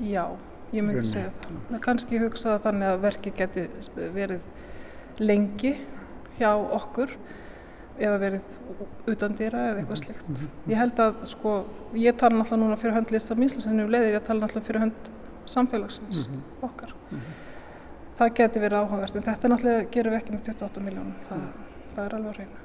Já, 0.00 0.24
ég 0.72 0.86
myndi 0.86 1.04
segja 1.04 1.32
það. 1.42 1.58
Mér 1.68 1.84
kannski 1.84 2.20
hugsa 2.22 2.56
þannig 2.62 2.92
að 2.94 3.02
verki 3.02 3.34
geti 3.36 3.66
verið 4.14 4.46
lengi 5.18 5.76
hjá 6.38 6.50
okkur 6.56 7.12
eða 7.98 8.18
verið 8.18 9.10
utan 9.12 9.36
dýra 9.36 9.66
eða 9.70 9.82
eitthvað 9.82 10.00
slikt. 10.00 10.28
Mm 10.28 10.34
-hmm. 10.34 10.72
Ég 10.72 10.76
held 10.76 10.98
að, 10.98 11.14
sko, 11.24 11.64
ég 11.94 12.16
tala 12.16 12.36
náttúrulega 12.36 12.64
núna 12.64 12.76
fyrir 12.76 12.94
hönd 12.94 13.12
Íslands 13.12 13.66
en 13.66 13.76
nú 13.76 13.88
leiðir 13.88 14.14
ég 14.14 14.24
tala 14.24 14.40
náttúrulega 14.40 14.66
fyrir 14.66 14.80
hönd 14.80 15.12
samfélagsins 15.44 16.28
mm 16.28 16.34
-hmm. 16.34 16.64
okkar. 16.64 16.88
-hmm 16.88 17.42
það 18.22 18.34
geti 18.38 18.62
verið 18.62 18.82
áhugavert 18.82 19.16
en 19.16 19.24
þetta 19.26 19.50
náttúrulega 19.50 19.88
gerum 19.92 20.14
við 20.14 20.20
ekki 20.20 20.34
með 20.34 20.50
28 20.50 20.84
miljónum 20.84 21.14
það, 21.28 21.46
það 21.94 22.04
er 22.04 22.16
alveg 22.18 22.38
reyna 22.40 22.60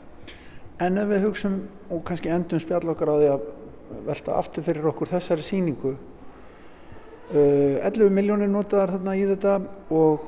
En 0.85 0.99
ef 1.01 1.07
við 1.09 1.23
hugsaum 1.25 1.55
og 1.89 2.03
kannski 2.05 2.29
endum 2.29 2.61
spjall 2.61 2.91
okkar 2.91 3.09
á 3.09 3.15
því 3.17 3.29
að 3.31 3.45
velta 4.05 4.35
aftur 4.37 4.65
fyrir 4.67 4.89
okkur 4.91 5.09
þessari 5.09 5.45
síningu 5.45 5.93
uh, 5.95 7.87
11 7.87 8.13
miljónir 8.13 8.51
notaðar 8.51 8.97
þarna 8.97 9.15
í 9.17 9.23
þetta 9.31 9.55
og 9.97 10.27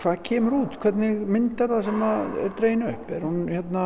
hvað 0.00 0.22
kemur 0.28 0.58
út? 0.62 0.78
Hvernig 0.82 1.26
mynd 1.26 1.60
er 1.60 1.74
það 1.74 1.84
sem 1.88 2.06
er 2.06 2.54
dreyin 2.58 2.86
upp? 2.88 3.10
Er, 3.10 3.26
hún, 3.26 3.42
hérna, 3.50 3.82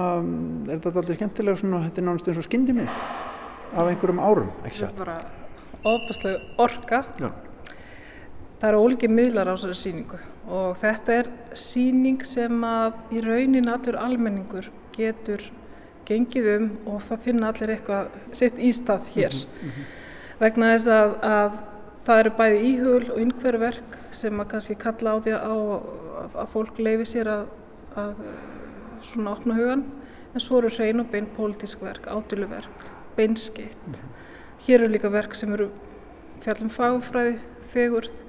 er 0.69 0.79
þetta 0.79 1.03
alltaf 1.03 1.19
skemmtilega 1.19 1.63
svona, 1.63 1.83
þetta 1.89 2.03
er 2.03 2.07
náttúrulega 2.09 2.35
eins 2.35 2.45
og 2.45 2.49
skyndimynd 2.51 2.95
af 3.77 3.91
einhverjum 3.91 4.23
árum, 4.23 4.55
ekki 4.65 4.79
satt? 4.79 4.95
Það 4.95 5.01
er 5.01 5.05
bara 5.05 5.19
ofbærslega 5.95 6.39
orka 6.63 7.05
Já 7.21 7.31
Það 8.57 8.71
eru 8.71 8.79
ólíkið 8.87 9.13
miðlar 9.13 9.51
á 9.53 9.55
þessari 9.55 9.77
síningu 9.77 10.19
og 10.57 10.79
þetta 10.81 11.17
er 11.21 11.27
síning 11.59 12.23
sem 12.25 12.63
að 12.65 12.95
í 13.13 13.21
raunin 13.21 13.69
allur 13.69 13.99
almenningur 14.01 14.71
getur 14.95 15.43
gengið 16.09 16.49
um 16.55 16.69
og 16.89 17.03
það 17.05 17.25
finna 17.27 17.51
allir 17.51 17.75
eitthvað 17.75 18.15
sitt 18.39 18.57
ístað 18.57 19.11
hér 19.13 19.37
mm 19.37 19.69
-hmm. 19.69 19.91
vegna 20.41 20.71
þess 20.73 20.89
að, 20.95 21.17
að 21.33 21.59
það 22.07 22.21
eru 22.23 22.33
bæði 22.39 22.59
íhugul 22.71 23.07
og 23.13 23.23
innhververk 23.23 23.97
sem 24.15 24.43
að 24.43 24.51
kannski 24.53 24.77
kalla 24.79 25.15
á 25.15 25.17
því 25.25 25.33
að, 25.39 25.63
að 26.43 26.53
fólk 26.53 26.79
leifi 26.79 27.09
sér 27.13 27.31
að, 27.33 27.47
að 27.99 28.21
svona 29.07 29.35
opna 29.35 29.57
hugan 29.59 29.85
en 30.37 30.45
svo 30.45 30.61
eru 30.61 30.71
hrein 30.77 31.03
og 31.03 31.11
bein 31.11 31.27
pólitísk 31.37 31.83
verk, 31.83 32.07
átöluverk, 32.07 32.87
beinskitt. 33.17 34.01
Hér 34.67 34.83
eru 34.85 34.93
líka 34.93 35.11
verk 35.13 35.35
sem 35.35 35.53
eru 35.57 35.71
fjallum 36.45 36.71
fagfræði, 36.73 37.39
fegurð 37.73 38.23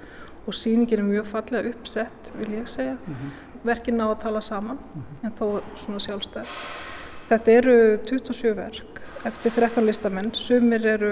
og 0.48 0.56
síningin 0.56 1.04
er 1.04 1.08
mjög 1.08 1.28
fallega 1.28 1.74
uppsett 1.74 2.32
vil 2.40 2.54
ég 2.56 2.68
segja 2.72 2.96
mm 2.96 3.14
-hmm. 3.14 3.64
verkinn 3.64 4.02
á 4.02 4.08
að 4.08 4.22
tala 4.22 4.42
saman 4.42 4.78
-hmm. 4.78 5.26
en 5.26 5.32
þó 5.40 5.62
svona 5.76 6.00
sjálfstæð 6.00 6.48
þetta 7.30 7.56
eru 7.62 7.76
27 8.08 8.54
verk 8.58 9.02
eftir 9.28 9.54
13 9.56 9.86
listamenn. 9.86 10.32
Sumir 10.38 10.86
eru, 10.88 11.12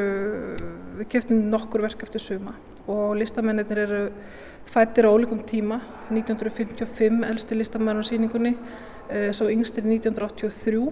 við 0.99 1.09
keftum 1.11 1.45
nokkur 1.51 1.85
verk 1.85 2.05
eftir 2.05 2.23
suma 2.23 2.55
og 2.87 3.15
listamennir 3.17 3.79
eru 3.81 4.01
fættir 4.69 5.07
á 5.07 5.13
ólíkum 5.13 5.41
tíma. 5.47 5.81
1955 6.09 7.25
elsti 7.29 7.57
listamenn 7.57 8.01
á 8.01 8.03
síningunni 8.05 8.55
eh, 9.09 9.31
svo 9.33 9.49
yngstir 9.49 9.87
1983 9.87 10.85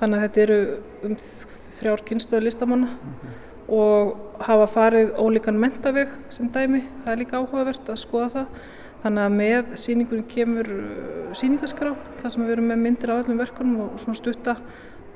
þannig 0.00 0.18
að 0.18 0.26
þetta 0.26 0.44
eru 0.46 0.60
um 1.08 1.16
þrjár 1.22 2.04
kynstöðu 2.06 2.46
listamanna 2.46 2.92
mm 2.92 3.16
-hmm 3.16 3.40
og 3.72 4.38
hafa 4.42 4.66
farið 4.70 5.12
ólíkan 5.20 5.58
mentaveg 5.60 6.10
sem 6.32 6.48
dæmi, 6.52 6.82
það 7.04 7.12
er 7.12 7.20
líka 7.20 7.40
áhugavert 7.40 7.90
að 7.92 8.00
skoða 8.02 8.30
það. 8.34 8.62
Þannig 9.02 9.24
að 9.26 9.36
með 9.40 9.74
síningunum 9.82 10.26
kemur 10.30 10.68
uh, 10.70 11.34
síningaskrá, 11.38 11.92
það 12.20 12.34
sem 12.34 12.46
við 12.46 12.56
erum 12.56 12.68
með 12.70 12.82
myndir 12.84 13.12
af 13.12 13.24
öllum 13.24 13.40
verkunum 13.42 13.84
og 13.86 14.00
svona 14.02 14.18
stutta 14.20 14.56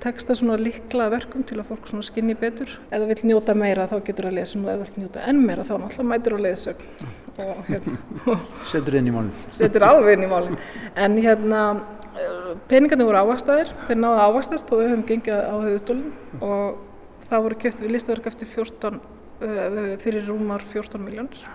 texta 0.03 0.35
svona 0.37 0.57
likla 0.61 1.09
verkum 1.13 1.45
til 1.47 1.59
að 1.61 1.71
fólk 1.71 1.89
svona 1.91 2.05
skinni 2.05 2.37
betur. 2.39 2.71
Ef 2.91 3.01
það 3.01 3.07
vil 3.13 3.31
njóta 3.31 3.55
meira 3.57 3.87
þá 3.89 3.97
getur 4.05 4.27
það 4.27 4.33
að 4.33 4.39
lesa 4.41 4.59
og 4.59 4.71
ef 4.71 4.81
það 4.81 4.91
vil 4.91 5.05
njóta 5.05 5.27
enn 5.31 5.43
meira 5.47 5.65
þá 5.67 5.73
náttúrulega 5.83 6.09
mætir 6.11 6.37
á 6.37 6.39
leiðsögn. 6.47 7.13
Hérna, 7.37 8.37
Setur 8.71 8.97
inn 8.99 9.11
í 9.11 9.15
málinn. 9.15 9.33
Setur 9.57 9.87
alveg 9.87 10.17
inn 10.17 10.27
í 10.27 10.31
málinn. 10.31 10.59
En 10.97 11.19
hérna 11.21 11.63
uh, 11.77 12.55
peningarnir 12.71 13.09
voru 13.09 13.23
ávastæðir, 13.25 13.73
þeir 13.89 14.01
náðu 14.03 14.23
ávastast 14.25 14.73
og 14.73 14.83
við 14.83 14.91
höfum 14.93 15.05
gengið 15.11 15.43
á 15.47 15.55
höfustólinn 15.55 16.41
og 16.41 17.29
það 17.29 17.47
voru 17.49 17.61
kjöpt 17.65 17.85
við 17.85 17.97
listaverk 17.97 18.31
eftir 18.33 18.53
14, 18.53 19.01
uh, 19.01 19.79
fyrir 20.05 20.29
rúmar 20.31 20.65
14 20.73 21.03
miljónir 21.05 21.47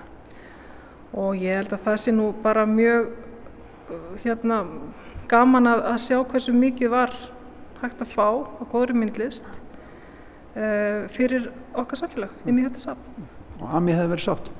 og 1.12 1.36
ég 1.36 1.60
held 1.60 1.74
að 1.76 1.84
það 1.88 2.00
sé 2.04 2.14
nú 2.16 2.30
bara 2.44 2.66
mjög 2.70 3.12
hérna, 4.24 4.62
gaman 5.32 5.70
að, 5.72 5.84
að 5.92 6.00
sjá 6.06 6.18
hversu 6.24 6.56
mikið 6.56 6.94
var 6.94 7.16
hægt 7.82 8.04
að 8.04 8.14
fá 8.14 8.28
á 8.32 8.64
góðri 8.72 8.96
myndlist 8.98 9.46
uh, 10.56 11.08
fyrir 11.12 11.50
okkar 11.74 12.04
samfélag 12.04 12.34
inn 12.46 12.60
í 12.62 12.66
þetta 12.68 12.84
saman. 12.86 13.30
Og 13.62 13.78
Ami 13.78 13.96
hefði 13.96 14.14
verið 14.16 14.28
sátt? 14.28 14.52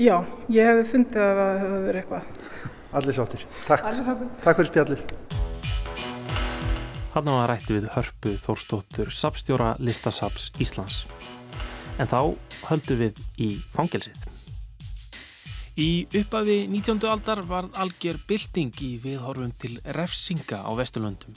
Já, 0.00 0.16
ég 0.52 0.68
hefði 0.70 0.88
fundið 0.88 1.22
að 1.24 1.38
það 1.38 1.60
hefði 1.62 1.82
verið 1.86 2.02
eitthvað. 2.02 2.40
Allir 2.92 3.16
sáttir. 3.16 3.46
Takk. 3.68 3.86
Allir 3.88 4.06
sáttir. 4.08 4.32
Takk 4.44 4.60
fyrir 4.60 4.72
spjallið. 4.72 5.06
Hann 7.12 7.28
var 7.28 7.50
rætti 7.52 7.76
við 7.76 7.90
hörpu 7.92 8.34
Þórstóttur 8.40 9.12
Sapstjóra 9.12 9.74
Listasaps 9.84 10.48
Íslands. 10.64 11.02
En 12.00 12.08
þá 12.08 12.32
höldu 12.70 12.96
við 13.02 13.20
í 13.36 13.52
fangelsið. 13.74 14.31
Í 15.80 16.04
uppafi 16.04 16.66
19. 16.68 16.98
aldar 17.08 17.40
var 17.48 17.64
algjör 17.80 18.18
bylting 18.28 18.74
í 18.84 18.90
viðhorfum 19.00 19.54
til 19.56 19.78
refsinga 19.96 20.58
á 20.60 20.70
Vesturlöndum. 20.76 21.32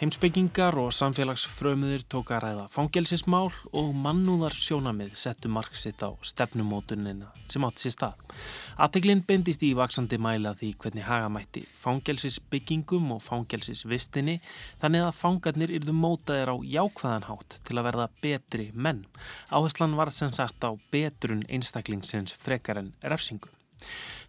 Heimsbyggingar 0.00 0.74
og 0.82 0.90
samfélagsfrömuðir 0.90 2.02
tók 2.10 2.32
að 2.34 2.42
ræða 2.42 2.64
fangelsismál 2.74 3.46
og 3.78 3.94
mannúðar 3.94 4.58
sjónamið 4.58 5.14
settu 5.14 5.48
marksitt 5.54 6.02
á 6.02 6.10
stefnumótunina 6.18 7.30
sem 7.46 7.62
átt 7.62 7.78
sér 7.78 7.94
stað. 7.94 8.26
Aðteglinn 8.74 9.22
bendist 9.28 9.62
í 9.62 9.70
vaksandi 9.78 10.18
mæla 10.18 10.56
því 10.58 10.74
hvernig 10.82 11.06
hagamætti 11.06 11.62
fangelsisbyggingum 11.70 13.14
og 13.14 13.22
fangelsisvistinni 13.22 14.40
þannig 14.82 15.06
að 15.06 15.18
fangarnir 15.22 15.76
yrðu 15.78 15.94
mótaðir 15.94 16.50
á 16.50 16.56
jákvæðanhátt 16.74 17.60
til 17.62 17.78
að 17.78 17.92
verða 17.92 18.10
betri 18.18 18.72
menn. 18.74 19.06
Áherslan 19.54 19.94
var 19.94 20.10
sem 20.10 20.34
sagt 20.34 20.66
á 20.66 20.74
betrun 20.90 21.46
einstaklingsins 21.46 22.34
frekar 22.34 22.82
en 22.82 22.96
refsingu. 23.06 23.55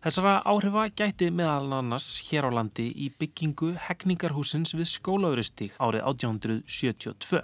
Þessara 0.04 0.38
áhrifa 0.46 0.86
gæti 0.94 1.32
meðal 1.34 1.80
annars 1.80 2.08
hér 2.30 2.48
á 2.48 2.52
landi 2.54 2.92
í 2.94 3.10
byggingu 3.18 3.74
hegningarhúsins 3.88 4.76
við 4.78 4.92
skólaurustík 4.92 5.78
árið 5.82 6.06
1872. 6.14 7.44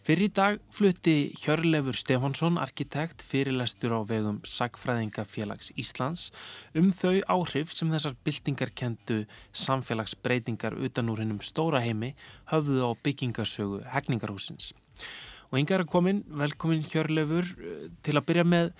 Fyrir 0.00 0.30
í 0.30 0.32
dag 0.32 0.60
flutti 0.72 1.14
Hjörlefur 1.42 1.94
Stefansson, 1.94 2.56
arkitekt, 2.56 3.20
fyrirlestur 3.20 3.92
á 3.92 4.00
vegum 4.08 4.38
Sagfræðingafélags 4.48 5.74
Íslands 5.76 6.30
um 6.72 6.88
þau 6.88 7.20
áhrif 7.28 7.74
sem 7.76 7.92
þessar 7.92 8.16
byltingar 8.24 8.72
kentu 8.72 9.20
samfélagsbreytingar 9.52 10.78
utan 10.80 11.12
úr 11.12 11.20
hennum 11.20 11.42
stóra 11.44 11.82
heimi 11.84 12.14
höfðu 12.48 12.88
á 12.88 12.90
byggingarsögu 13.04 13.82
hegningarhúsins. 13.92 14.72
Og 15.52 15.60
yngar 15.60 15.84
er 15.84 15.90
komin, 15.92 16.24
velkomin 16.26 16.82
Hjörlefur, 16.86 17.52
til 18.00 18.16
að 18.16 18.26
byrja 18.30 18.48
með 18.48 18.72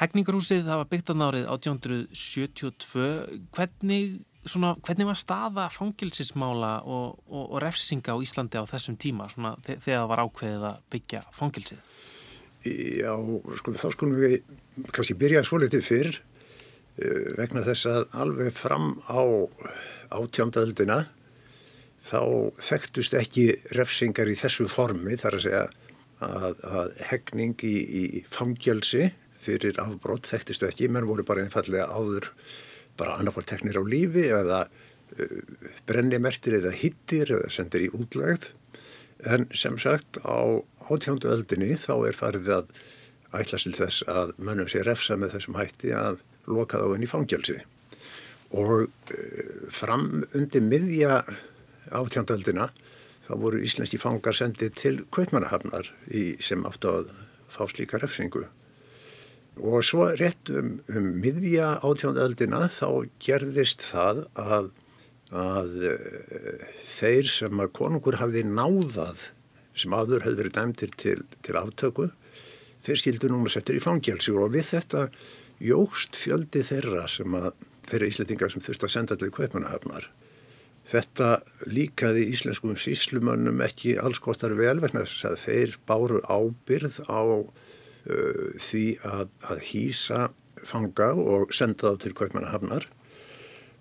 Hegningarhúsið 0.00 0.64
það 0.66 0.80
var 0.80 0.90
byggt 0.92 1.12
að 1.12 1.18
nárið 1.20 1.48
1872. 1.52 3.08
Hvernig, 3.52 4.14
svona, 4.48 4.72
hvernig 4.80 5.10
var 5.10 5.20
staða 5.20 5.68
fangilsismála 5.74 6.72
og, 6.88 7.20
og, 7.28 7.44
og 7.44 7.62
refsinga 7.64 8.16
á 8.16 8.22
Íslandi 8.24 8.62
á 8.62 8.64
þessum 8.70 8.96
tíma 9.00 9.28
svona, 9.32 9.54
þegar 9.66 9.84
það 9.86 10.10
var 10.14 10.24
ákveðið 10.24 10.66
að 10.70 10.82
byggja 10.96 11.22
fangilsið? 11.36 11.94
Já, 12.62 13.14
sko 13.58 13.74
þá 13.74 13.88
skulum 13.90 14.20
við 14.22 14.36
kannski 14.94 15.18
byrja 15.18 15.42
svo 15.44 15.58
litið 15.60 15.82
fyrr 15.84 16.20
vegna 17.38 17.64
þess 17.64 17.88
að 17.88 18.02
alveg 18.20 18.52
fram 18.54 18.94
á 19.08 19.22
átjóndöldina 20.12 21.06
þá 22.02 22.20
þekktust 22.60 23.14
ekki 23.16 23.46
refsingar 23.78 24.30
í 24.30 24.36
þessu 24.36 24.68
formi 24.70 25.16
þar 25.20 25.38
að 25.38 25.44
segja 25.46 25.62
að, 26.22 26.56
að 26.62 26.92
hegning 27.08 27.64
í, 27.66 27.76
í 27.80 28.22
fangjálsi 28.30 29.08
fyrir 29.42 29.80
afbrótt 29.82 30.28
þekktist 30.30 30.64
ekki, 30.66 30.90
menn 30.92 31.08
voru 31.08 31.24
bara 31.26 31.44
einfallega 31.44 31.88
áður 31.90 32.30
bara 33.00 33.18
annarpar 33.18 33.46
teknir 33.48 33.78
á 33.80 33.82
lífi 33.84 34.28
eða 34.30 34.64
uh, 34.66 35.36
brennimertir 35.88 36.58
eða 36.60 36.74
hittir 36.76 37.34
eða 37.38 37.52
sendir 37.52 37.86
í 37.88 37.92
útlægð 37.96 38.50
en 39.32 39.46
sem 39.54 39.78
sagt 39.78 40.18
á 40.26 40.60
átjándu 40.90 41.30
öldinni 41.30 41.76
þá 41.78 41.94
er 42.08 42.18
farið 42.18 42.50
að 42.58 42.72
ætla 43.32 43.60
til 43.62 43.74
þess 43.76 44.04
að 44.10 44.34
mönnum 44.38 44.68
sé 44.68 44.82
refsa 44.84 45.16
með 45.16 45.36
þessum 45.36 45.56
hætti 45.56 45.94
að 45.96 46.20
loka 46.50 46.80
þá 46.82 46.96
inn 46.96 47.06
í 47.06 47.10
fangjálsi 47.10 47.58
og 48.52 48.74
uh, 48.84 48.88
fram 49.72 50.24
undir 50.36 50.64
miðja 50.66 51.22
átjándu 51.92 52.36
öldina 52.36 52.70
þá 53.26 53.34
voru 53.40 53.62
íslenski 53.64 54.00
fangar 54.00 54.36
sendið 54.36 54.74
til 54.76 54.96
Kaupmannahafnar 55.14 55.88
sem 56.42 56.66
átt 56.68 56.84
að 56.88 57.12
fá 57.52 57.64
slíka 57.70 58.00
refsingu 58.02 58.44
Og 59.60 59.82
svo 59.84 60.06
rétt 60.16 60.48
um, 60.54 60.78
um 60.88 61.10
miðja 61.20 61.74
átjóndöldina 61.84 62.64
þá 62.72 63.04
gerðist 63.20 63.84
það 63.84 64.24
að, 64.40 64.70
að 65.28 65.76
uh, 65.90 66.64
þeir 66.88 67.28
sem 67.28 67.60
að 67.60 67.74
konungur 67.76 68.16
hafði 68.22 68.46
náðað 68.48 69.26
sem 69.76 69.92
aður 69.96 70.24
hefði 70.24 70.40
verið 70.40 70.56
dæmtir 70.56 70.96
til, 71.00 71.18
til 71.44 71.56
aftöku, 71.60 72.08
þeir 72.82 73.00
skildu 73.00 73.30
núna 73.32 73.52
settir 73.52 73.78
í 73.78 73.84
fangjálsi 73.84 74.34
og 74.36 74.52
við 74.56 74.72
þetta 74.74 75.06
jógst 75.62 76.18
fjöldi 76.18 76.64
þeirra 76.66 77.06
sem 77.08 77.36
að 77.38 77.52
þeirra 77.88 78.08
íslettingar 78.08 78.52
sem 78.52 78.64
þurfti 78.64 78.88
að 78.88 78.94
senda 78.94 79.18
til 79.20 79.30
kveipmanahafnar. 79.34 80.08
Þetta 80.88 81.28
líkaði 81.70 82.24
íslenskum 82.32 82.74
síslumönnum 82.80 83.60
ekki 83.62 83.94
alls 84.02 84.18
kostar 84.22 84.56
vel 84.58 84.80
vegna 84.82 85.04
þess 85.06 85.28
að 85.28 85.36
þeir 85.44 85.76
báru 85.86 86.22
ábyrð 86.26 86.98
á 87.06 87.22
uh, 88.06 88.52
því 88.60 88.86
að, 89.08 89.32
að 89.50 89.66
hýsa 89.70 90.28
fanga 90.68 91.12
og 91.18 91.54
senda 91.54 91.92
þá 91.92 92.04
til 92.04 92.14
Kaupmannahafnar. 92.16 92.86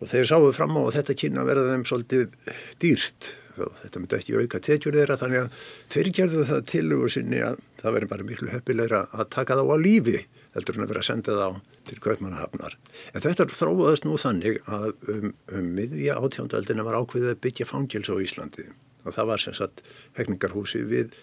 Og 0.01 0.09
þeir 0.09 0.27
sáu 0.31 0.49
fram 0.55 0.77
á 0.77 0.81
að 0.81 0.95
þetta 0.97 1.17
kynna 1.21 1.45
verða 1.45 1.75
þeim 1.75 1.85
svolítið 1.85 2.51
dýrt. 2.81 3.35
Þetta 3.51 3.99
myndi 3.99 4.17
ekki 4.17 4.37
auka 4.39 4.61
tekjur 4.63 4.95
þeirra 4.95 5.17
þannig 5.19 5.43
að 5.43 5.65
þeir 5.91 6.09
gerðu 6.17 6.45
það 6.49 6.61
tilugur 6.71 7.11
sinni 7.13 7.41
að 7.45 7.59
það 7.81 7.97
verði 7.97 8.09
bara 8.13 8.25
miklu 8.25 8.49
heppilegra 8.49 9.01
að 9.11 9.29
taka 9.35 9.57
þá 9.59 9.63
á 9.67 9.77
lífi 9.77 10.21
heldur 10.55 10.77
en 10.77 10.85
að 10.85 10.93
vera 10.93 11.03
að 11.03 11.09
senda 11.09 11.35
þá 11.37 11.75
til 11.91 11.99
Kaupmannahafnar. 12.01 12.77
En 13.13 13.25
þetta 13.27 13.47
þróaðist 13.51 14.07
nú 14.07 14.17
þannig 14.19 14.61
að 14.65 14.87
um, 15.13 15.33
um 15.53 15.69
miðja 15.77 16.17
átjóndaldina 16.17 16.87
var 16.87 16.97
ákveðið 16.97 17.35
að 17.35 17.43
byggja 17.45 17.69
fangils 17.69 18.09
á 18.09 18.15
Íslandi. 18.23 18.67
Og 19.05 19.15
það 19.15 19.31
var 19.31 19.43
sem 19.43 19.57
sagt 19.57 19.85
hegningarhúsi 20.17 20.83
við 20.87 21.13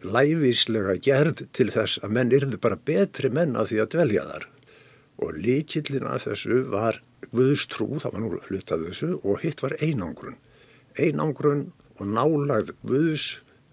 læfíslega 0.00 0.96
gerð 1.04 1.44
til 1.56 1.68
þess 1.74 2.00
að 2.04 2.16
menn 2.16 2.32
yrðu 2.34 2.60
bara 2.62 2.78
betri 2.78 3.30
menn 3.32 3.58
af 3.58 3.70
því 3.70 3.82
að 3.82 3.92
dvelja 3.94 4.24
þar 4.30 4.48
og 5.20 5.36
líkillin 5.36 6.08
af 6.08 6.24
þessu 6.24 6.64
var 6.72 7.02
Guðstrú, 7.30 8.00
það 8.00 8.14
var 8.14 8.22
nú 8.24 8.38
hlutað 8.48 8.86
þessu 8.88 9.10
og 9.20 9.42
hitt 9.42 9.60
var 9.62 9.76
einangrun. 9.84 10.38
Einangrun 10.98 11.66
og 12.00 12.08
nálagð 12.08 12.72
Guðs 12.80 13.26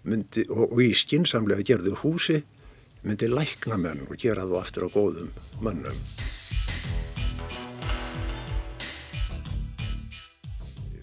myndi, 0.04 0.44
og, 0.52 0.68
og 0.68 0.82
í 0.84 0.92
skinsamlega 0.94 1.64
gerðu 1.66 1.96
húsi 2.02 2.42
myndi 3.02 3.30
lækna 3.30 3.78
menn 3.80 4.04
og 4.06 4.20
gera 4.20 4.44
þú 4.46 4.60
aftur 4.60 4.86
á 4.86 4.88
góðum 4.92 5.32
mannum. 5.64 5.96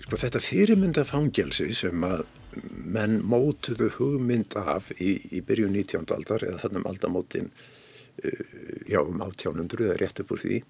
Sko 0.05 0.22
þetta 0.22 0.43
fyrirmynda 0.45 1.03
fangelsi 1.09 1.72
sem 1.74 2.03
að 2.05 2.28
menn 2.95 3.20
mótuðu 3.26 3.91
hugmynd 3.97 4.56
af 4.60 4.91
í, 4.97 5.18
í 5.36 5.41
byrju 5.45 5.72
19. 5.74 6.06
aldar 6.16 6.45
eða 6.45 6.64
þannig 6.64 6.82
um 6.82 6.89
aldamótin 6.91 7.51
uh, 7.51 8.45
já 8.89 9.01
um 9.01 9.22
1800 9.22 9.89
eða 9.89 9.99
rétt 10.01 10.24
upp 10.24 10.36
úr 10.36 10.43
því 10.45 10.62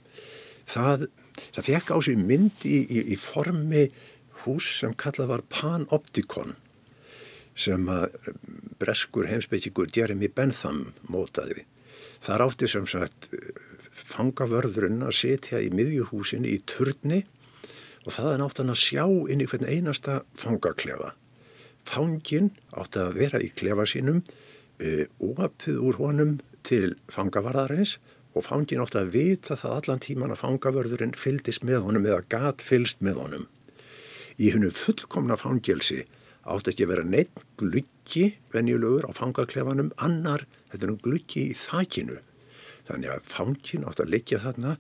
það, 0.70 1.08
það 1.56 1.70
fekk 1.70 1.94
á 1.94 1.98
sig 2.08 2.20
mynd 2.20 2.66
í, 2.68 2.78
í, 2.84 3.06
í 3.14 3.18
formi 3.20 3.88
hús 4.44 4.68
sem 4.82 4.94
kallað 4.98 5.32
var 5.32 5.46
Panoptikon 5.52 6.56
sem 7.56 7.88
að 7.88 8.18
breskur 8.82 9.30
heimsbyggigur 9.30 9.88
Jeremy 9.96 10.28
Bentham 10.28 10.90
mótaði. 11.08 11.64
Það 12.20 12.40
rátti 12.42 12.68
sem 12.68 12.88
sagt 12.90 13.30
fangavörðurinn 13.96 15.06
að 15.08 15.16
setja 15.22 15.62
í 15.64 15.72
miðjuhúsinni 15.72 16.52
í 16.52 16.60
turni 16.68 17.24
og 18.04 18.12
það 18.14 18.32
er 18.34 18.42
nátt 18.42 18.60
hann 18.60 18.74
að 18.74 18.82
sjá 18.84 19.06
inn 19.32 19.42
í 19.42 19.48
hvern 19.50 19.70
einasta 19.70 20.20
fangaklefa. 20.38 21.14
Fangin 21.86 22.52
átti 22.76 23.02
að 23.02 23.16
vera 23.20 23.42
í 23.44 23.52
klefa 23.56 23.86
sínum, 23.90 24.24
e, 24.82 25.08
opið 25.22 25.80
úr 25.80 26.00
honum 26.02 26.38
til 26.66 26.96
fangavarðarins 27.14 27.98
og 28.36 28.44
fangin 28.44 28.82
átti 28.84 29.00
að 29.00 29.14
vita 29.14 29.56
það 29.60 29.78
allan 29.80 30.04
tíman 30.04 30.34
að 30.34 30.42
fangavörðurinn 30.42 31.16
fyldist 31.20 31.64
með 31.64 31.86
honum 31.88 32.08
eða 32.10 32.26
gat 32.30 32.66
fylst 32.66 33.04
með 33.06 33.22
honum. 33.22 33.46
Í 34.36 34.52
hennu 34.52 34.72
fullkomna 34.76 35.38
fangelsi 35.40 36.04
átti 36.46 36.74
ekki 36.74 36.86
að 36.86 36.92
vera 36.92 37.06
neitt 37.08 37.46
gluggi 37.60 38.26
venjulegur 38.54 39.08
á 39.08 39.12
fangaklefanum 39.16 39.94
annar 39.96 40.44
þetta 40.72 40.84
er 40.84 40.92
um 40.92 41.00
gluggi 41.02 41.48
í 41.50 41.56
þakinu 41.58 42.20
þannig 42.90 43.14
að 43.14 43.32
fangin 43.32 43.88
átti 43.88 44.04
að 44.04 44.14
liggja 44.14 44.42
þarna 44.44 44.76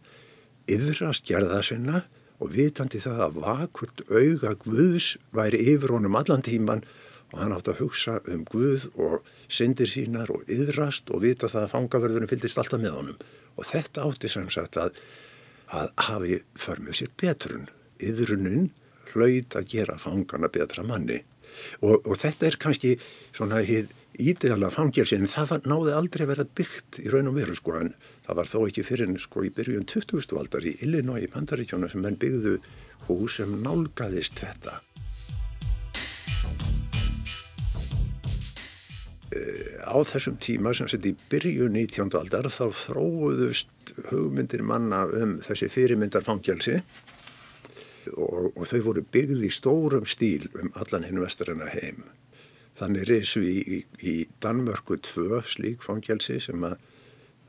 yðrast 0.75 1.25
gerða 1.29 1.61
sinna 1.65 2.03
og 2.39 2.51
vitandi 2.55 2.99
það 3.03 3.23
að 3.25 3.41
vakurt 3.43 4.05
auga 4.09 4.53
Guðs 4.65 5.15
væri 5.35 5.61
yfir 5.73 5.95
honum 5.95 6.17
allan 6.19 6.43
tíman 6.45 6.83
og 7.33 7.41
hann 7.41 7.55
átti 7.55 7.73
að 7.73 7.81
hugsa 7.83 8.17
um 8.31 8.45
Guð 8.47 8.87
og 9.01 9.29
syndir 9.51 9.89
sínar 9.89 10.31
og 10.31 10.45
yðrast 10.51 11.09
og 11.11 11.23
vita 11.25 11.49
það 11.51 11.65
að 11.65 11.73
fangaverðunum 11.73 12.31
fyldist 12.31 12.59
alltaf 12.61 12.81
með 12.81 12.97
honum. 12.99 13.21
Og 13.55 13.67
þetta 13.67 14.05
átti 14.07 14.31
sem 14.31 14.49
sagt 14.53 14.79
að, 14.79 14.99
að 15.73 15.91
hafi 16.07 16.41
förmuð 16.59 16.99
sér 16.99 17.13
betrun. 17.19 17.69
Yðrunun 18.03 18.69
hlaut 19.13 19.57
að 19.57 19.69
gera 19.71 19.97
fangana 19.99 20.51
betra 20.51 20.85
manni. 20.87 21.21
Og, 21.81 22.03
og 22.03 22.15
þetta 22.19 22.49
er 22.49 22.59
kannski 22.59 22.95
svona 23.35 23.61
ídeala 24.21 24.71
fangelsi 24.73 25.17
en 25.17 25.29
það 25.29 25.51
var, 25.51 25.67
náði 25.69 25.93
aldrei 25.95 26.25
að 26.25 26.31
vera 26.33 26.47
byggt 26.59 26.99
í 27.03 27.11
raun 27.11 27.31
og 27.31 27.37
veru 27.37 27.55
sko 27.57 27.77
en 27.79 27.93
það 28.25 28.39
var 28.39 28.49
þó 28.51 28.57
ekki 28.65 28.85
fyrir 28.87 29.13
sko 29.21 29.45
í 29.45 29.53
byrjun 29.55 29.87
20. 29.91 30.35
aldar 30.39 30.67
í 30.67 30.75
Illinois 30.85 31.25
í 31.25 31.31
Pandaríkjónu 31.31 31.89
sem 31.91 32.03
menn 32.05 32.19
byggðu 32.21 32.57
hús 33.07 33.39
sem 33.39 33.55
nálgæðist 33.63 34.39
þetta. 34.41 34.79
Eh, 39.35 39.81
á 39.83 39.97
þessum 40.07 40.37
tíma 40.39 40.71
sem 40.77 40.87
sett 40.87 41.05
í 41.07 41.15
byrjun 41.29 41.75
19. 41.75 42.13
aldar 42.19 42.47
þá 42.47 42.69
þróuðust 42.85 43.95
hugmyndir 44.11 44.63
manna 44.63 45.03
um 45.09 45.39
þessi 45.43 45.67
fyrirmyndar 45.71 46.23
fangelsi 46.23 46.77
og, 48.13 48.53
og 48.55 48.67
þau 48.69 48.81
voru 48.85 49.03
byggði 49.11 49.49
í 49.49 49.53
stórum 49.53 50.05
stíl 50.07 50.47
um 50.55 50.71
allan 50.79 51.07
hinn 51.07 51.19
vestarinnar 51.23 51.73
heim. 51.75 52.05
Þannig 52.75 53.07
reysu 53.07 53.41
í, 53.47 53.55
í, 53.63 53.79
í 54.03 54.13
Danmörku 54.43 54.97
tvö 55.03 55.39
slík 55.47 55.85
fangelsi 55.85 56.41
sem 56.43 56.65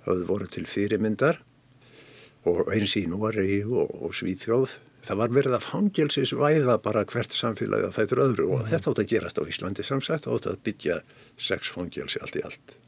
hafði 0.06 0.26
voru 0.28 0.46
til 0.50 0.66
fyrirmyndar 0.70 1.40
og 2.46 2.68
eins 2.70 2.94
í 2.98 3.06
Noregi 3.10 3.64
og, 3.66 3.90
og 4.06 4.14
Svíþjóð. 4.14 4.76
Það 5.06 5.20
var 5.20 5.34
verið 5.34 5.56
að 5.58 5.66
fangelsis 5.66 6.32
væða 6.34 6.78
bara 6.82 7.04
hvert 7.06 7.34
samfélagið 7.34 7.88
að 7.88 7.96
fætur 7.98 8.22
öðru 8.24 8.46
og 8.48 8.62
mm. 8.62 8.70
þetta 8.72 8.92
átt 8.92 9.02
að 9.02 9.10
gerast 9.12 9.38
á 9.38 9.42
Íslandi 9.46 9.86
samsett 9.86 10.26
átt 10.30 10.48
að 10.50 10.62
byggja 10.66 11.00
sex 11.38 11.70
fangelsi 11.74 12.22
allt 12.22 12.38
í 12.38 12.46
allt. 12.46 12.78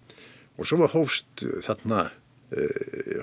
Og 0.59 0.67
svo 0.67 0.89
hófst 0.91 1.45
þarna 1.67 2.09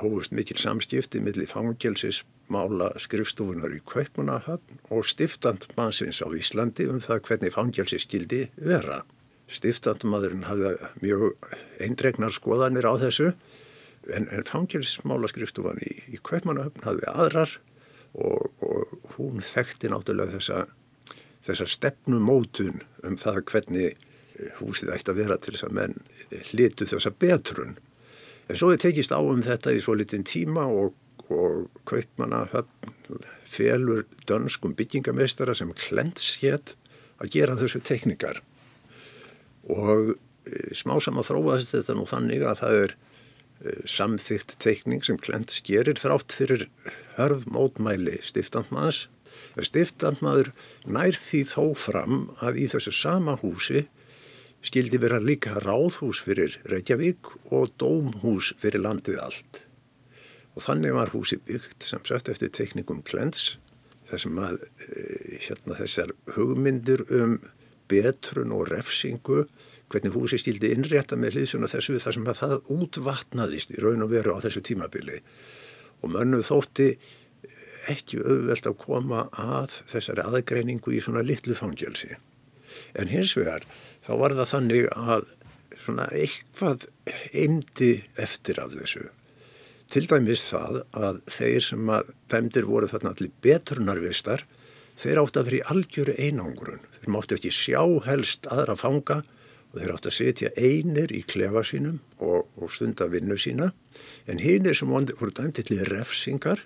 hófust 0.02 0.36
mikil 0.38 0.60
samskipti 0.62 1.20
millir 1.24 1.50
fangelsis 1.50 2.22
mála 2.52 2.92
skrifstofunar 3.02 3.74
í 3.74 3.82
Kaupunahöfn 3.90 4.80
og 4.94 5.06
stiftant 5.10 5.66
mannsins 5.78 6.22
á 6.22 6.30
Íslandi 6.30 6.86
um 6.92 7.02
það 7.02 7.24
hvernig 7.30 7.56
fangelsi 7.56 8.00
skildi 8.02 8.46
vera. 8.56 9.02
Stiftantmadurinn 9.50 10.46
hafði 10.46 10.76
mjög 11.02 11.50
eindregnar 11.82 12.34
skoðanir 12.34 12.86
á 12.86 12.94
þessu 13.02 13.32
en, 14.14 14.28
en 14.30 14.46
fangelsismála 14.46 15.30
skrifstofan 15.32 15.82
í, 15.82 15.94
í 16.14 16.22
Kaupunahöfn 16.22 16.86
hafði 16.86 17.10
aðrar 17.14 17.58
og, 18.14 18.52
og 18.62 19.16
hún 19.18 19.42
þekkti 19.44 19.90
náttúrulega 19.92 20.38
þessa, 20.38 20.66
þessa 21.46 21.70
stefnumótun 21.70 22.84
um 23.06 23.18
það 23.22 23.42
hvernig 23.50 23.98
húsið 24.60 24.94
ætti 24.96 25.12
að 25.14 25.20
vera 25.22 25.38
til 25.40 25.56
þess 25.56 25.68
að 25.68 25.76
menn 25.80 25.98
hlitu 26.52 26.88
þessa 26.90 27.12
betrun. 27.20 27.78
En 28.46 28.58
svo 28.60 28.70
er 28.74 28.82
tekist 28.82 29.14
á 29.16 29.20
um 29.20 29.42
þetta 29.42 29.74
í 29.74 29.82
svo 29.82 29.96
litin 29.98 30.26
tíma 30.28 30.68
og 30.70 30.94
og 31.34 31.70
kaupmanna 31.86 32.46
felur 33.46 34.06
dönskum 34.28 34.76
byggingameistara 34.78 35.56
sem 35.56 35.72
klents 35.78 36.38
hétt 36.42 36.76
að 37.22 37.32
gera 37.38 37.58
þessu 37.60 37.82
teknikar 37.86 38.42
og 39.72 40.14
e, 40.46 40.76
smá 40.78 40.98
saman 41.02 41.26
þróaðist 41.26 41.74
þetta 41.74 41.96
nú 41.98 42.06
þannig 42.10 42.46
að 42.46 42.62
það 42.62 42.78
er 42.84 42.94
e, 42.94 43.76
samþygt 43.90 44.58
teikning 44.62 45.06
sem 45.06 45.18
klents 45.18 45.62
gerir 45.66 45.98
þrátt 46.02 46.36
fyrir 46.36 46.68
hörð 47.18 47.48
mótmæli 47.50 48.20
stiftandmaðs 48.26 49.08
stiftandmaður 49.56 50.52
nær 50.86 51.16
því 51.18 51.42
þó 51.50 51.64
fram 51.80 52.26
að 52.44 52.62
í 52.66 52.70
þessu 52.72 52.94
sama 52.96 53.38
húsi 53.42 53.86
skildi 54.66 55.00
vera 55.02 55.20
líka 55.22 55.60
ráðhús 55.64 56.24
fyrir 56.26 56.58
Reykjavík 56.70 57.30
og 57.54 57.74
dómhús 57.82 58.54
fyrir 58.62 58.84
landið 58.86 59.22
allt 59.22 59.62
og 60.56 60.64
þannig 60.64 60.96
var 60.96 61.12
húsi 61.14 61.38
byggt 61.44 61.86
sem 61.86 62.04
sagt 62.08 62.32
eftir 62.32 62.54
teknikum 62.54 63.04
Klens 63.06 63.58
þessum 64.10 64.40
að 64.42 64.62
e, 64.62 65.40
hérna, 65.42 65.78
þessar 65.78 66.14
hugmyndir 66.36 67.06
um 67.14 67.40
betrun 67.90 68.54
og 68.56 68.70
refsingu 68.72 69.46
hvernig 69.92 70.16
húsi 70.16 70.40
stíldi 70.42 70.72
innrétta 70.74 71.18
með 71.20 71.38
hlýðsuna 71.38 71.70
þessu 71.70 72.00
þar 72.02 72.18
sem 72.18 72.30
að 72.32 72.40
það 72.42 72.72
útvatnaðist 72.76 73.76
í 73.76 73.82
raun 73.84 74.06
og 74.06 74.14
veru 74.14 74.34
á 74.34 74.44
þessu 74.46 74.64
tímabili 74.66 75.22
og 76.02 76.14
mönnu 76.14 76.42
þótti 76.46 76.96
ekki 77.92 78.22
auðvelt 78.24 78.70
að 78.70 78.80
koma 78.82 79.26
að 79.38 79.76
þessari 79.92 80.26
aðgreiningu 80.26 80.96
í 80.96 81.02
svona 81.04 81.22
litlu 81.26 81.54
fangelsi. 81.58 82.16
En 82.96 83.12
hins 83.12 83.36
vegar 83.38 83.68
þá 84.06 84.14
var 84.22 84.38
það 84.38 84.52
þannig 84.54 84.90
að 84.96 85.30
svona 85.76 86.08
eitthvað 86.16 86.88
eindi 87.34 87.94
eftir 88.22 88.62
af 88.64 88.74
þessu 88.78 89.10
Til 89.92 90.08
dæmis 90.10 90.42
það 90.50 90.82
að 90.98 91.20
þeir 91.30 91.64
sem 91.64 91.90
að 91.94 92.10
dæmdir 92.32 92.66
voru 92.68 92.90
þarna 92.90 93.14
allir 93.14 93.32
betrunarvistar, 93.46 94.44
þeir 94.98 95.22
átti 95.22 95.40
að 95.40 95.50
vera 95.50 95.58
í 95.60 95.66
algjöru 95.74 96.16
einangrun. 96.26 96.82
Þeir 96.98 97.12
mátti 97.14 97.38
ekki 97.38 97.52
sjá 97.54 97.82
helst 98.08 98.50
aðra 98.52 98.78
fanga 98.80 99.22
og 99.22 99.78
þeir 99.78 99.94
átti 99.94 100.12
að 100.12 100.18
setja 100.18 100.52
einir 100.58 101.14
í 101.14 101.22
klefa 101.30 101.64
sínum 101.68 102.00
og, 102.18 102.48
og 102.58 102.74
stunda 102.74 103.08
vinnu 103.12 103.38
sína. 103.38 103.72
En 104.28 104.42
hínir 104.42 104.78
sem 104.78 104.90
voru 104.90 105.32
dæmdir 105.38 105.68
til 105.68 105.84
refsingar, 105.92 106.64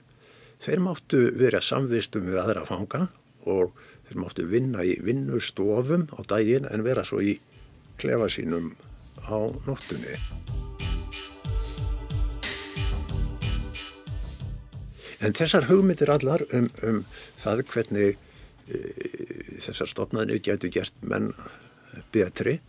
þeir 0.64 0.84
máttu 0.88 1.26
vera 1.38 1.62
samvistum 1.64 2.30
við 2.30 2.40
aðra 2.42 2.64
fanga 2.70 3.08
og 3.50 3.76
þeir 4.10 4.22
máttu 4.24 4.46
vinna 4.50 4.84
í 4.86 4.98
vinnustofum 5.06 6.08
á 6.18 6.20
daginn 6.26 6.66
en 6.70 6.86
vera 6.86 7.06
svo 7.06 7.22
í 7.22 7.38
klefa 8.02 8.30
sínum 8.32 8.72
á 9.30 9.38
nóttunni. 9.68 10.16
En 15.20 15.36
þessar 15.36 15.68
hugmyndir 15.68 16.10
allar 16.14 16.46
um, 16.56 16.70
um 16.88 17.02
það 17.38 17.66
hvernig 17.74 18.16
e, 18.72 18.80
þessar 19.60 19.92
stopnaðinu 19.92 20.40
getur 20.42 20.72
gert 20.72 20.96
menn 21.04 21.34
betri, 22.14 22.60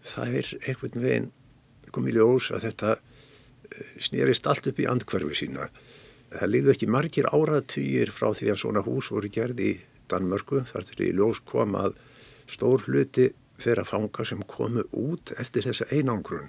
það 0.00 0.38
er 0.40 0.50
einhvern 0.64 1.04
veginn 1.04 1.30
komið 1.92 2.16
ljós 2.16 2.48
að 2.56 2.66
þetta 2.70 2.96
e, 2.96 3.00
snýrist 4.00 4.48
allt 4.48 4.70
upp 4.72 4.80
í 4.80 4.88
andkverfi 4.88 5.42
sína. 5.42 5.68
Það 6.30 6.52
liðu 6.54 6.72
ekki 6.72 6.88
margir 6.88 7.28
áratýjir 7.28 8.14
frá 8.14 8.30
því 8.32 8.52
að 8.54 8.60
svona 8.62 8.84
hús 8.86 9.10
voru 9.12 9.28
gerði 9.34 9.74
í 9.74 9.78
Danmörku, 10.10 10.64
þar 10.68 10.86
til 10.88 11.06
í 11.06 11.12
ljós 11.16 11.42
kom 11.46 11.76
að 11.78 11.96
stór 12.50 12.84
hluti 12.88 13.30
þeirra 13.60 13.86
fanga 13.86 14.24
sem 14.26 14.42
komu 14.48 14.84
út 14.96 15.34
eftir 15.38 15.68
þessa 15.68 15.88
einangrun. 15.94 16.48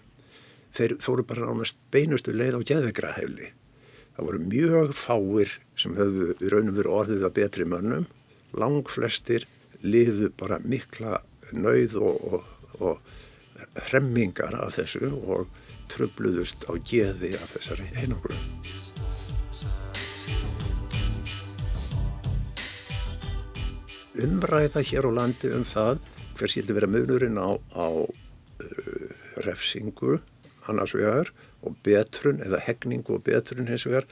Þeir 0.72 0.97
fóru 1.03 1.26
bara 1.28 1.49
ánast 1.51 1.78
beinustu 1.91 2.34
leið 2.34 2.57
á 2.57 2.68
geðvegrahefli 2.72 3.51
Það 4.16 4.28
voru 4.28 4.39
mjög 4.51 4.91
fáir 4.93 5.51
sem 5.80 5.95
höfðu 5.97 6.34
í 6.43 6.49
raunum 6.51 6.76
verið 6.76 6.95
orðið 6.97 7.24
að 7.26 7.36
betri 7.39 7.66
mönnum. 7.66 8.03
Lang 8.59 8.89
flestir 8.91 9.47
liðu 9.82 10.30
bara 10.38 10.59
mikla 10.62 11.22
nauð 11.55 11.95
og, 12.03 12.28
og, 12.36 12.51
og 12.86 13.82
hremmingar 13.88 14.59
af 14.59 14.76
þessu 14.78 15.09
og 15.22 15.47
tröfluðust 15.91 16.68
á 16.68 16.78
geði 16.86 17.32
af 17.39 17.55
þessari 17.55 17.88
einangrun. 18.03 18.45
Umræða 24.22 24.84
hér 24.86 25.07
á 25.09 25.11
landi 25.17 25.49
um 25.49 25.63
það 25.65 26.01
hver 26.38 26.51
skildi 26.53 26.76
vera 26.78 26.89
munurinn 26.89 27.39
á, 27.41 27.57
á 27.74 27.88
uh, 28.05 29.07
refsingu 29.47 30.19
annars 30.69 30.93
vegar 30.93 31.32
og 31.65 31.80
betrun 31.82 32.43
eða 32.45 32.59
hegningu 32.67 33.15
og 33.17 33.24
betrun 33.26 33.72
hins 33.72 33.88
vegar 33.89 34.05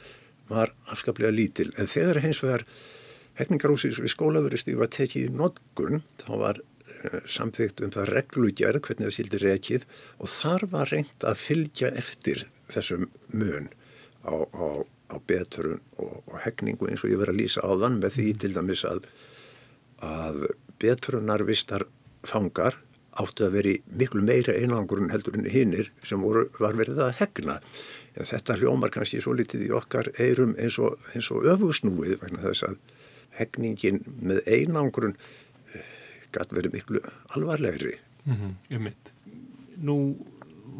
var 0.49 0.74
afskaplega 0.89 1.30
lítil. 1.30 1.70
En 1.78 1.86
þegar 1.86 2.24
hins 2.26 2.41
vegar 2.41 2.66
hegningarúsins 3.38 4.01
við 4.01 4.16
skólaverustíð 4.16 4.82
var 4.82 4.89
tekið 4.97 5.30
í 5.30 5.38
notgun 5.43 6.01
þá 6.24 6.32
var 6.41 6.64
uh, 6.64 7.22
samþygt 7.30 7.86
um 7.86 7.93
það 7.93 8.14
reglugjörð 8.16 8.84
hvernig 8.88 9.10
það 9.12 9.18
skildi 9.20 9.45
rekið 9.45 9.89
og 10.18 10.34
þar 10.39 10.70
var 10.74 10.93
reynd 10.95 11.30
að 11.30 11.41
fylgja 11.45 11.93
eftir 12.01 12.47
þessum 12.74 13.12
mun 13.30 13.70
á, 14.26 14.34
á, 14.34 14.68
á 15.14 15.16
betrun 15.30 15.84
og, 16.01 16.24
og 16.26 16.39
hegningu 16.47 16.89
eins 16.89 17.05
og 17.05 17.14
ég 17.14 17.22
verið 17.22 17.38
að 17.38 17.43
lýsa 17.43 17.62
á 17.62 17.70
þann 17.78 18.01
með 18.01 18.18
því 18.18 18.32
til 18.41 18.57
dæmis 18.57 18.89
að 18.89 19.05
að 20.06 20.45
betrunarvistar 20.80 21.86
fangar 22.28 22.78
áttu 23.20 23.45
að 23.47 23.56
veri 23.58 23.74
miklu 24.00 24.22
meira 24.24 24.54
einangur 24.56 25.02
en 25.02 25.12
heldur 25.12 25.36
en 25.38 25.50
hinnir 25.50 25.91
sem 26.08 26.22
voru, 26.24 26.47
var 26.60 26.78
verið 26.80 27.02
að 27.04 27.18
hegna. 27.20 27.60
En 28.16 28.28
þetta 28.30 28.58
hljómar 28.60 28.93
kannski 28.93 29.22
svo 29.24 29.36
litið 29.38 29.68
í 29.68 29.74
okkar 29.76 30.12
eirum 30.20 30.56
eins 30.60 30.80
og, 30.82 31.00
eins 31.14 31.30
og 31.34 31.47
öfusnúið 31.52 32.18
vegna 32.24 32.43
þess 32.45 32.68
að 32.70 32.80
hegningin 33.39 34.02
með 34.20 34.41
einangrun 34.47 35.16
eh, 35.74 35.93
gæti 36.34 36.58
verið 36.58 36.76
miklu 36.78 37.04
alvarlegri. 37.36 37.97
Mm 38.26 38.36
-hmm, 38.36 38.76
um 38.76 38.84
mitt. 38.84 39.14
Nú 39.80 39.97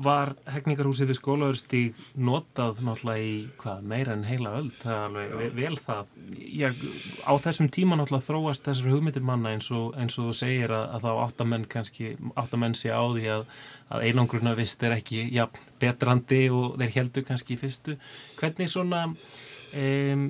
var 0.04 0.34
hegningarhúsið 0.48 1.12
við 1.12 1.20
skólaverstíg 1.20 1.96
notað 2.16 2.82
náttúrulega 2.86 3.24
í 3.24 3.50
hvað, 3.60 3.82
meira 3.84 4.14
en 4.14 4.24
heila 4.24 4.54
öll, 4.60 4.72
það 4.80 4.96
er 4.96 5.34
alveg 5.34 5.56
vel 5.56 5.78
það. 5.78 6.06
Ég, 6.38 6.82
á 7.26 7.34
þessum 7.42 7.70
tíma 7.74 7.98
náttúrulega 7.98 8.28
þróast 8.28 8.68
þessar 8.68 8.92
hugmyndir 8.94 9.26
manna 9.26 9.54
eins 9.56 9.70
og, 9.74 9.94
eins 10.00 10.18
og 10.20 10.30
þú 10.30 10.36
segir 10.38 10.74
að, 10.76 10.86
að 10.96 11.06
þá 11.06 11.12
áttamenn 11.26 11.68
kannski, 11.72 12.12
áttamenn 12.40 12.78
sé 12.78 12.92
á 12.94 13.04
því 13.04 13.26
að, 13.34 13.46
að 13.90 14.06
einangruna 14.10 14.56
vist 14.60 14.84
er 14.86 14.98
ekki 14.98 15.26
ja, 15.36 15.48
betrandi 15.82 16.44
og 16.54 16.78
þeir 16.82 16.96
heldur 16.98 17.28
kannski 17.30 17.56
í 17.56 17.62
fyrstu. 17.62 17.98
Hvernig 18.40 18.72
svona, 18.72 19.06
um, 19.74 20.28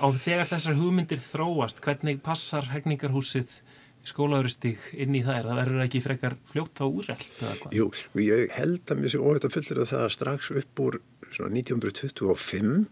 á 0.00 0.06
þegar 0.26 0.50
þessar 0.54 0.80
hugmyndir 0.80 1.22
þróast, 1.22 1.82
hvernig 1.84 2.22
passar 2.24 2.70
hegningarhúsið 2.74 3.60
skólaurustík 4.06 4.82
inn 4.96 5.16
í 5.18 5.22
það 5.26 5.48
það 5.48 5.60
verður 5.60 5.84
ekki 5.86 6.02
frekar 6.04 6.36
fljótt 6.50 6.82
á 6.82 6.86
úrreld 6.86 7.72
Jú, 7.74 7.88
sko, 7.96 8.20
ég 8.22 8.52
held 8.54 8.92
að 8.92 9.02
mér 9.02 9.12
sé 9.12 9.20
óhætt 9.20 9.48
að 9.48 9.56
fullera 9.56 9.88
það 9.90 10.06
strax 10.14 10.50
upp 10.62 10.82
úr 10.84 10.98
1925 11.32 12.86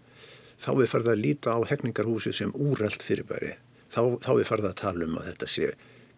þá 0.61 0.71
við 0.81 0.91
farið 0.93 1.13
að 1.13 1.23
líta 1.23 1.57
á 1.57 1.61
hefningarhúsi 1.71 2.33
sem 2.37 2.53
úrreld 2.55 3.03
fyrirbæri 3.05 3.55
þá, 3.93 4.01
þá 4.23 4.31
við 4.39 4.49
farið 4.51 4.69
að 4.71 4.81
tala 4.81 5.09
um 5.09 5.19
að 5.21 5.31
þetta 5.33 5.51
sé 5.51 5.71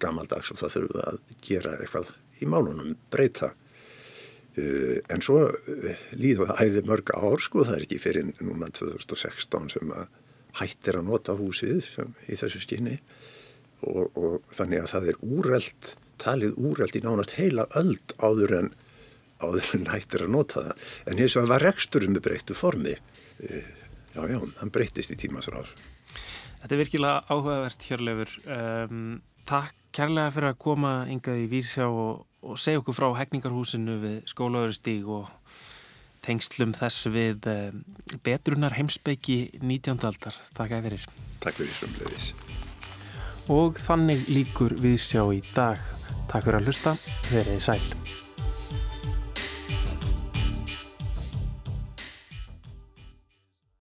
gammaldags 0.03 0.53
og 0.53 0.61
það 0.61 0.75
þurfum 0.77 1.07
að 1.07 1.21
gera 1.47 1.77
eitthvað 1.81 2.13
í 2.43 2.49
málunum, 2.53 2.97
breyta 3.13 3.53
uh, 3.53 4.97
en 5.13 5.25
svo 5.25 5.41
uh, 5.49 6.07
líða 6.19 6.51
það 6.51 6.63
æði 6.65 6.85
mörg 6.91 7.13
ár 7.17 7.45
sko, 7.45 7.65
það 7.65 7.79
er 7.79 7.87
ekki 7.87 8.03
fyrir 8.03 8.33
núna 8.45 8.71
2016 8.77 9.73
sem 9.77 9.95
að 9.97 10.09
hættir 10.61 11.01
að 11.01 11.09
nota 11.11 11.37
húsið 11.37 11.81
sem, 11.85 12.13
í 12.29 12.37
þessu 12.37 12.63
skinni 12.65 12.97
og, 13.85 14.13
og 14.17 14.43
þannig 14.57 14.85
að 14.85 14.93
það 14.95 15.09
er 15.13 15.23
úreld, 15.25 15.95
talið 16.21 16.59
úreld 16.61 16.97
í 16.97 17.05
nánast 17.05 17.37
heila 17.37 17.67
öll 17.77 17.97
áður 18.21 18.61
en 18.61 18.75
áður 19.43 19.73
en 19.77 19.91
hættir 19.93 20.25
að 20.25 20.33
nota 20.33 20.63
það. 20.69 20.85
En 21.11 21.21
hins 21.21 21.37
vegar 21.37 21.51
var 21.51 21.65
reksturinn 21.67 22.15
með 22.15 22.25
breyttu 22.25 22.57
formi. 22.57 22.95
E, 23.45 23.61
já, 24.17 24.27
já, 24.33 24.41
hann 24.61 24.73
breytist 24.73 25.13
í 25.13 25.19
tímasráð. 25.21 25.71
Þetta 26.63 26.75
er 26.75 26.81
virkilega 26.81 27.23
áhugavert, 27.31 27.85
Hjörlefur. 27.87 28.33
Um, 28.51 29.03
takk 29.47 29.77
kærlega 29.97 30.33
fyrir 30.35 30.53
að 30.53 30.61
koma 30.61 30.93
yngað 31.13 31.45
í 31.45 31.47
Vísjá 31.53 31.87
og, 31.89 32.27
og 32.45 32.59
segja 32.61 32.83
okkur 32.83 32.97
frá 32.97 33.09
hegningarhúsinu 33.21 33.97
við 34.03 34.19
skólaugurustíg 34.33 35.09
og 35.09 35.31
tengslum 36.27 36.75
þess 36.77 37.07
við 37.15 37.47
um, 37.53 37.81
betrunar 38.27 38.77
heimsbyggi 38.77 39.39
19. 39.63 40.03
aldar. 40.09 40.43
Takk 40.59 40.77
að 40.77 40.91
verir. 40.91 41.09
Takk 41.45 41.61
fyrir 41.61 41.75
svömmulegis. 41.79 42.31
Og 43.53 43.79
þannig 43.79 44.27
líkur 44.33 44.75
við 44.83 44.99
sjá 45.07 45.23
í 45.31 45.43
dag. 45.55 45.81
Takk 46.27 46.49
fyrir 46.49 46.61
að 46.61 46.71
hlusta, 46.73 46.97
verið 47.31 47.67
sæl. 47.71 48.26